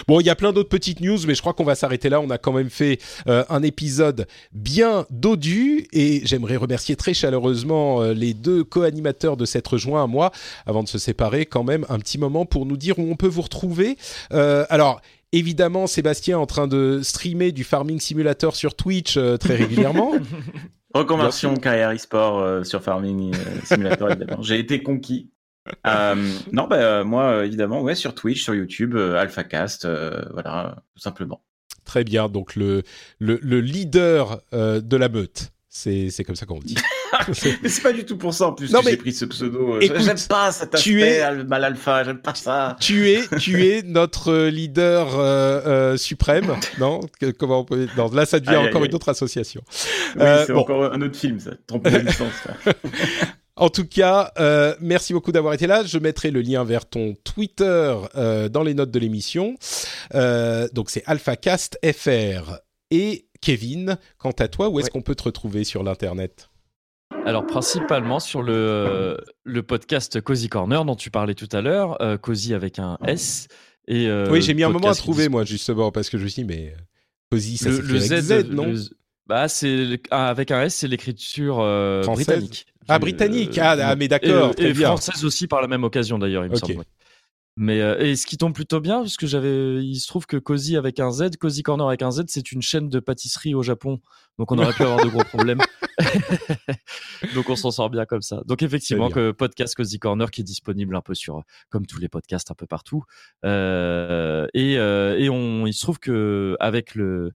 [0.08, 2.22] Bon, il y a plein d'autres petites news, mais je crois qu'on va s'arrêter là.
[2.22, 8.02] On a quand même fait euh, un épisode bien dodu et j'aimerais remercier très chaleureusement
[8.02, 10.32] euh, les deux co-animateurs de cette rejoint à moi,
[10.66, 13.28] avant de se séparer, quand même un petit moment pour nous dire où on peut
[13.28, 13.98] vous retrouver.
[14.34, 15.02] Euh, alors.
[15.32, 20.14] Évidemment, Sébastien est en train de streamer du Farming Simulator sur Twitch euh, très régulièrement.
[20.96, 24.42] Reconversion carrière e-sport euh, sur Farming euh, Simulator, évidemment.
[24.42, 25.30] J'ai été conquis.
[25.86, 26.16] Euh,
[26.54, 29.86] non, bah, moi, évidemment, ouais, sur Twitch, sur YouTube, AlphaCast,
[30.32, 31.42] voilà, tout simplement.
[31.84, 32.84] très bien, donc le,
[33.20, 35.52] le, le leader de la meute.
[35.78, 36.76] C'est c'est comme ça qu'on le dit.
[37.62, 39.74] Mais c'est pas du tout pour ça, en plus, Non, que j'ai pris ce pseudo.
[39.76, 42.78] euh, j'aime pas cet aspect tu es- al- mal alpha, j'aime pas ça.
[42.80, 47.02] tu es, tu es notre leader euh, euh, suprême, non?
[47.20, 49.62] Que- Comment on peut Non, là, ça devient encore une autre association.
[50.16, 50.62] Oui, Euh, c'est bon.
[50.62, 51.52] encore un autre film, ça.
[51.68, 52.32] Trompe de licence.
[53.58, 55.84] En tout cas, euh, merci beaucoup d'avoir été là.
[55.86, 59.56] Je mettrai le lien vers ton Twitter euh, dans les notes de l'émission.
[60.14, 62.58] Euh, donc c'est AlphaCast FR.
[62.96, 64.92] Et Kevin, quant à toi, où est-ce Ouais.
[64.92, 66.50] qu'on peut te retrouver sur l'internet?
[67.26, 72.18] Alors principalement sur le, le podcast Cozy Corner dont tu parlais tout à l'heure, euh,
[72.18, 73.48] Cozy avec un S.
[73.88, 76.28] Et, euh, Oui, j'ai mis un moment à trouver moi justement parce que je me
[76.30, 76.82] suis dit mais euh,
[77.32, 78.66] Cozy, ça le, le avec Z, Z, non?
[78.68, 78.80] Le-
[79.28, 82.28] bah c'est ah, avec un S, c'est l'écriture euh, Française?
[82.28, 82.66] britannique.
[82.88, 83.58] Ah, britannique.
[83.58, 86.52] euh, Ah, ah, mais d'accord, Et, et française aussi par la même occasion d'ailleurs, il
[86.52, 86.84] me semble.
[87.58, 90.36] Mais euh, et ce qui tombe plutôt bien, parce que j'avais, il se trouve que
[90.36, 93.64] Cozy avec un Z, Cozy Corner avec un Z, c'est une chaîne de pâtisserie au
[93.64, 94.02] Japon,
[94.38, 95.62] donc on aurait pu avoir de gros problèmes.
[97.36, 98.42] donc on s'en sort bien comme ça.
[98.46, 102.10] Donc effectivement, que podcast Cozy Corner qui est disponible un peu sur, comme tous les
[102.10, 103.04] podcasts un peu partout.
[103.46, 107.32] Euh, et euh, et on, il se trouve que avec le-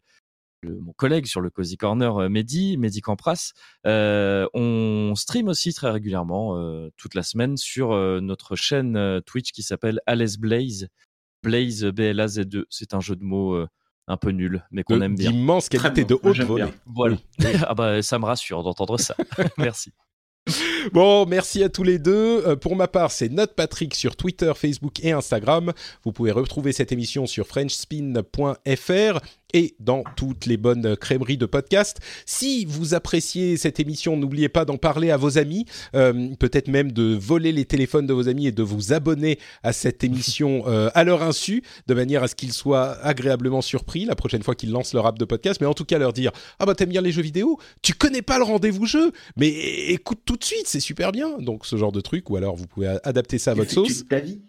[0.64, 3.52] mon collègue sur le Cozy Corner, euh, Mehdi, Mehdi Campras,
[3.86, 9.20] euh, on stream aussi très régulièrement, euh, toute la semaine, sur euh, notre chaîne euh,
[9.20, 10.88] Twitch qui s'appelle Alice Blaze.
[11.42, 12.66] Blaze, B-L-A-Z-E.
[12.68, 13.66] C'est un jeu de mots euh,
[14.08, 15.30] un peu nul, mais qu'on aime bien.
[15.30, 16.66] D'immense Très qualité de haute volée.
[16.86, 17.16] Voilà.
[17.66, 19.16] ah bah, ça me rassure d'entendre ça.
[19.58, 19.92] Merci.
[20.92, 22.42] Bon, merci à tous les deux.
[22.46, 25.72] Euh, pour ma part, c'est Note Patrick sur Twitter, Facebook et Instagram.
[26.02, 29.20] Vous pouvez retrouver cette émission sur frenchspin.fr
[29.54, 31.98] et dans toutes les bonnes crèmeries de podcasts.
[32.26, 36.92] Si vous appréciez cette émission, n'oubliez pas d'en parler à vos amis, euh, peut-être même
[36.92, 40.90] de voler les téléphones de vos amis et de vous abonner à cette émission euh,
[40.94, 44.70] à leur insu, de manière à ce qu'ils soient agréablement surpris la prochaine fois qu'ils
[44.70, 45.60] lancent leur app de podcast.
[45.60, 48.22] Mais en tout cas, leur dire ah bah t'aimes bien les jeux vidéo, tu connais
[48.22, 51.38] pas le rendez-vous jeu, mais écoute tout de suite, c'est super bien.
[51.38, 53.98] Donc ce genre de truc, ou alors vous pouvez adapter ça à votre sauce.
[53.98, 54.40] toute ta vie?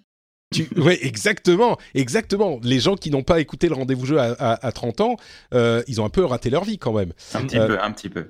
[0.51, 0.67] Tu...
[0.77, 2.59] Ouais, exactement, exactement.
[2.63, 5.15] Les gens qui n'ont pas écouté le rendez-vous jeu à, à- à 30 ans,
[5.53, 7.13] euh, ils ont un peu raté leur vie quand même.
[7.33, 8.27] Un petit Euh, peu, un petit peu.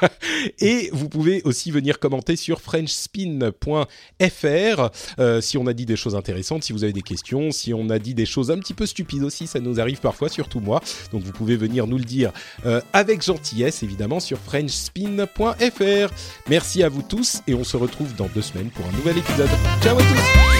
[0.60, 6.14] Et vous pouvez aussi venir commenter sur frenchspin.fr euh, si on a dit des choses
[6.16, 8.86] intéressantes, si vous avez des questions, si on a dit des choses un petit peu
[8.86, 10.80] stupides aussi, ça nous arrive parfois, surtout moi.
[11.12, 12.32] Donc vous pouvez venir nous le dire
[12.66, 16.12] euh, avec gentillesse, évidemment, sur frenchspin.fr.
[16.48, 19.48] Merci à vous tous et on se retrouve dans deux semaines pour un nouvel épisode.
[19.82, 20.59] Ciao à tous